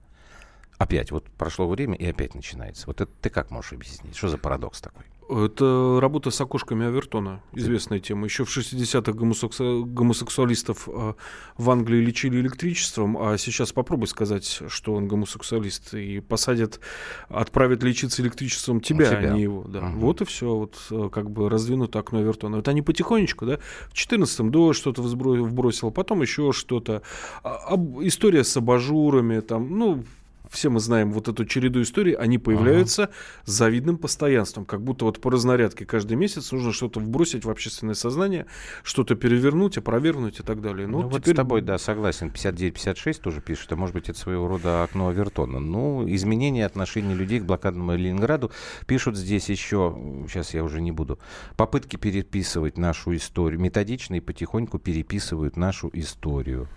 Опять, 0.79 1.11
вот 1.11 1.25
прошло 1.37 1.69
время 1.69 1.97
и 1.97 2.07
опять 2.07 2.35
начинается. 2.35 2.87
Вот 2.87 3.01
это 3.01 3.11
ты 3.21 3.31
как 3.31 3.51
можешь 3.51 3.73
объяснить? 3.73 4.17
Что 4.17 4.29
за 4.29 4.39
парадокс 4.39 4.81
такой? 4.81 5.05
Это 5.31 5.99
работа 6.01 6.31
с 6.31 6.41
окошками 6.41 6.87
Авертона, 6.87 7.43
известная 7.53 7.99
тема. 8.01 8.25
Еще 8.25 8.45
в 8.45 8.57
60-х 8.57 9.13
гомосексу- 9.13 9.85
гомосексуалистов 9.85 10.89
э, 10.91 11.13
в 11.59 11.71
Англии 11.71 11.99
лечили 12.01 12.41
электричеством, 12.41 13.19
а 13.19 13.37
сейчас 13.37 13.73
попробуй 13.73 14.09
сказать, 14.09 14.63
что 14.69 14.95
он 14.95 15.07
гомосексуалист, 15.07 15.93
и 15.93 16.21
посадят, 16.21 16.81
отправят 17.29 17.83
лечиться 17.83 18.23
электричеством 18.23 18.81
тебя, 18.81 19.11
Тебя. 19.11 19.33
а 19.33 19.35
не 19.35 19.43
его. 19.43 19.65
Да. 19.65 19.83
Мгм. 19.83 19.99
Вот 19.99 20.23
и 20.23 20.25
все, 20.25 20.55
вот 20.55 20.79
э, 20.91 21.11
как 21.13 21.31
бы 21.31 21.51
раздвинуто 21.51 21.99
окно 21.99 22.21
Авертона. 22.21 22.57
Вот 22.57 22.69
они 22.69 22.81
потихонечку, 22.81 23.45
да, 23.45 23.59
в 23.91 23.95
14-м 23.95 24.51
до 24.51 24.73
что-то 24.73 25.03
вбросил, 25.03 25.91
потом 25.91 26.23
еще 26.23 26.53
что-то. 26.53 27.03
А- 27.43 27.57
об- 27.75 28.01
история 28.01 28.45
с 28.45 28.57
абажурами, 28.57 29.41
там, 29.41 29.77
ну, 29.79 30.05
все 30.51 30.71
мы 30.71 30.81
знаем 30.81 31.13
вот 31.13 31.29
эту 31.29 31.45
череду 31.45 31.83
историй, 31.83 32.13
они 32.13 32.39
появляются 32.39 33.05
ага. 33.05 33.13
с 33.45 33.53
завидным 33.53 33.99
постоянством. 33.99 34.65
Как 34.65 34.83
будто 34.83 35.05
вот 35.05 35.21
по 35.21 35.31
разнарядке 35.31 35.85
каждый 35.85 36.17
месяц 36.17 36.53
нужно 36.53 36.73
что-то 36.73 37.01
вбросить 37.01 37.45
в 37.45 37.51
общественное 37.51 37.95
сознание, 37.95 38.47
что-то 38.83 39.15
перевернуть, 39.15 39.79
опровергнуть 39.79 40.41
и 40.41 40.43
так 40.43 40.61
далее. 40.61 40.87
Ну, 40.87 41.03
ну 41.03 41.09
вот 41.09 41.23
теперь... 41.23 41.35
с 41.35 41.37
тобой, 41.37 41.63
да, 41.63 41.79
согласен. 41.79 42.29
59-56 42.29 43.21
тоже 43.21 43.41
пишет, 43.41 43.73
а 43.73 43.77
может 43.77 43.95
быть 43.95 44.09
это 44.09 44.19
своего 44.19 44.49
рода 44.49 44.83
окно 44.83 45.09
Авертона. 45.09 45.61
Ну, 45.61 46.05
изменение 46.09 46.67
отношений 46.67 47.15
людей 47.15 47.41
к 47.41 47.45
блокадному 47.45 47.95
Ленинграду. 47.95 48.51
Пишут 48.87 49.17
здесь 49.17 49.49
еще, 49.49 49.97
сейчас 50.29 50.55
я 50.55 50.65
уже 50.65 50.81
не 50.81 50.93
буду, 50.93 51.19
попытки 51.57 51.97
переписывать 51.97 52.79
нашу 52.79 53.15
историю. 53.17 53.61
Методично 53.61 54.15
и 54.17 54.21
потихоньку 54.21 54.79
переписывают 54.79 55.57
нашу 55.57 55.91
историю. 55.93 56.69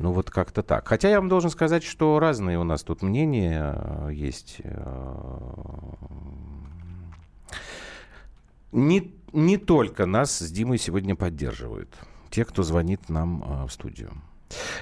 Ну, 0.00 0.12
вот 0.12 0.30
как-то 0.30 0.62
так. 0.62 0.86
Хотя 0.86 1.08
я 1.08 1.18
вам 1.18 1.28
должен 1.28 1.50
сказать, 1.50 1.82
что 1.82 2.20
разные 2.20 2.56
у 2.58 2.62
нас 2.62 2.84
тут 2.84 3.02
мнения 3.02 3.74
э, 3.76 4.10
есть. 4.12 4.58
Э, 4.62 5.92
не, 8.70 9.12
не 9.32 9.56
только 9.56 10.06
нас 10.06 10.38
с 10.38 10.50
Димой 10.52 10.78
сегодня 10.78 11.16
поддерживают. 11.16 11.92
Те, 12.30 12.44
кто 12.44 12.62
звонит 12.62 13.08
нам 13.08 13.42
э, 13.42 13.66
в 13.66 13.72
студию. 13.72 14.12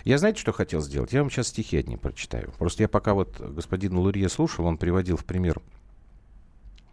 Я 0.05 0.19
знаете, 0.19 0.39
что 0.41 0.53
хотел 0.53 0.83
сделать? 0.83 1.15
Я 1.15 1.23
вам 1.23 1.31
сейчас 1.31 1.49
стихи 1.49 1.79
одни 1.79 1.97
прочитаю. 1.97 2.53
Просто 2.59 2.83
я 2.83 2.89
пока 2.89 3.15
вот 3.15 3.41
господина 3.41 3.99
Лурье 3.99 4.29
слушал, 4.29 4.67
он 4.67 4.77
приводил 4.77 5.17
в 5.17 5.25
пример 5.25 5.63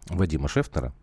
Вадима 0.08 0.48
Шефтера, 0.48 0.94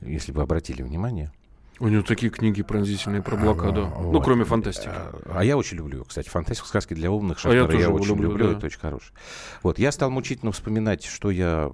если 0.00 0.30
вы 0.30 0.42
обратили 0.42 0.82
внимание. 0.82 1.32
У 1.78 1.88
него 1.88 2.02
такие 2.02 2.30
книги 2.30 2.62
пронзительные 2.62 3.22
про 3.22 3.36
блокаду. 3.36 3.92
А, 3.94 4.00
ну, 4.00 4.12
вот. 4.12 4.24
кроме 4.24 4.44
фантастики. 4.44 4.90
А 5.26 5.44
я 5.44 5.58
очень 5.58 5.76
люблю, 5.76 6.04
кстати, 6.04 6.28
фантастику, 6.28 6.66
сказки 6.66 6.94
для 6.94 7.10
умных. 7.10 7.38
Шахтера, 7.38 7.60
а 7.60 7.64
я, 7.64 7.66
тоже 7.66 7.80
я 7.80 7.90
очень 7.90 8.08
люблю, 8.08 8.30
люблю 8.30 8.46
да. 8.48 8.56
это 8.56 8.66
очень 8.66 8.78
хороший. 8.78 9.12
Вот, 9.62 9.78
я 9.78 9.92
стал 9.92 10.10
мучительно 10.10 10.52
вспоминать, 10.52 11.04
что 11.04 11.30
я 11.30 11.70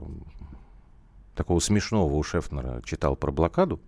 такого 1.36 1.61
смешного 1.61 2.12
у 2.12 2.22
Шефнера 2.22 2.82
читал 2.84 3.14
про 3.14 3.30
блокаду. 3.30 3.80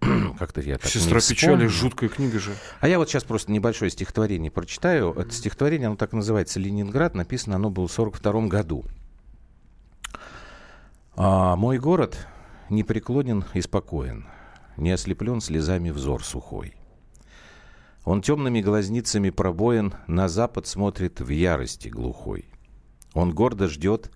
Как-то 0.38 0.60
я 0.60 0.78
так 0.78 0.88
Сестра 0.88 1.18
печали, 1.18 1.66
жуткая 1.66 2.10
книга 2.10 2.38
же. 2.38 2.54
А 2.80 2.86
я 2.86 2.98
вот 2.98 3.08
сейчас 3.08 3.24
просто 3.24 3.50
небольшое 3.50 3.90
стихотворение 3.90 4.52
прочитаю. 4.52 5.12
Это 5.14 5.32
стихотворение, 5.32 5.88
оно 5.88 5.96
так 5.96 6.12
называется 6.12 6.60
«Ленинград». 6.60 7.16
Написано 7.16 7.56
оно 7.56 7.70
было 7.70 7.88
в 7.88 7.92
42 7.92 8.46
году. 8.46 8.84
А, 11.16 11.56
«Мой 11.56 11.78
город 11.78 12.28
непреклонен 12.70 13.44
и 13.52 13.60
спокоен 13.60 14.26
не 14.76 14.90
ослеплен 14.90 15.40
слезами 15.40 15.90
взор 15.90 16.24
сухой. 16.24 16.74
Он 18.04 18.20
темными 18.20 18.60
глазницами 18.60 19.30
пробоен, 19.30 19.94
на 20.06 20.28
запад 20.28 20.66
смотрит 20.66 21.20
в 21.20 21.30
ярости 21.30 21.88
глухой. 21.88 22.46
Он 23.14 23.32
гордо 23.32 23.68
ждет 23.68 24.10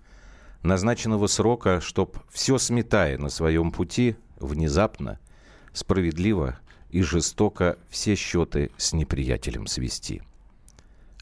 назначенного 0.61 1.27
срока, 1.27 1.81
чтоб 1.81 2.17
все 2.29 2.57
сметая 2.57 3.17
на 3.17 3.29
своем 3.29 3.71
пути, 3.71 4.15
внезапно, 4.39 5.19
справедливо 5.73 6.59
и 6.91 7.01
жестоко 7.01 7.77
все 7.89 8.15
счеты 8.15 8.71
с 8.77 8.93
неприятелем 8.93 9.65
свести. 9.67 10.21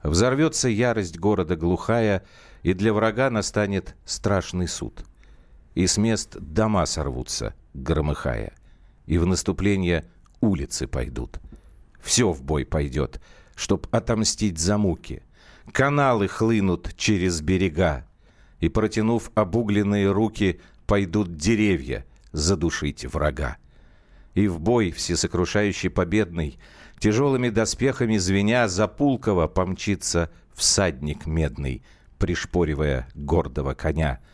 Взорвется 0.03 0.67
ярость 0.67 1.17
города 1.17 1.55
глухая, 1.55 2.25
и 2.63 2.73
для 2.73 2.93
врага 2.93 3.29
настанет 3.29 3.95
страшный 4.05 4.67
суд. 4.67 5.05
И 5.73 5.87
с 5.87 5.97
мест 5.97 6.37
дома 6.39 6.85
сорвутся, 6.85 7.53
громыхая— 7.73 8.53
и 9.07 9.17
в 9.17 9.25
наступление 9.25 10.05
улицы 10.41 10.85
пойдут. 10.85 11.39
Все 11.99 12.31
в 12.31 12.43
бой 12.43 12.65
пойдет, 12.65 13.19
чтоб 13.55 13.87
отомстить 13.89 14.59
за 14.59 14.77
муки. 14.77 15.23
Каналы 15.71 16.27
хлынут 16.27 16.93
через 16.95 17.41
берега, 17.41 18.07
и, 18.59 18.69
протянув 18.69 19.31
обугленные 19.33 20.11
руки, 20.11 20.61
пойдут 20.85 21.35
деревья 21.35 22.05
задушить 22.31 23.05
врага. 23.05 23.57
И 24.35 24.47
в 24.47 24.59
бой 24.59 24.91
всесокрушающий 24.91 25.89
победный, 25.89 26.59
тяжелыми 26.99 27.49
доспехами 27.49 28.17
звеня, 28.17 28.67
за 28.67 28.87
Пулково 28.87 29.47
помчится 29.47 30.29
всадник 30.53 31.25
медный, 31.25 31.83
пришпоривая 32.19 33.07
гордого 33.15 33.73
коня— 33.73 34.19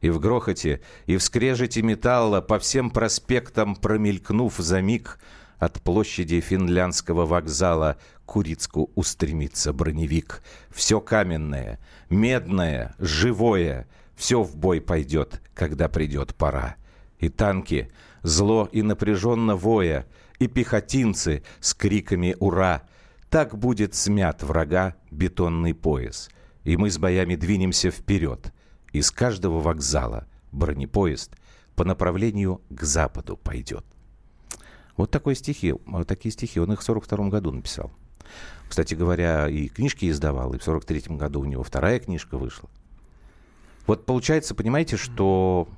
и 0.00 0.10
в 0.10 0.20
грохоте, 0.20 0.80
и 1.06 1.16
в 1.16 1.22
скрежете 1.22 1.82
металла, 1.82 2.40
по 2.40 2.58
всем 2.58 2.90
проспектам 2.90 3.76
промелькнув 3.76 4.54
за 4.56 4.80
миг, 4.80 5.18
от 5.58 5.82
площади 5.82 6.40
финляндского 6.40 7.26
вокзала 7.26 7.96
Курицку 8.26 8.92
устремится 8.94 9.72
броневик. 9.72 10.42
Все 10.70 11.00
каменное, 11.00 11.80
медное, 12.10 12.94
живое, 12.98 13.88
все 14.14 14.42
в 14.42 14.56
бой 14.56 14.80
пойдет, 14.80 15.42
когда 15.54 15.88
придет 15.88 16.34
пора. 16.36 16.76
И 17.18 17.28
танки, 17.28 17.90
зло 18.22 18.68
и 18.70 18.82
напряженно 18.82 19.56
воя, 19.56 20.06
и 20.38 20.46
пехотинцы 20.46 21.42
с 21.58 21.74
криками 21.74 22.36
«Ура!» 22.38 22.82
Так 23.28 23.58
будет 23.58 23.94
смят 23.94 24.42
врага 24.42 24.94
бетонный 25.10 25.74
пояс, 25.74 26.30
и 26.64 26.76
мы 26.76 26.90
с 26.90 26.98
боями 26.98 27.34
двинемся 27.34 27.90
вперед— 27.90 28.52
из 28.92 29.10
каждого 29.10 29.60
вокзала 29.60 30.26
бронепоезд 30.52 31.36
по 31.76 31.84
направлению 31.84 32.60
к 32.70 32.82
западу 32.82 33.36
пойдет. 33.36 33.84
Вот 34.96 35.10
такой 35.10 35.36
стихи, 35.36 35.74
вот 35.86 36.08
такие 36.08 36.32
стихи 36.32 36.58
он 36.58 36.72
их 36.72 36.80
в 36.80 36.84
42 36.84 37.28
году 37.28 37.52
написал. 37.52 37.92
Кстати 38.68 38.94
говоря, 38.94 39.48
и 39.48 39.68
книжки 39.68 40.10
издавал, 40.10 40.54
и 40.54 40.58
в 40.58 40.62
43 40.62 41.16
году 41.16 41.40
у 41.40 41.44
него 41.44 41.62
вторая 41.62 42.00
книжка 42.00 42.36
вышла. 42.36 42.68
Вот 43.86 44.04
получается, 44.04 44.54
понимаете, 44.54 44.96
что 44.96 45.68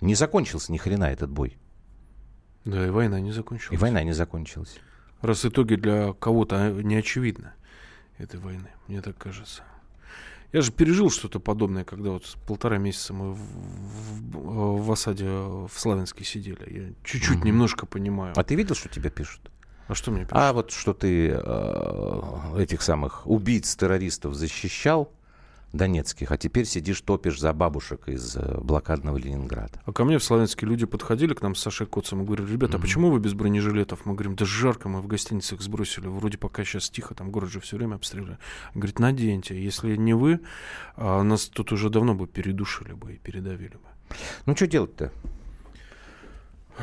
не 0.00 0.14
закончился 0.14 0.72
ни 0.72 0.76
хрена 0.76 1.04
этот 1.04 1.30
бой. 1.30 1.56
Да, 2.64 2.86
и 2.86 2.90
война 2.90 3.18
не 3.18 3.32
закончилась. 3.32 3.74
И 3.74 3.80
война 3.80 4.02
не 4.02 4.12
закончилась. 4.12 4.78
Раз 5.20 5.44
итоги 5.44 5.74
для 5.74 6.12
кого-то 6.12 6.70
не 6.70 6.96
очевидны 6.96 7.52
этой 8.18 8.38
войны, 8.38 8.68
мне 8.86 9.00
так 9.00 9.16
кажется. 9.16 9.62
Я 10.54 10.62
же 10.62 10.70
пережил 10.70 11.10
что-то 11.10 11.40
подобное, 11.40 11.82
когда 11.82 12.10
вот 12.10 12.36
полтора 12.46 12.78
месяца 12.78 13.12
мы 13.12 13.32
в, 13.32 13.38
в, 13.40 14.86
в 14.86 14.92
осаде 14.92 15.24
в 15.26 15.72
Славянске 15.74 16.22
сидели. 16.22 16.72
Я 16.72 16.92
чуть-чуть 17.02 17.38
mm-hmm. 17.38 17.46
немножко 17.46 17.86
понимаю. 17.86 18.34
А 18.36 18.44
ты 18.44 18.54
видел, 18.54 18.76
что 18.76 18.88
тебя 18.88 19.10
пишут? 19.10 19.50
А 19.88 19.96
что 19.96 20.12
мне 20.12 20.20
пишут? 20.20 20.36
А 20.36 20.52
вот 20.52 20.70
что 20.70 20.94
ты 20.94 21.30
э, 21.30 22.56
этих 22.56 22.82
самых 22.82 23.26
убийц 23.26 23.74
террористов 23.74 24.34
защищал, 24.34 25.10
донецких, 25.74 26.30
а 26.30 26.38
теперь 26.38 26.64
сидишь, 26.64 27.00
топишь 27.00 27.38
за 27.40 27.52
бабушек 27.52 28.08
из 28.08 28.36
э, 28.36 28.58
блокадного 28.60 29.16
Ленинграда. 29.16 29.80
А 29.84 29.92
ко 29.92 30.04
мне 30.04 30.18
в 30.18 30.24
Славянске 30.24 30.66
люди 30.66 30.86
подходили 30.86 31.34
к 31.34 31.42
нам 31.42 31.54
с 31.54 31.60
Сашей 31.60 31.86
Коцем 31.86 32.22
и 32.22 32.24
говорили, 32.24 32.50
ребята, 32.50 32.74
mm-hmm. 32.74 32.78
а 32.78 32.82
почему 32.82 33.10
вы 33.10 33.18
без 33.18 33.34
бронежилетов? 33.34 34.06
Мы 34.06 34.14
говорим, 34.14 34.36
да 34.36 34.44
жарко, 34.44 34.88
мы 34.88 35.00
в 35.00 35.06
гостиницах 35.06 35.60
сбросили, 35.60 36.06
вроде 36.06 36.38
пока 36.38 36.64
сейчас 36.64 36.88
тихо, 36.88 37.14
там 37.14 37.30
город 37.30 37.50
же 37.50 37.60
все 37.60 37.76
время 37.76 37.96
обстреливали. 37.96 38.38
Говорит, 38.74 38.98
наденьте, 38.98 39.62
если 39.62 39.96
не 39.96 40.14
вы, 40.14 40.40
а 40.96 41.22
нас 41.22 41.46
тут 41.46 41.72
уже 41.72 41.90
давно 41.90 42.14
бы 42.14 42.26
передушили 42.26 42.92
бы 42.92 43.14
и 43.14 43.16
передавили 43.16 43.74
бы. 43.74 44.16
Ну, 44.46 44.54
что 44.54 44.66
делать-то? 44.66 45.12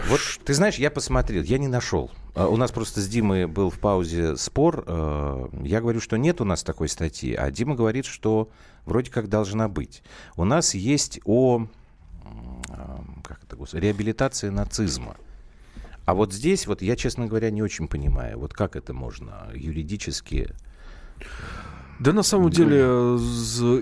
Вот 0.08 0.22
ты 0.46 0.54
знаешь, 0.54 0.76
я 0.76 0.90
посмотрел, 0.90 1.44
я 1.44 1.58
не 1.58 1.68
нашел. 1.68 2.12
А, 2.34 2.48
у 2.48 2.58
нас 2.58 2.72
просто 2.72 3.02
с 3.02 3.08
Димой 3.08 3.46
был 3.46 3.70
в 3.70 3.80
паузе 3.80 4.38
спор. 4.38 4.84
Э, 4.88 5.48
я 5.64 5.82
говорю, 5.82 6.00
что 6.00 6.18
нет 6.18 6.42
у 6.42 6.46
нас 6.46 6.64
такой 6.64 6.88
статьи, 6.88 7.34
а 7.34 7.52
Дима 7.52 7.76
говорит, 7.76 8.06
что 8.06 8.50
вроде 8.86 9.12
как 9.12 9.28
должна 9.28 9.68
быть. 9.68 10.02
У 10.38 10.46
нас 10.46 10.74
есть 10.74 11.20
о 11.26 11.68
как 13.24 13.40
это, 13.44 13.78
реабилитации 13.78 14.50
нацизма. 14.50 15.18
А 16.06 16.14
вот 16.14 16.34
здесь, 16.34 16.68
вот 16.68 16.82
я, 16.82 16.96
честно 16.96 17.28
говоря, 17.28 17.52
не 17.52 17.62
очень 17.62 17.88
понимаю, 17.88 18.40
вот 18.40 18.54
как 18.54 18.76
это 18.76 18.94
можно 18.94 19.50
юридически 19.54 20.50
да, 22.02 22.14
на 22.14 22.24
самом 22.24 22.50
деле, 22.50 23.18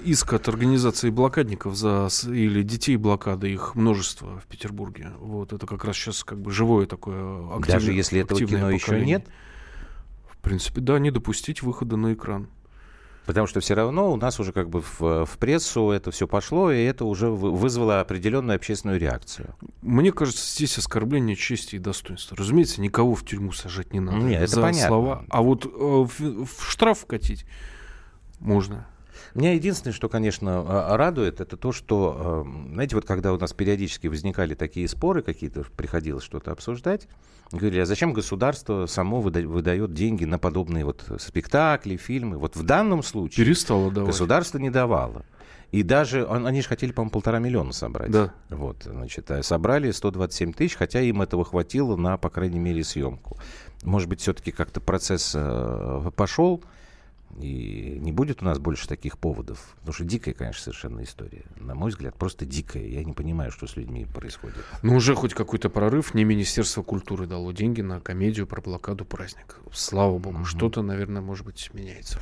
иск 0.04 0.34
от 0.34 0.50
организации 0.50 1.10
блокадников 1.10 1.76
за, 1.76 2.10
или 2.28 2.64
детей 2.64 2.98
блокады, 2.98 3.50
их 3.50 3.76
множество 3.76 4.40
в 4.40 4.46
Петербурге. 4.48 5.12
Вот 5.20 5.54
это 5.54 5.66
как 5.66 5.86
раз 5.86 5.96
сейчас 5.96 6.26
как 6.26 6.42
бы 6.42 6.52
живое 6.52 6.86
такое 6.86 7.46
активное 7.56 7.68
Даже 7.68 7.94
если 7.94 8.20
этого 8.20 8.38
кино 8.38 8.50
поколение. 8.50 8.76
еще 8.76 9.06
нет? 9.06 9.28
В 10.30 10.38
принципе, 10.40 10.82
да, 10.82 11.00
не 11.00 11.12
допустить 11.12 11.62
выхода 11.64 11.96
на 11.96 12.14
экран. 12.14 12.50
Потому 13.26 13.48
что 13.48 13.62
все 13.62 13.74
равно 13.76 14.12
у 14.12 14.18
нас 14.18 14.40
уже 14.40 14.52
как 14.52 14.70
бы 14.70 14.82
в, 14.82 15.26
в 15.26 15.38
прессу 15.38 15.92
это 15.92 16.12
все 16.12 16.28
пошло, 16.28 16.72
и 16.72 16.84
это 16.84 17.06
уже 17.06 17.30
вызвало 17.30 18.02
определенную 18.02 18.56
общественную 18.56 19.00
реакцию. 19.00 19.56
Мне 19.82 20.12
кажется, 20.12 20.44
здесь 20.56 20.78
оскорбление 20.78 21.38
чести 21.38 21.76
и 21.76 21.80
достоинства. 21.80 22.36
Разумеется, 22.36 22.82
никого 22.82 23.16
в 23.16 23.24
тюрьму 23.24 23.54
сажать 23.54 23.94
не 23.94 24.02
надо. 24.02 24.18
Нет, 24.18 24.42
это 24.42 24.56
за 24.56 24.62
понятно. 24.62 24.88
слова. 24.88 25.26
А 25.30 25.42
вот 25.42 25.66
э, 25.66 25.70
в, 25.70 26.46
в 26.46 26.70
штраф 26.70 27.06
катить 27.06 27.46
можно. 28.40 28.86
Меня 29.36 29.54
единственное, 29.54 29.94
что, 29.94 30.08
конечно, 30.10 30.64
а, 30.66 30.96
радует, 30.98 31.42
это 31.42 31.58
то, 31.58 31.72
что, 31.72 32.46
э, 32.48 32.70
знаете, 32.74 32.96
вот 32.96 33.06
когда 33.06 33.34
у 33.34 33.38
нас 33.38 33.54
периодически 33.54 34.08
возникали 34.08 34.54
такие 34.56 34.88
споры 34.88 35.22
какие-то, 35.22 35.66
приходилось 35.76 36.24
что-то 36.24 36.52
обсуждать, 36.52 37.08
говорили, 37.52 37.82
а 37.82 37.86
зачем 37.86 38.14
государство 38.14 38.86
само 38.86 39.20
выда- 39.22 39.46
выдает 39.46 39.94
деньги 39.94 40.24
на 40.26 40.40
подобные 40.40 40.86
вот 40.86 41.06
спектакли, 41.20 41.98
фильмы? 41.98 42.38
Вот 42.38 42.56
в 42.56 42.64
данном 42.64 43.04
случае 43.04 43.46
Перестало 43.46 43.92
давать. 43.92 44.12
государство 44.12 44.58
не 44.58 44.70
давало. 44.70 45.26
И 45.72 45.84
даже, 45.84 46.26
он- 46.26 46.48
они 46.48 46.62
же 46.64 46.68
хотели, 46.70 46.92
по-моему, 46.92 47.12
полтора 47.12 47.38
миллиона 47.40 47.74
собрать. 47.74 48.10
Да. 48.10 48.34
Вот, 48.50 48.84
значит, 48.86 49.30
а 49.30 49.44
собрали 49.44 49.92
127 49.92 50.54
тысяч, 50.54 50.76
хотя 50.76 51.02
им 51.02 51.22
этого 51.22 51.44
хватило 51.46 51.96
на, 51.96 52.18
по 52.18 52.30
крайней 52.30 52.58
мере, 52.60 52.84
съемку. 52.84 53.38
Может 53.84 54.10
быть, 54.10 54.22
все-таки 54.22 54.52
как-то 54.52 54.80
процесс 54.82 55.34
э, 55.36 56.12
пошел, 56.16 56.64
и 57.38 57.98
не 58.00 58.12
будет 58.12 58.42
у 58.42 58.46
нас 58.46 58.60
больше 58.60 58.88
таких 58.88 59.18
поводов. 59.18 59.76
Потому 59.80 59.94
что 59.94 60.04
дикая, 60.04 60.34
конечно, 60.34 60.64
совершенно 60.64 61.04
история. 61.04 61.46
На 61.58 61.76
мой 61.76 61.92
взгляд, 61.92 62.16
просто 62.16 62.46
дикая. 62.46 62.86
Я 62.88 63.04
не 63.04 63.14
понимаю, 63.14 63.52
что 63.52 63.68
с 63.68 63.76
людьми 63.76 64.06
происходит. 64.06 64.58
Ну, 64.82 64.96
уже 64.96 65.16
хоть 65.16 65.34
какой-то 65.34 65.70
прорыв. 65.70 66.14
Не 66.14 66.24
Министерство 66.24 66.84
культуры 66.84 67.28
дало 67.28 67.52
деньги 67.52 67.82
на 67.82 68.00
комедию 68.00 68.48
про 68.48 68.62
блокаду 68.62 69.06
праздника. 69.06 69.56
Слава 69.72 70.18
богу, 70.18 70.46
что-то, 70.46 70.82
наверное, 70.82 71.22
может 71.22 71.46
быть, 71.46 71.70
меняется. 71.74 72.20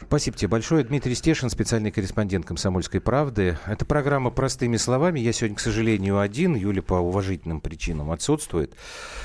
Спасибо 0.00 0.36
тебе 0.36 0.48
большое. 0.48 0.84
Дмитрий 0.84 1.14
Стешин, 1.14 1.50
специальный 1.50 1.90
корреспондент 1.90 2.46
«Комсомольской 2.46 3.00
правды». 3.00 3.58
Это 3.66 3.84
программа 3.84 4.30
«Простыми 4.30 4.76
словами». 4.76 5.20
Я 5.20 5.32
сегодня, 5.32 5.56
к 5.56 5.60
сожалению, 5.60 6.20
один. 6.20 6.54
Юля 6.54 6.82
по 6.82 6.94
уважительным 6.94 7.60
причинам 7.60 8.10
отсутствует. 8.10 8.74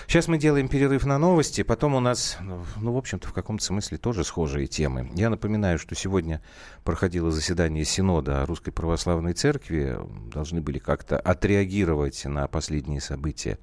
Сейчас 0.07 0.27
мы 0.27 0.37
делаем 0.37 0.67
перерыв 0.67 1.05
на 1.05 1.17
новости. 1.17 1.61
Потом 1.61 1.95
у 1.95 1.99
нас, 1.99 2.37
ну, 2.41 2.91
в 2.91 2.97
общем-то, 2.97 3.27
в 3.27 3.33
каком-то 3.33 3.63
смысле 3.63 3.97
тоже 3.97 4.23
схожие 4.23 4.67
темы. 4.67 5.09
Я 5.19 5.29
напоминаю, 5.29 5.77
что 5.77 5.95
сегодня 5.95 6.41
проходило 6.85 7.29
заседание 7.29 7.83
Синода 7.83 8.45
Русской 8.45 8.71
Православной 8.71 9.33
Церкви. 9.33 9.99
Должны 10.31 10.61
были 10.61 10.79
как-то 10.79 11.19
отреагировать 11.19 12.23
на 12.23 12.47
последние 12.47 13.01
события 13.01 13.59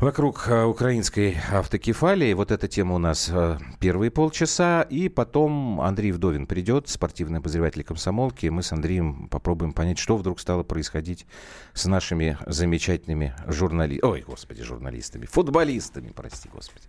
вокруг 0.00 0.48
э, 0.48 0.64
украинской 0.64 1.36
автокефалии. 1.52 2.32
Вот 2.32 2.50
эта 2.50 2.66
тема 2.66 2.96
у 2.96 2.98
нас 2.98 3.30
э, 3.32 3.56
первые 3.78 4.10
полчаса. 4.10 4.82
И 4.82 5.08
потом 5.08 5.80
Андрей 5.80 6.10
Вдовин 6.10 6.48
придет, 6.48 6.88
спортивный 6.88 7.38
обозреватель 7.38 7.84
комсомолки. 7.84 8.46
И 8.46 8.50
мы 8.50 8.64
с 8.64 8.72
Андреем 8.72 9.28
попробуем 9.28 9.72
понять, 9.72 9.98
что 10.00 10.16
вдруг 10.16 10.40
стало 10.40 10.64
происходить 10.64 11.24
с 11.72 11.86
нашими 11.86 12.36
замечательными 12.46 13.32
журналистами. 13.46 14.10
Ой, 14.10 14.24
господи, 14.26 14.64
журналистами. 14.64 15.26
Футболистами, 15.26 16.10
прости, 16.12 16.48
господи. 16.52 16.88